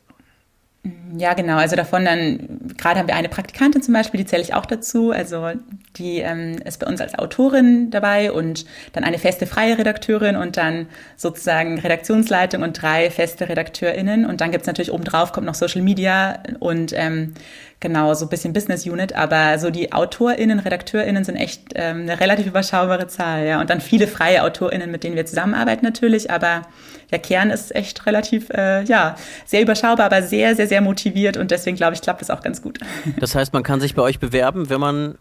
Ja, 1.17 1.33
genau. 1.33 1.57
Also 1.57 1.75
davon 1.75 2.05
dann, 2.05 2.59
gerade 2.77 2.99
haben 2.99 3.07
wir 3.07 3.15
eine 3.15 3.29
Praktikantin 3.29 3.81
zum 3.81 3.93
Beispiel, 3.93 4.19
die 4.19 4.25
zähle 4.25 4.43
ich 4.43 4.53
auch 4.53 4.65
dazu. 4.65 5.11
Also 5.11 5.51
die 5.97 6.19
ähm, 6.19 6.57
ist 6.63 6.79
bei 6.79 6.87
uns 6.87 7.01
als 7.01 7.17
Autorin 7.17 7.91
dabei 7.91 8.31
und 8.31 8.65
dann 8.93 9.03
eine 9.03 9.17
feste 9.17 9.45
freie 9.45 9.77
Redakteurin 9.77 10.35
und 10.35 10.57
dann 10.57 10.87
sozusagen 11.15 11.79
Redaktionsleitung 11.79 12.63
und 12.63 12.81
drei 12.81 13.09
feste 13.09 13.47
RedakteurInnen. 13.49 14.25
Und 14.25 14.41
dann 14.41 14.51
gibt's 14.51 14.67
natürlich 14.67 14.91
obendrauf 14.91 15.31
kommt 15.31 15.45
noch 15.45 15.55
Social 15.55 15.81
Media 15.81 16.39
und 16.59 16.93
ähm, 16.93 17.33
genau 17.79 18.13
so 18.13 18.25
ein 18.25 18.29
bisschen 18.29 18.53
Business 18.53 18.85
Unit. 18.85 19.13
Aber 19.13 19.59
so 19.59 19.69
die 19.69 19.93
AutorInnen, 19.93 20.59
RedakteurInnen 20.59 21.23
sind 21.23 21.35
echt 21.35 21.73
ähm, 21.75 22.01
eine 22.01 22.19
relativ 22.19 22.47
überschaubare 22.47 23.07
Zahl, 23.07 23.45
ja. 23.45 23.61
Und 23.61 23.69
dann 23.69 23.81
viele 23.81 24.07
freie 24.07 24.43
AutorInnen, 24.43 24.91
mit 24.91 25.03
denen 25.03 25.15
wir 25.15 25.25
zusammenarbeiten 25.25 25.85
natürlich, 25.85 26.31
aber 26.31 26.63
der 27.11 27.19
Kern 27.19 27.51
ist 27.51 27.75
echt 27.75 28.05
relativ, 28.05 28.49
äh, 28.49 28.83
ja, 28.83 29.15
sehr 29.45 29.61
überschaubar, 29.61 30.07
aber 30.07 30.23
sehr, 30.23 30.55
sehr, 30.55 30.67
sehr 30.67 30.81
motiviert 30.81 31.37
und 31.37 31.51
deswegen 31.51 31.77
glaube 31.77 31.93
ich, 31.93 32.01
klappt 32.01 32.21
das 32.21 32.29
auch 32.29 32.41
ganz 32.41 32.61
gut. 32.61 32.79
Das 33.19 33.35
heißt, 33.35 33.53
man 33.53 33.63
kann 33.63 33.79
sich 33.79 33.95
bei 33.95 34.01
euch 34.01 34.19
bewerben, 34.19 34.69
wenn 34.69 34.79
man 34.79 35.17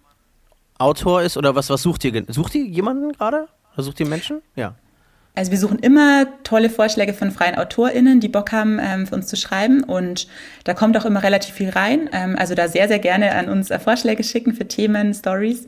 Autor 0.78 1.22
ist 1.22 1.36
oder 1.36 1.54
was, 1.54 1.70
was 1.70 1.82
sucht 1.82 2.04
ihr? 2.04 2.24
Sucht 2.28 2.54
ihr 2.54 2.64
jemanden 2.64 3.12
gerade? 3.12 3.48
Sucht 3.76 4.00
ihr 4.00 4.06
Menschen? 4.06 4.42
Ja. 4.56 4.74
Also 5.36 5.50
wir 5.50 5.58
suchen 5.58 5.80
immer 5.80 6.26
tolle 6.44 6.70
Vorschläge 6.70 7.12
von 7.12 7.32
freien 7.32 7.56
AutorInnen, 7.58 8.20
die 8.20 8.28
Bock 8.28 8.52
haben, 8.52 8.78
ähm, 8.80 9.06
für 9.08 9.16
uns 9.16 9.26
zu 9.26 9.36
schreiben. 9.36 9.82
Und 9.82 10.28
da 10.62 10.74
kommt 10.74 10.96
auch 10.96 11.04
immer 11.04 11.24
relativ 11.24 11.54
viel 11.54 11.70
rein. 11.70 12.08
Ähm, 12.12 12.36
also 12.38 12.54
da 12.54 12.68
sehr, 12.68 12.86
sehr 12.86 13.00
gerne 13.00 13.34
an 13.34 13.48
uns 13.48 13.70
äh, 13.70 13.80
Vorschläge 13.80 14.22
schicken 14.22 14.54
für 14.54 14.68
Themen, 14.68 15.12
Stories. 15.12 15.66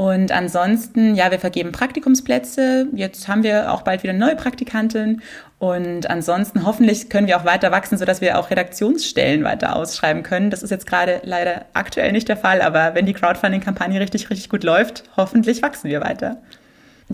Und 0.00 0.32
ansonsten, 0.32 1.14
ja, 1.14 1.30
wir 1.30 1.38
vergeben 1.38 1.72
Praktikumsplätze. 1.72 2.86
Jetzt 2.94 3.28
haben 3.28 3.42
wir 3.42 3.70
auch 3.70 3.82
bald 3.82 4.02
wieder 4.02 4.14
neue 4.14 4.34
Praktikanten. 4.34 5.20
Und 5.58 6.08
ansonsten 6.08 6.64
hoffentlich 6.64 7.10
können 7.10 7.26
wir 7.26 7.36
auch 7.36 7.44
weiter 7.44 7.70
wachsen, 7.70 7.98
sodass 7.98 8.22
wir 8.22 8.38
auch 8.38 8.48
Redaktionsstellen 8.48 9.44
weiter 9.44 9.76
ausschreiben 9.76 10.22
können. 10.22 10.48
Das 10.48 10.62
ist 10.62 10.70
jetzt 10.70 10.86
gerade 10.86 11.20
leider 11.24 11.66
aktuell 11.74 12.12
nicht 12.12 12.30
der 12.30 12.38
Fall, 12.38 12.62
aber 12.62 12.94
wenn 12.94 13.04
die 13.04 13.12
Crowdfunding-Kampagne 13.12 14.00
richtig, 14.00 14.30
richtig 14.30 14.48
gut 14.48 14.64
läuft, 14.64 15.04
hoffentlich 15.18 15.60
wachsen 15.60 15.90
wir 15.90 16.00
weiter 16.00 16.38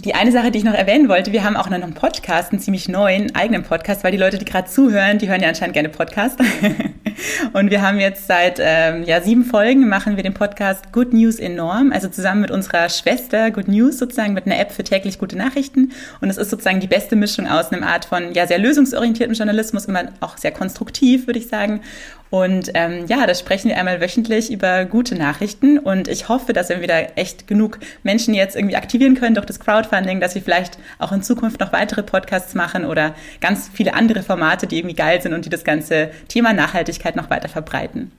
die 0.04 0.14
eine 0.14 0.30
Sache, 0.30 0.50
die 0.50 0.58
ich 0.58 0.64
noch 0.64 0.74
erwähnen 0.74 1.08
wollte, 1.08 1.32
wir 1.32 1.42
haben 1.42 1.56
auch 1.56 1.70
noch 1.70 1.82
einen 1.82 1.94
Podcast, 1.94 2.52
einen 2.52 2.60
ziemlich 2.60 2.86
neuen 2.86 3.34
eigenen 3.34 3.62
Podcast, 3.62 4.04
weil 4.04 4.12
die 4.12 4.18
Leute, 4.18 4.36
die 4.36 4.44
gerade 4.44 4.68
zuhören, 4.68 5.16
die 5.16 5.26
hören 5.26 5.40
ja 5.40 5.48
anscheinend 5.48 5.72
gerne 5.72 5.88
Podcast. 5.88 6.38
und 7.52 7.70
wir 7.70 7.82
haben 7.82 7.98
jetzt 7.98 8.26
seit 8.26 8.58
ähm, 8.60 9.04
ja, 9.04 9.20
sieben 9.20 9.44
Folgen 9.44 9.88
machen 9.88 10.16
wir 10.16 10.22
den 10.22 10.34
Podcast 10.34 10.92
Good 10.92 11.12
News 11.12 11.38
enorm, 11.38 11.92
also 11.92 12.08
zusammen 12.08 12.40
mit 12.40 12.50
unserer 12.50 12.88
Schwester 12.88 13.50
Good 13.50 13.68
News 13.68 13.98
sozusagen 13.98 14.34
mit 14.34 14.46
einer 14.46 14.58
App 14.58 14.72
für 14.72 14.84
täglich 14.84 15.18
gute 15.18 15.36
Nachrichten. 15.36 15.92
Und 16.20 16.30
es 16.30 16.36
ist 16.36 16.50
sozusagen 16.50 16.80
die 16.80 16.86
beste 16.86 17.16
Mischung 17.16 17.46
aus 17.46 17.72
einem 17.72 17.84
Art 17.84 18.04
von 18.04 18.32
ja 18.32 18.46
sehr 18.46 18.58
lösungsorientierten 18.58 19.34
Journalismus, 19.34 19.86
immer 19.86 20.04
auch 20.20 20.36
sehr 20.38 20.52
konstruktiv, 20.52 21.26
würde 21.26 21.38
ich 21.38 21.48
sagen, 21.48 21.80
und 22.30 22.70
ähm, 22.74 23.06
ja, 23.06 23.26
da 23.26 23.34
sprechen 23.34 23.68
wir 23.68 23.76
einmal 23.76 24.00
wöchentlich 24.00 24.50
über 24.50 24.84
gute 24.84 25.14
Nachrichten. 25.14 25.78
Und 25.78 26.08
ich 26.08 26.28
hoffe, 26.28 26.52
dass 26.52 26.68
wir 26.68 26.80
wieder 26.80 27.16
echt 27.16 27.46
genug 27.46 27.78
Menschen 28.02 28.34
jetzt 28.34 28.56
irgendwie 28.56 28.76
aktivieren 28.76 29.14
können 29.14 29.34
durch 29.34 29.46
das 29.46 29.60
Crowdfunding, 29.60 30.20
dass 30.20 30.34
wir 30.34 30.42
vielleicht 30.42 30.78
auch 30.98 31.12
in 31.12 31.22
Zukunft 31.22 31.60
noch 31.60 31.72
weitere 31.72 32.02
Podcasts 32.02 32.54
machen 32.54 32.84
oder 32.84 33.14
ganz 33.40 33.70
viele 33.72 33.94
andere 33.94 34.22
Formate, 34.22 34.66
die 34.66 34.78
irgendwie 34.78 34.96
geil 34.96 35.22
sind 35.22 35.34
und 35.34 35.44
die 35.44 35.50
das 35.50 35.64
ganze 35.64 36.10
Thema 36.28 36.52
Nachhaltigkeit 36.52 37.16
noch 37.16 37.30
weiter 37.30 37.48
verbreiten. 37.48 38.12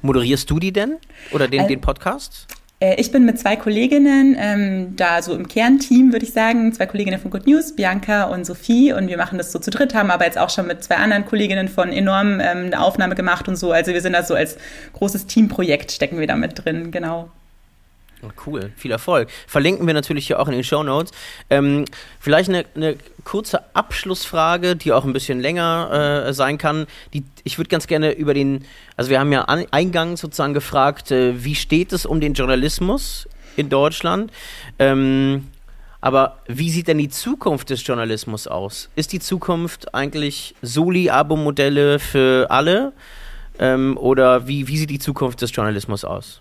Moderierst 0.00 0.50
du 0.50 0.58
die 0.58 0.72
denn? 0.72 0.96
Oder 1.30 1.46
den, 1.46 1.62
äh, 1.62 1.68
den 1.68 1.80
Podcast? 1.80 2.46
Äh, 2.82 2.96
ich 3.00 3.12
bin 3.12 3.24
mit 3.24 3.38
zwei 3.38 3.56
Kolleginnen 3.56 4.36
ähm, 4.38 4.96
da 4.96 5.22
so 5.22 5.34
im 5.34 5.46
Kernteam, 5.46 6.12
würde 6.12 6.26
ich 6.26 6.32
sagen. 6.32 6.72
Zwei 6.72 6.86
Kolleginnen 6.86 7.20
von 7.20 7.30
Good 7.30 7.46
News, 7.46 7.76
Bianca 7.76 8.24
und 8.24 8.44
Sophie. 8.44 8.92
Und 8.92 9.08
wir 9.08 9.16
machen 9.16 9.38
das 9.38 9.52
so 9.52 9.58
zu 9.58 9.70
dritt, 9.70 9.94
haben 9.94 10.10
aber 10.10 10.24
jetzt 10.24 10.38
auch 10.38 10.50
schon 10.50 10.66
mit 10.66 10.82
zwei 10.82 10.96
anderen 10.96 11.24
Kolleginnen 11.24 11.68
von 11.68 11.90
enorm 11.90 12.40
ähm, 12.40 12.66
eine 12.66 12.80
Aufnahme 12.80 13.14
gemacht 13.14 13.48
und 13.48 13.56
so. 13.56 13.72
Also 13.72 13.92
wir 13.92 14.00
sind 14.00 14.14
da 14.14 14.24
so 14.24 14.34
als 14.34 14.56
großes 14.94 15.26
Teamprojekt 15.26 15.92
stecken 15.92 16.18
wir 16.18 16.26
da 16.26 16.36
mit 16.36 16.64
drin, 16.64 16.90
genau. 16.90 17.30
Cool, 18.46 18.72
viel 18.76 18.92
Erfolg. 18.92 19.28
Verlinken 19.48 19.86
wir 19.86 19.94
natürlich 19.94 20.28
hier 20.28 20.38
auch 20.38 20.46
in 20.46 20.52
den 20.52 20.62
Show 20.62 20.82
Notes. 20.82 21.12
Ähm, 21.50 21.84
vielleicht 22.20 22.48
eine, 22.48 22.64
eine, 22.76 22.96
kurze 23.24 23.74
Abschlussfrage, 23.74 24.76
die 24.76 24.92
auch 24.92 25.04
ein 25.04 25.12
bisschen 25.12 25.40
länger 25.40 26.26
äh, 26.26 26.32
sein 26.32 26.58
kann. 26.58 26.86
Die, 27.14 27.24
ich 27.44 27.58
würde 27.58 27.68
ganz 27.68 27.86
gerne 27.86 28.12
über 28.12 28.34
den, 28.34 28.64
also 28.96 29.10
wir 29.10 29.18
haben 29.18 29.32
ja 29.32 29.42
an, 29.42 29.66
eingangs 29.70 30.20
sozusagen 30.20 30.54
gefragt, 30.54 31.10
äh, 31.10 31.44
wie 31.44 31.54
steht 31.54 31.92
es 31.92 32.06
um 32.06 32.20
den 32.20 32.34
Journalismus 32.34 33.28
in 33.56 33.68
Deutschland? 33.68 34.32
Ähm, 34.78 35.48
aber 36.00 36.38
wie 36.48 36.70
sieht 36.70 36.88
denn 36.88 36.98
die 36.98 37.08
Zukunft 37.08 37.70
des 37.70 37.86
Journalismus 37.86 38.48
aus? 38.48 38.88
Ist 38.96 39.12
die 39.12 39.20
Zukunft 39.20 39.94
eigentlich 39.94 40.54
Soli-Abo-Modelle 40.62 42.00
für 42.00 42.50
alle? 42.50 42.92
Ähm, 43.58 43.96
oder 43.96 44.48
wie, 44.48 44.66
wie 44.66 44.78
sieht 44.78 44.90
die 44.90 44.98
Zukunft 44.98 45.42
des 45.42 45.54
Journalismus 45.54 46.04
aus? 46.04 46.40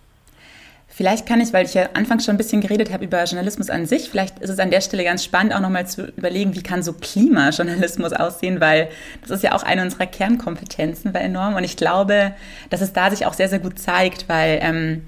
Vielleicht 1.01 1.25
kann 1.25 1.41
ich, 1.41 1.51
weil 1.51 1.65
ich 1.65 1.73
ja 1.73 1.89
anfangs 1.95 2.25
schon 2.25 2.35
ein 2.35 2.37
bisschen 2.37 2.61
geredet 2.61 2.93
habe 2.93 3.05
über 3.05 3.23
Journalismus 3.23 3.71
an 3.71 3.87
sich, 3.87 4.11
vielleicht 4.11 4.37
ist 4.37 4.51
es 4.51 4.59
an 4.59 4.69
der 4.69 4.81
Stelle 4.81 5.03
ganz 5.03 5.23
spannend, 5.23 5.51
auch 5.55 5.59
nochmal 5.59 5.87
zu 5.87 6.05
überlegen, 6.15 6.53
wie 6.53 6.61
kann 6.61 6.83
so 6.83 6.93
Klimajournalismus 6.93 8.13
aussehen, 8.13 8.61
weil 8.61 8.87
das 9.21 9.31
ist 9.31 9.43
ja 9.43 9.53
auch 9.53 9.63
eine 9.63 9.81
unserer 9.81 10.05
Kernkompetenzen 10.05 11.11
bei 11.11 11.21
Enorm. 11.21 11.55
Und 11.55 11.63
ich 11.63 11.75
glaube, 11.75 12.33
dass 12.69 12.81
es 12.81 12.93
da 12.93 13.09
sich 13.09 13.25
auch 13.25 13.33
sehr, 13.33 13.49
sehr 13.49 13.57
gut 13.57 13.79
zeigt, 13.79 14.29
weil 14.29 14.59
ähm, 14.61 15.01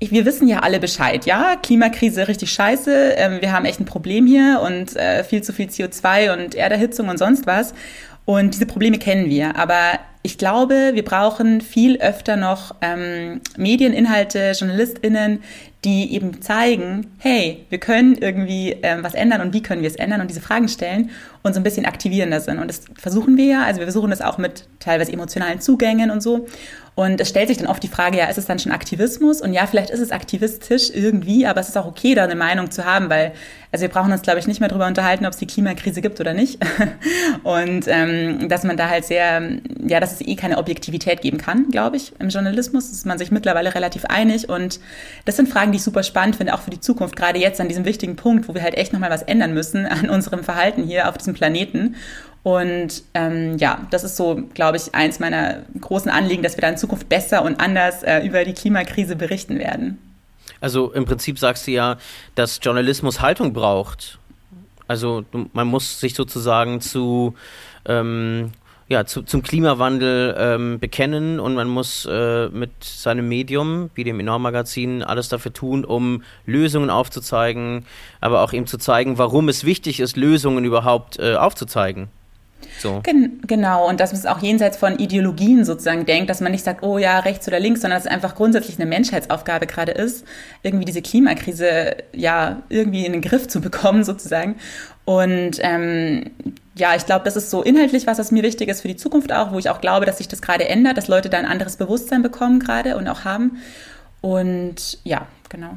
ich, 0.00 0.10
wir 0.10 0.24
wissen 0.24 0.48
ja 0.48 0.58
alle 0.58 0.80
Bescheid, 0.80 1.26
ja, 1.26 1.54
Klimakrise 1.54 2.26
richtig 2.26 2.50
scheiße, 2.50 3.14
ähm, 3.16 3.40
wir 3.40 3.52
haben 3.52 3.66
echt 3.66 3.78
ein 3.78 3.84
Problem 3.84 4.26
hier 4.26 4.60
und 4.64 4.96
äh, 4.96 5.22
viel 5.22 5.44
zu 5.44 5.52
viel 5.52 5.68
CO2 5.68 6.32
und 6.32 6.56
Erderhitzung 6.56 7.08
und 7.08 7.18
sonst 7.18 7.46
was. 7.46 7.72
Und 8.26 8.54
diese 8.54 8.66
Probleme 8.66 8.98
kennen 8.98 9.30
wir. 9.30 9.56
Aber 9.56 10.00
ich 10.22 10.36
glaube, 10.36 10.90
wir 10.94 11.04
brauchen 11.04 11.60
viel 11.60 11.98
öfter 11.98 12.36
noch 12.36 12.74
ähm, 12.80 13.40
Medieninhalte, 13.56 14.52
JournalistInnen, 14.58 15.40
die 15.84 16.12
eben 16.12 16.42
zeigen, 16.42 17.12
hey, 17.18 17.64
wir 17.70 17.78
können 17.78 18.16
irgendwie 18.16 18.76
ähm, 18.82 19.04
was 19.04 19.14
ändern 19.14 19.40
und 19.40 19.54
wie 19.54 19.62
können 19.62 19.82
wir 19.82 19.88
es 19.88 19.94
ändern 19.94 20.20
und 20.20 20.28
diese 20.28 20.40
Fragen 20.40 20.68
stellen 20.68 21.10
und 21.44 21.54
so 21.54 21.60
ein 21.60 21.62
bisschen 21.62 21.86
aktivierender 21.86 22.40
sind. 22.40 22.58
Und 22.58 22.66
das 22.66 22.82
versuchen 22.96 23.36
wir 23.36 23.44
ja, 23.44 23.62
also 23.62 23.78
wir 23.78 23.86
versuchen 23.86 24.10
das 24.10 24.20
auch 24.20 24.36
mit 24.36 24.66
teilweise 24.80 25.12
emotionalen 25.12 25.60
Zugängen 25.60 26.10
und 26.10 26.24
so. 26.24 26.48
Und 26.96 27.20
es 27.20 27.28
stellt 27.28 27.48
sich 27.48 27.58
dann 27.58 27.66
oft 27.66 27.82
die 27.82 27.88
Frage, 27.88 28.16
ja, 28.16 28.24
ist 28.24 28.38
es 28.38 28.46
dann 28.46 28.58
schon 28.58 28.72
Aktivismus? 28.72 29.42
Und 29.42 29.52
ja, 29.52 29.66
vielleicht 29.66 29.90
ist 29.90 30.00
es 30.00 30.12
aktivistisch 30.12 30.88
irgendwie, 30.94 31.46
aber 31.46 31.60
es 31.60 31.68
ist 31.68 31.76
auch 31.76 31.84
okay, 31.84 32.14
da 32.14 32.24
eine 32.24 32.36
Meinung 32.36 32.70
zu 32.70 32.86
haben, 32.86 33.10
weil, 33.10 33.32
also 33.70 33.82
wir 33.82 33.90
brauchen 33.90 34.10
uns, 34.12 34.22
glaube 34.22 34.38
ich, 34.38 34.46
nicht 34.46 34.60
mehr 34.60 34.70
darüber 34.70 34.86
unterhalten, 34.86 35.26
ob 35.26 35.32
es 35.32 35.36
die 35.36 35.46
Klimakrise 35.46 36.00
gibt 36.00 36.20
oder 36.20 36.32
nicht. 36.32 36.58
Und 37.42 37.84
ähm, 37.86 38.48
dass 38.48 38.64
man 38.64 38.78
da 38.78 38.88
halt 38.88 39.04
sehr, 39.04 39.42
ja, 39.86 40.00
dass 40.00 40.12
es 40.12 40.22
eh 40.22 40.36
keine 40.36 40.56
Objektivität 40.56 41.20
geben 41.20 41.36
kann, 41.36 41.70
glaube 41.70 41.98
ich, 41.98 42.14
im 42.18 42.30
Journalismus. 42.30 42.90
ist 42.90 43.04
man 43.04 43.18
sich 43.18 43.30
mittlerweile 43.30 43.74
relativ 43.74 44.06
einig. 44.06 44.48
Und 44.48 44.80
das 45.26 45.36
sind 45.36 45.50
Fragen, 45.50 45.72
die 45.72 45.76
ich 45.76 45.84
super 45.84 46.02
spannend 46.02 46.36
finde, 46.36 46.54
auch 46.54 46.62
für 46.62 46.70
die 46.70 46.80
Zukunft, 46.80 47.14
gerade 47.14 47.38
jetzt 47.38 47.60
an 47.60 47.68
diesem 47.68 47.84
wichtigen 47.84 48.16
Punkt, 48.16 48.48
wo 48.48 48.54
wir 48.54 48.62
halt 48.62 48.74
echt 48.74 48.94
nochmal 48.94 49.10
was 49.10 49.22
ändern 49.22 49.52
müssen 49.52 49.84
an 49.84 50.08
unserem 50.08 50.42
Verhalten 50.42 50.84
hier 50.84 51.10
auf 51.10 51.18
diesem 51.18 51.34
Planeten. 51.34 51.94
Und 52.46 53.02
ähm, 53.14 53.58
ja, 53.58 53.88
das 53.90 54.04
ist 54.04 54.16
so, 54.16 54.40
glaube 54.54 54.76
ich, 54.76 54.94
eins 54.94 55.18
meiner 55.18 55.64
großen 55.80 56.08
Anliegen, 56.08 56.44
dass 56.44 56.56
wir 56.56 56.62
da 56.62 56.68
in 56.68 56.76
Zukunft 56.76 57.08
besser 57.08 57.42
und 57.42 57.58
anders 57.58 58.04
äh, 58.04 58.20
über 58.20 58.44
die 58.44 58.52
Klimakrise 58.52 59.16
berichten 59.16 59.58
werden. 59.58 59.98
Also 60.60 60.92
im 60.92 61.06
Prinzip 61.06 61.40
sagst 61.40 61.66
du 61.66 61.72
ja, 61.72 61.96
dass 62.36 62.60
Journalismus 62.62 63.20
Haltung 63.20 63.52
braucht. 63.52 64.20
Also 64.86 65.24
man 65.54 65.66
muss 65.66 65.98
sich 65.98 66.14
sozusagen 66.14 66.80
zu 66.80 67.34
ähm, 67.84 68.52
ja, 68.86 69.04
zu, 69.04 69.22
zum 69.22 69.42
Klimawandel 69.42 70.36
ähm, 70.38 70.78
bekennen 70.78 71.40
und 71.40 71.56
man 71.56 71.66
muss 71.66 72.06
äh, 72.08 72.48
mit 72.50 72.70
seinem 72.84 73.26
Medium, 73.28 73.90
wie 73.96 74.04
dem 74.04 74.20
Enorm-Magazin, 74.20 75.02
alles 75.02 75.28
dafür 75.28 75.52
tun, 75.52 75.84
um 75.84 76.22
Lösungen 76.44 76.90
aufzuzeigen, 76.90 77.86
aber 78.20 78.42
auch 78.42 78.52
ihm 78.52 78.68
zu 78.68 78.78
zeigen, 78.78 79.18
warum 79.18 79.48
es 79.48 79.64
wichtig 79.64 79.98
ist, 79.98 80.16
Lösungen 80.16 80.64
überhaupt 80.64 81.18
äh, 81.18 81.34
aufzuzeigen. 81.34 82.08
So. 82.78 83.00
Gen 83.02 83.40
genau, 83.46 83.88
und 83.88 84.00
dass 84.00 84.12
man 84.12 84.20
es 84.20 84.26
auch 84.26 84.40
jenseits 84.40 84.76
von 84.76 84.98
Ideologien 84.98 85.64
sozusagen 85.64 86.04
denkt, 86.04 86.28
dass 86.28 86.40
man 86.40 86.52
nicht 86.52 86.64
sagt, 86.64 86.82
oh 86.82 86.98
ja, 86.98 87.20
rechts 87.20 87.48
oder 87.48 87.58
links, 87.58 87.80
sondern 87.80 87.98
dass 87.98 88.06
es 88.06 88.10
einfach 88.10 88.34
grundsätzlich 88.34 88.78
eine 88.78 88.86
Menschheitsaufgabe 88.86 89.66
gerade 89.66 89.92
ist, 89.92 90.24
irgendwie 90.62 90.84
diese 90.84 91.02
Klimakrise 91.02 91.96
ja 92.12 92.62
irgendwie 92.68 93.06
in 93.06 93.12
den 93.12 93.22
Griff 93.22 93.48
zu 93.48 93.60
bekommen 93.60 94.04
sozusagen. 94.04 94.56
Und 95.04 95.58
ähm, 95.60 96.30
ja, 96.74 96.94
ich 96.94 97.06
glaube, 97.06 97.24
das 97.24 97.36
ist 97.36 97.50
so 97.50 97.62
inhaltlich 97.62 98.06
was, 98.06 98.18
was 98.18 98.32
mir 98.32 98.42
wichtig 98.42 98.68
ist 98.68 98.82
für 98.82 98.88
die 98.88 98.96
Zukunft 98.96 99.32
auch, 99.32 99.52
wo 99.52 99.58
ich 99.58 99.70
auch 99.70 99.80
glaube, 99.80 100.04
dass 100.04 100.18
sich 100.18 100.28
das 100.28 100.42
gerade 100.42 100.68
ändert, 100.68 100.98
dass 100.98 101.08
Leute 101.08 101.30
da 101.30 101.38
ein 101.38 101.46
anderes 101.46 101.76
Bewusstsein 101.76 102.22
bekommen 102.22 102.60
gerade 102.60 102.96
und 102.96 103.08
auch 103.08 103.24
haben. 103.24 103.58
Und 104.20 104.98
ja, 105.04 105.26
genau. 105.48 105.76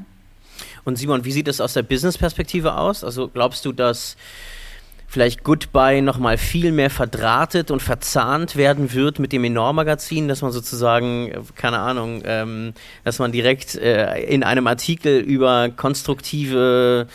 Und 0.84 0.98
Simon, 0.98 1.24
wie 1.24 1.32
sieht 1.32 1.48
das 1.48 1.62
aus 1.62 1.74
der 1.74 1.84
Business-Perspektive 1.84 2.76
aus? 2.76 3.04
Also 3.04 3.28
glaubst 3.28 3.64
du, 3.66 3.72
dass 3.72 4.18
vielleicht 5.10 5.44
Goodbye 5.44 6.02
nochmal 6.02 6.38
viel 6.38 6.72
mehr 6.72 6.92
verdrahtet 6.92 7.72
und 7.72 7.82
verzahnt 7.82 8.56
werden 8.56 8.94
wird 8.94 9.18
mit 9.18 9.34
dem 9.34 9.44
Enorm-Magazin, 9.44 10.28
dass 10.28 10.44
man 10.44 10.52
sozusagen, 10.52 11.32
keine 11.56 11.80
Ahnung, 11.80 12.22
ähm, 12.26 12.74
dass 13.04 13.18
man 13.18 13.32
direkt 13.32 13.76
äh, 13.76 14.22
in 14.24 14.44
einem 14.44 14.68
Artikel 14.68 15.20
über 15.20 15.70
konstruktive 15.70 17.08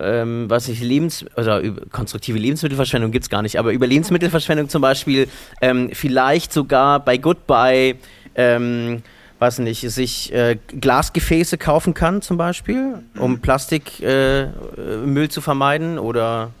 ähm, 0.00 0.48
was 0.48 0.68
ich, 0.68 0.80
Lebens 0.80 1.24
also 1.34 1.58
über 1.58 1.86
konstruktive 1.90 2.38
Lebensmittelverschwendung 2.38 3.10
gibt 3.10 3.24
es 3.24 3.30
gar 3.30 3.42
nicht, 3.42 3.58
aber 3.58 3.72
über 3.72 3.86
Lebensmittelverschwendung 3.86 4.68
zum 4.68 4.82
Beispiel 4.82 5.26
ähm, 5.60 5.90
vielleicht 5.92 6.52
sogar 6.52 7.00
bei 7.00 7.16
Goodbye 7.16 7.96
ähm, 8.36 9.02
weiß 9.38 9.60
nicht, 9.60 9.80
sich 9.90 10.32
äh, 10.32 10.58
Glasgefäße 10.80 11.58
kaufen 11.58 11.94
kann 11.94 12.22
zum 12.22 12.36
Beispiel, 12.36 13.02
um 13.16 13.40
Plastikmüll 13.40 15.24
äh, 15.24 15.28
zu 15.28 15.40
vermeiden 15.40 15.98
oder 15.98 16.52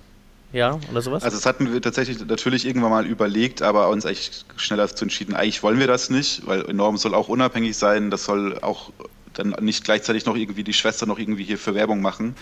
ja, 0.52 0.78
oder 0.90 1.02
sowas? 1.02 1.22
Also 1.22 1.36
das 1.36 1.46
hatten 1.46 1.72
wir 1.72 1.80
tatsächlich 1.82 2.24
natürlich 2.24 2.66
irgendwann 2.66 2.90
mal 2.90 3.06
überlegt, 3.06 3.62
aber 3.62 3.88
uns 3.88 4.06
eigentlich 4.06 4.44
schneller 4.56 4.86
dazu 4.86 5.04
entschieden, 5.04 5.34
eigentlich 5.34 5.62
wollen 5.62 5.78
wir 5.78 5.86
das 5.86 6.10
nicht, 6.10 6.46
weil 6.46 6.64
Enorm 6.68 6.96
soll 6.96 7.14
auch 7.14 7.28
unabhängig 7.28 7.76
sein, 7.76 8.10
das 8.10 8.24
soll 8.24 8.58
auch 8.60 8.90
dann 9.34 9.54
nicht 9.60 9.84
gleichzeitig 9.84 10.26
noch 10.26 10.36
irgendwie 10.36 10.64
die 10.64 10.72
Schwester 10.72 11.06
noch 11.06 11.18
irgendwie 11.18 11.44
hier 11.44 11.58
für 11.58 11.74
Werbung 11.74 12.00
machen. 12.00 12.34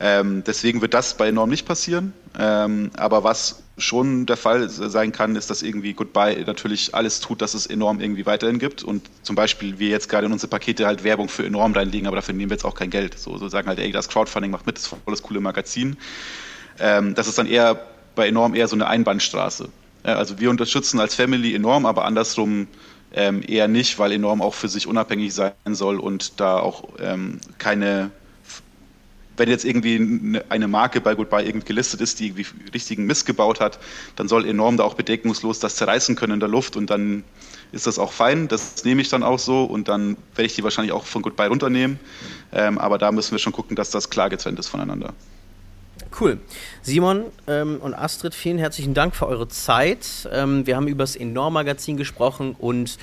Ähm, 0.00 0.44
deswegen 0.46 0.80
wird 0.80 0.94
das 0.94 1.16
bei 1.16 1.28
Enorm 1.28 1.50
nicht 1.50 1.66
passieren. 1.66 2.12
Ähm, 2.38 2.90
aber 2.96 3.24
was 3.24 3.64
schon 3.78 4.26
der 4.26 4.36
Fall 4.36 4.68
sein 4.68 5.10
kann, 5.10 5.34
ist, 5.34 5.50
dass 5.50 5.62
irgendwie 5.62 5.92
Goodbye 5.94 6.44
natürlich 6.46 6.94
alles 6.94 7.20
tut, 7.20 7.42
dass 7.42 7.54
es 7.54 7.66
Enorm 7.66 8.00
irgendwie 8.00 8.24
weiterhin 8.24 8.58
gibt. 8.58 8.84
Und 8.84 9.08
zum 9.22 9.34
Beispiel 9.34 9.78
wir 9.78 9.88
jetzt 9.88 10.08
gerade 10.08 10.26
in 10.26 10.32
unsere 10.32 10.50
Pakete 10.50 10.86
halt 10.86 11.02
Werbung 11.02 11.28
für 11.28 11.44
Enorm 11.44 11.72
reinlegen, 11.72 12.06
aber 12.06 12.16
dafür 12.16 12.34
nehmen 12.34 12.50
wir 12.50 12.56
jetzt 12.56 12.64
auch 12.64 12.76
kein 12.76 12.90
Geld. 12.90 13.18
So, 13.18 13.36
so 13.38 13.48
sagen 13.48 13.66
halt, 13.66 13.80
ey, 13.80 13.90
das 13.90 14.08
Crowdfunding 14.08 14.52
macht 14.52 14.66
mit, 14.66 14.76
das 14.76 14.84
ist 14.84 14.88
voll 14.88 15.00
das 15.06 15.22
coole 15.22 15.40
Magazin. 15.40 15.96
Ähm, 16.80 17.14
das 17.14 17.28
ist 17.28 17.38
dann 17.38 17.46
eher 17.46 17.80
bei 18.14 18.28
Enorm 18.28 18.54
eher 18.54 18.68
so 18.68 18.76
eine 18.76 18.86
Einbahnstraße. 18.86 19.68
Ja, 20.04 20.14
also 20.16 20.38
wir 20.38 20.50
unterstützen 20.50 21.00
als 21.00 21.14
Family 21.14 21.54
enorm, 21.54 21.86
aber 21.86 22.04
andersrum 22.04 22.68
ähm, 23.12 23.42
eher 23.46 23.68
nicht, 23.68 23.98
weil 23.98 24.12
enorm 24.12 24.42
auch 24.42 24.54
für 24.54 24.68
sich 24.68 24.86
unabhängig 24.86 25.34
sein 25.34 25.52
soll 25.72 25.98
und 25.98 26.40
da 26.40 26.58
auch 26.58 26.88
ähm, 27.00 27.40
keine 27.58 28.10
wenn 29.38 29.48
jetzt 29.48 29.64
irgendwie 29.64 30.40
eine 30.48 30.68
Marke 30.68 31.00
bei 31.00 31.14
Goodbye 31.14 31.44
irgendwie 31.44 31.66
gelistet 31.66 32.00
ist, 32.00 32.20
die 32.20 32.26
irgendwie 32.26 32.46
richtigen 32.74 33.06
Mist 33.06 33.24
gebaut 33.24 33.60
hat, 33.60 33.78
dann 34.16 34.28
soll 34.28 34.44
enorm 34.44 34.76
da 34.76 34.84
auch 34.84 34.94
bedeckungslos 34.94 35.60
das 35.60 35.76
zerreißen 35.76 36.16
können 36.16 36.34
in 36.34 36.40
der 36.40 36.48
Luft 36.48 36.76
und 36.76 36.90
dann 36.90 37.24
ist 37.72 37.86
das 37.86 37.98
auch 37.98 38.12
fein. 38.12 38.48
Das 38.48 38.84
nehme 38.84 39.00
ich 39.00 39.08
dann 39.08 39.22
auch 39.22 39.38
so 39.38 39.64
und 39.64 39.88
dann 39.88 40.16
werde 40.34 40.46
ich 40.46 40.54
die 40.54 40.64
wahrscheinlich 40.64 40.92
auch 40.92 41.06
von 41.06 41.22
Goodbye 41.22 41.48
runternehmen. 41.48 42.00
Ähm, 42.52 42.78
aber 42.78 42.98
da 42.98 43.12
müssen 43.12 43.32
wir 43.32 43.38
schon 43.38 43.52
gucken, 43.52 43.76
dass 43.76 43.90
das 43.90 44.10
klar 44.10 44.28
getrennt 44.28 44.58
ist 44.58 44.68
voneinander. 44.68 45.14
Cool. 46.20 46.38
Simon 46.82 47.26
ähm, 47.46 47.78
und 47.80 47.94
Astrid, 47.94 48.34
vielen 48.34 48.58
herzlichen 48.58 48.92
Dank 48.92 49.14
für 49.14 49.28
eure 49.28 49.46
Zeit. 49.46 50.28
Ähm, 50.32 50.66
wir 50.66 50.74
haben 50.74 50.88
über 50.88 51.04
das 51.04 51.14
Enorm-Magazin 51.14 51.96
gesprochen 51.96 52.56
und 52.58 52.98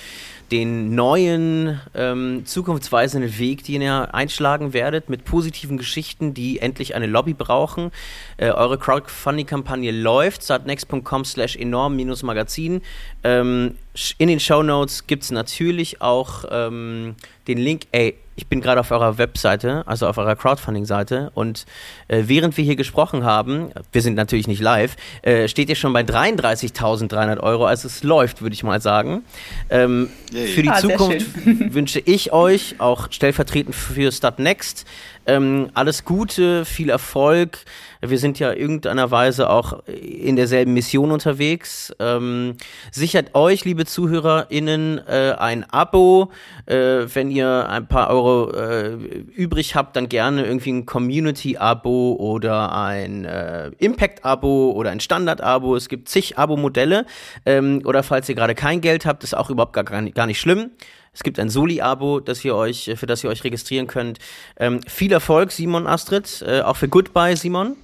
den 0.51 0.93
neuen, 0.95 1.79
ähm, 1.95 2.45
zukunftsweisenden 2.45 3.39
Weg, 3.39 3.63
den 3.63 3.81
ihr 3.81 4.13
einschlagen 4.13 4.73
werdet, 4.73 5.09
mit 5.09 5.23
positiven 5.23 5.77
Geschichten, 5.77 6.33
die 6.33 6.59
endlich 6.59 6.93
eine 6.93 7.07
Lobby 7.07 7.33
brauchen. 7.33 7.91
Äh, 8.35 8.49
eure 8.51 8.77
Crowdfunding-Kampagne 8.77 9.91
läuft, 9.91 10.43
startnext.com 10.43 11.23
slash 11.23 11.55
enorm-magazin. 11.55 12.81
Ähm, 13.23 13.75
in 14.17 14.27
den 14.27 14.41
Show 14.41 14.61
Notes 14.61 15.07
gibt 15.07 15.23
es 15.23 15.31
natürlich 15.31 16.01
auch 16.01 16.43
ähm, 16.51 17.15
den 17.47 17.59
Link, 17.59 17.83
ey, 17.93 18.15
ich 18.35 18.47
bin 18.47 18.61
gerade 18.61 18.79
auf 18.81 18.91
eurer 18.91 19.17
Webseite, 19.17 19.83
also 19.85 20.07
auf 20.07 20.17
eurer 20.17 20.35
Crowdfunding-Seite 20.35 21.31
und 21.33 21.65
äh, 22.07 22.23
während 22.25 22.57
wir 22.57 22.63
hier 22.63 22.75
gesprochen 22.75 23.23
haben, 23.23 23.71
wir 23.91 24.01
sind 24.01 24.15
natürlich 24.15 24.47
nicht 24.47 24.61
live, 24.61 24.95
äh, 25.21 25.47
steht 25.47 25.69
ihr 25.69 25.75
schon 25.75 25.93
bei 25.93 26.01
33.300 26.01 27.39
Euro, 27.39 27.65
also 27.65 27.87
es 27.87 28.03
läuft, 28.03 28.41
würde 28.41 28.53
ich 28.53 28.63
mal 28.63 28.81
sagen. 28.81 29.23
Ähm, 29.69 30.09
für 30.31 30.61
die 30.61 30.69
ah, 30.69 30.79
Zukunft 30.79 31.27
wünsche 31.45 31.99
ich 31.99 32.33
euch, 32.33 32.75
auch 32.79 33.11
stellvertretend 33.11 33.75
für 33.75 34.11
Start 34.11 34.39
Next, 34.39 34.85
ähm, 35.25 35.69
alles 35.73 36.05
Gute, 36.05 36.65
viel 36.65 36.89
Erfolg. 36.89 37.59
Wir 38.01 38.19
sind 38.19 38.37
ja 38.39 38.53
irgendeiner 38.53 39.09
Weise 39.11 39.49
auch 39.49 39.83
in 39.87 40.35
derselben 40.35 40.73
Mission 40.73 41.11
unterwegs. 41.11 41.93
Ähm, 41.99 42.55
sichert 42.91 43.33
euch, 43.33 43.65
liebe 43.65 43.85
ZuhörerInnen, 43.85 45.01
äh, 45.07 45.35
ein 45.37 45.63
Abo. 45.69 46.31
Äh, 46.65 47.07
wenn 47.13 47.31
ihr 47.31 47.67
ein 47.69 47.87
paar 47.87 48.09
Euro 48.09 48.51
äh, 48.51 48.93
übrig 48.93 49.75
habt, 49.75 49.95
dann 49.95 50.09
gerne 50.09 50.45
irgendwie 50.45 50.71
ein 50.71 50.85
Community-Abo 50.85 52.17
oder 52.19 52.75
ein 52.75 53.25
äh, 53.25 53.71
Impact-Abo 53.79 54.71
oder 54.71 54.91
ein 54.91 54.99
Standard-Abo. 54.99 55.75
Es 55.75 55.89
gibt 55.89 56.09
zig 56.09 56.37
Abo-Modelle. 56.37 57.05
Ähm, 57.45 57.81
oder 57.85 58.03
falls 58.03 58.29
ihr 58.29 58.35
gerade 58.35 58.55
kein 58.55 58.81
Geld 58.81 59.05
habt, 59.05 59.23
ist 59.23 59.35
auch 59.35 59.49
überhaupt 59.49 59.73
gar, 59.73 59.83
gar 59.83 60.27
nicht 60.27 60.39
schlimm. 60.39 60.71
Es 61.15 61.23
gibt 61.23 61.39
ein 61.39 61.49
Soli-Abo, 61.49 62.19
das 62.19 62.43
ihr 62.43 62.55
euch, 62.55 62.91
für 62.95 63.05
das 63.05 63.23
ihr 63.23 63.29
euch 63.29 63.43
registrieren 63.43 63.87
könnt. 63.87 64.19
Ähm, 64.57 64.81
viel 64.85 65.11
Erfolg, 65.13 65.51
Simon 65.51 65.87
Astrid, 65.87 66.43
äh, 66.45 66.61
auch 66.61 66.75
für 66.75 66.89
Goodbye, 66.89 67.37
Simon. 67.37 67.77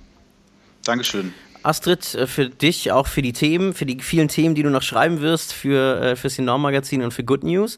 Dankeschön. 0.84 1.34
Astrid, 1.64 2.14
äh, 2.16 2.28
für 2.28 2.50
dich, 2.50 2.92
auch 2.92 3.08
für 3.08 3.22
die 3.22 3.34
Themen, 3.34 3.74
für 3.74 3.86
die 3.86 4.00
vielen 4.02 4.28
Themen, 4.28 4.54
die 4.54 4.64
du 4.64 4.70
noch 4.70 4.82
schreiben 4.82 5.22
wirst 5.22 5.54
für 5.54 6.02
äh, 6.02 6.16
fürs 6.18 6.38
Enorm-Magazin 6.38 7.04
und 7.04 7.14
für 7.14 7.24
Good 7.24 7.44
News. 7.44 7.78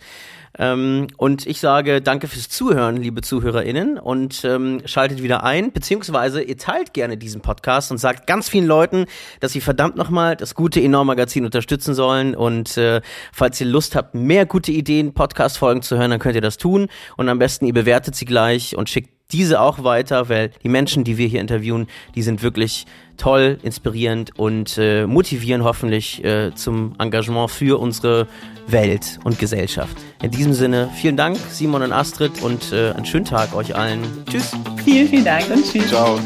Ähm, 0.59 1.07
und 1.17 1.47
ich 1.47 1.59
sage 1.59 2.01
danke 2.01 2.27
fürs 2.27 2.49
Zuhören, 2.49 2.97
liebe 2.97 3.21
ZuhörerInnen, 3.21 3.97
und 3.97 4.43
ähm, 4.45 4.81
schaltet 4.85 5.23
wieder 5.23 5.43
ein, 5.43 5.71
beziehungsweise 5.71 6.41
ihr 6.41 6.57
teilt 6.57 6.93
gerne 6.93 7.17
diesen 7.17 7.41
Podcast 7.41 7.91
und 7.91 7.97
sagt 7.97 8.27
ganz 8.27 8.49
vielen 8.49 8.67
Leuten, 8.67 9.05
dass 9.39 9.53
sie 9.53 9.61
verdammt 9.61 9.95
nochmal 9.95 10.35
das 10.35 10.55
gute 10.55 10.81
Enorm-Magazin 10.81 11.45
unterstützen 11.45 11.95
sollen. 11.95 12.35
Und 12.35 12.77
äh, 12.77 13.01
falls 13.31 13.59
ihr 13.61 13.67
Lust 13.67 13.95
habt, 13.95 14.13
mehr 14.13 14.45
gute 14.45 14.71
Ideen, 14.71 15.13
Podcast-Folgen 15.13 15.81
zu 15.81 15.97
hören, 15.97 16.11
dann 16.11 16.19
könnt 16.19 16.35
ihr 16.35 16.41
das 16.41 16.57
tun. 16.57 16.87
Und 17.17 17.29
am 17.29 17.39
besten 17.39 17.65
ihr 17.65 17.73
bewertet 17.73 18.15
sie 18.15 18.25
gleich 18.25 18.75
und 18.75 18.89
schickt 18.89 19.09
diese 19.31 19.61
auch 19.61 19.83
weiter, 19.83 20.29
weil 20.29 20.51
die 20.63 20.69
Menschen, 20.69 21.03
die 21.03 21.17
wir 21.17 21.27
hier 21.27 21.41
interviewen, 21.41 21.87
die 22.15 22.21
sind 22.21 22.43
wirklich 22.43 22.85
toll, 23.17 23.57
inspirierend 23.63 24.37
und 24.37 24.77
äh, 24.77 25.05
motivieren 25.05 25.63
hoffentlich 25.63 26.23
äh, 26.23 26.53
zum 26.55 26.95
Engagement 26.99 27.49
für 27.51 27.79
unsere 27.79 28.27
Welt 28.67 29.19
und 29.23 29.39
Gesellschaft. 29.39 29.95
In 30.21 30.31
diesem 30.31 30.53
Sinne, 30.53 30.89
vielen 30.95 31.17
Dank, 31.17 31.37
Simon 31.49 31.81
und 31.81 31.91
Astrid, 31.91 32.41
und 32.41 32.71
äh, 32.71 32.91
einen 32.91 33.05
schönen 33.05 33.25
Tag 33.25 33.55
euch 33.55 33.75
allen. 33.75 34.01
Tschüss. 34.29 34.51
Vielen, 34.83 35.07
vielen 35.07 35.25
Dank 35.25 35.49
und 35.49 35.63
tschüss. 35.63 35.87
Ciao. 35.87 36.19